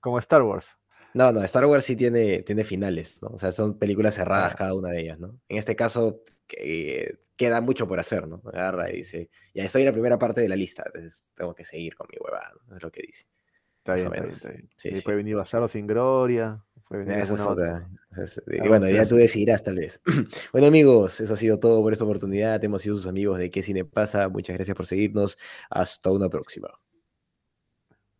como 0.00 0.18
Star 0.18 0.42
Wars. 0.42 0.66
No, 1.14 1.32
no, 1.32 1.42
Star 1.44 1.64
Wars 1.66 1.84
sí 1.84 1.94
tiene, 1.96 2.42
tiene 2.42 2.64
finales, 2.64 3.22
¿no? 3.22 3.28
O 3.28 3.38
sea, 3.38 3.52
son 3.52 3.78
películas 3.78 4.14
cerradas 4.14 4.52
Ah. 4.52 4.56
cada 4.58 4.74
una 4.74 4.90
de 4.90 5.00
ellas, 5.00 5.18
¿no? 5.20 5.38
En 5.48 5.56
este 5.58 5.76
caso, 5.76 6.22
que- 6.46 7.20
queda 7.36 7.60
mucho 7.60 7.88
por 7.88 7.98
hacer, 7.98 8.28
¿no? 8.28 8.42
Agarra 8.46 8.90
y 8.92 8.98
dice, 8.98 9.28
ya 9.54 9.64
estoy 9.64 9.82
en 9.82 9.86
la 9.86 9.92
primera 9.92 10.18
parte 10.18 10.40
de 10.40 10.48
la 10.48 10.54
lista, 10.56 10.84
entonces 10.86 11.24
tengo 11.34 11.52
que 11.54 11.64
seguir 11.64 11.96
con 11.96 12.06
mi 12.10 12.16
huevada, 12.20 12.52
¿no? 12.68 12.76
Es 12.76 12.82
lo 12.82 12.90
que 12.92 13.02
dice. 13.02 13.26
Está 13.86 13.94
bien, 13.96 14.06
está 14.06 14.22
bien, 14.22 14.32
está 14.32 14.48
bien. 14.48 14.70
Sí, 14.76 14.88
Y 14.88 14.96
sí. 14.96 15.02
puede 15.02 15.18
venir 15.18 15.36
Bastardo 15.36 15.68
sin 15.68 15.86
gloria. 15.86 16.64
Puede 16.88 17.04
venir 17.04 17.18
Esa 17.20 17.34
es 17.34 17.40
alguna 17.40 17.52
otra. 17.52 17.74
otra. 17.76 17.90
esa 18.12 18.22
es- 18.22 18.42
y 18.46 18.54
Algo 18.56 18.68
bueno, 18.68 18.88
ya 18.88 19.06
tú 19.06 19.16
decidirás 19.16 19.62
tal 19.62 19.76
vez. 19.76 20.00
Bueno 20.52 20.66
amigos, 20.68 21.20
eso 21.20 21.34
ha 21.34 21.36
sido 21.36 21.58
todo 21.60 21.82
por 21.82 21.92
esta 21.92 22.04
oportunidad. 22.04 22.62
Hemos 22.64 22.80
sido 22.82 22.96
sus 22.96 23.06
amigos 23.06 23.38
de 23.38 23.50
¿Qué 23.50 23.62
Cine 23.62 23.84
Pasa? 23.84 24.28
Muchas 24.28 24.56
gracias 24.56 24.74
por 24.76 24.86
seguirnos. 24.86 25.36
Hasta 25.68 26.10
una 26.10 26.28
próxima. 26.30 26.68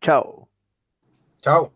Chao. 0.01 0.49
Chao. 1.41 1.73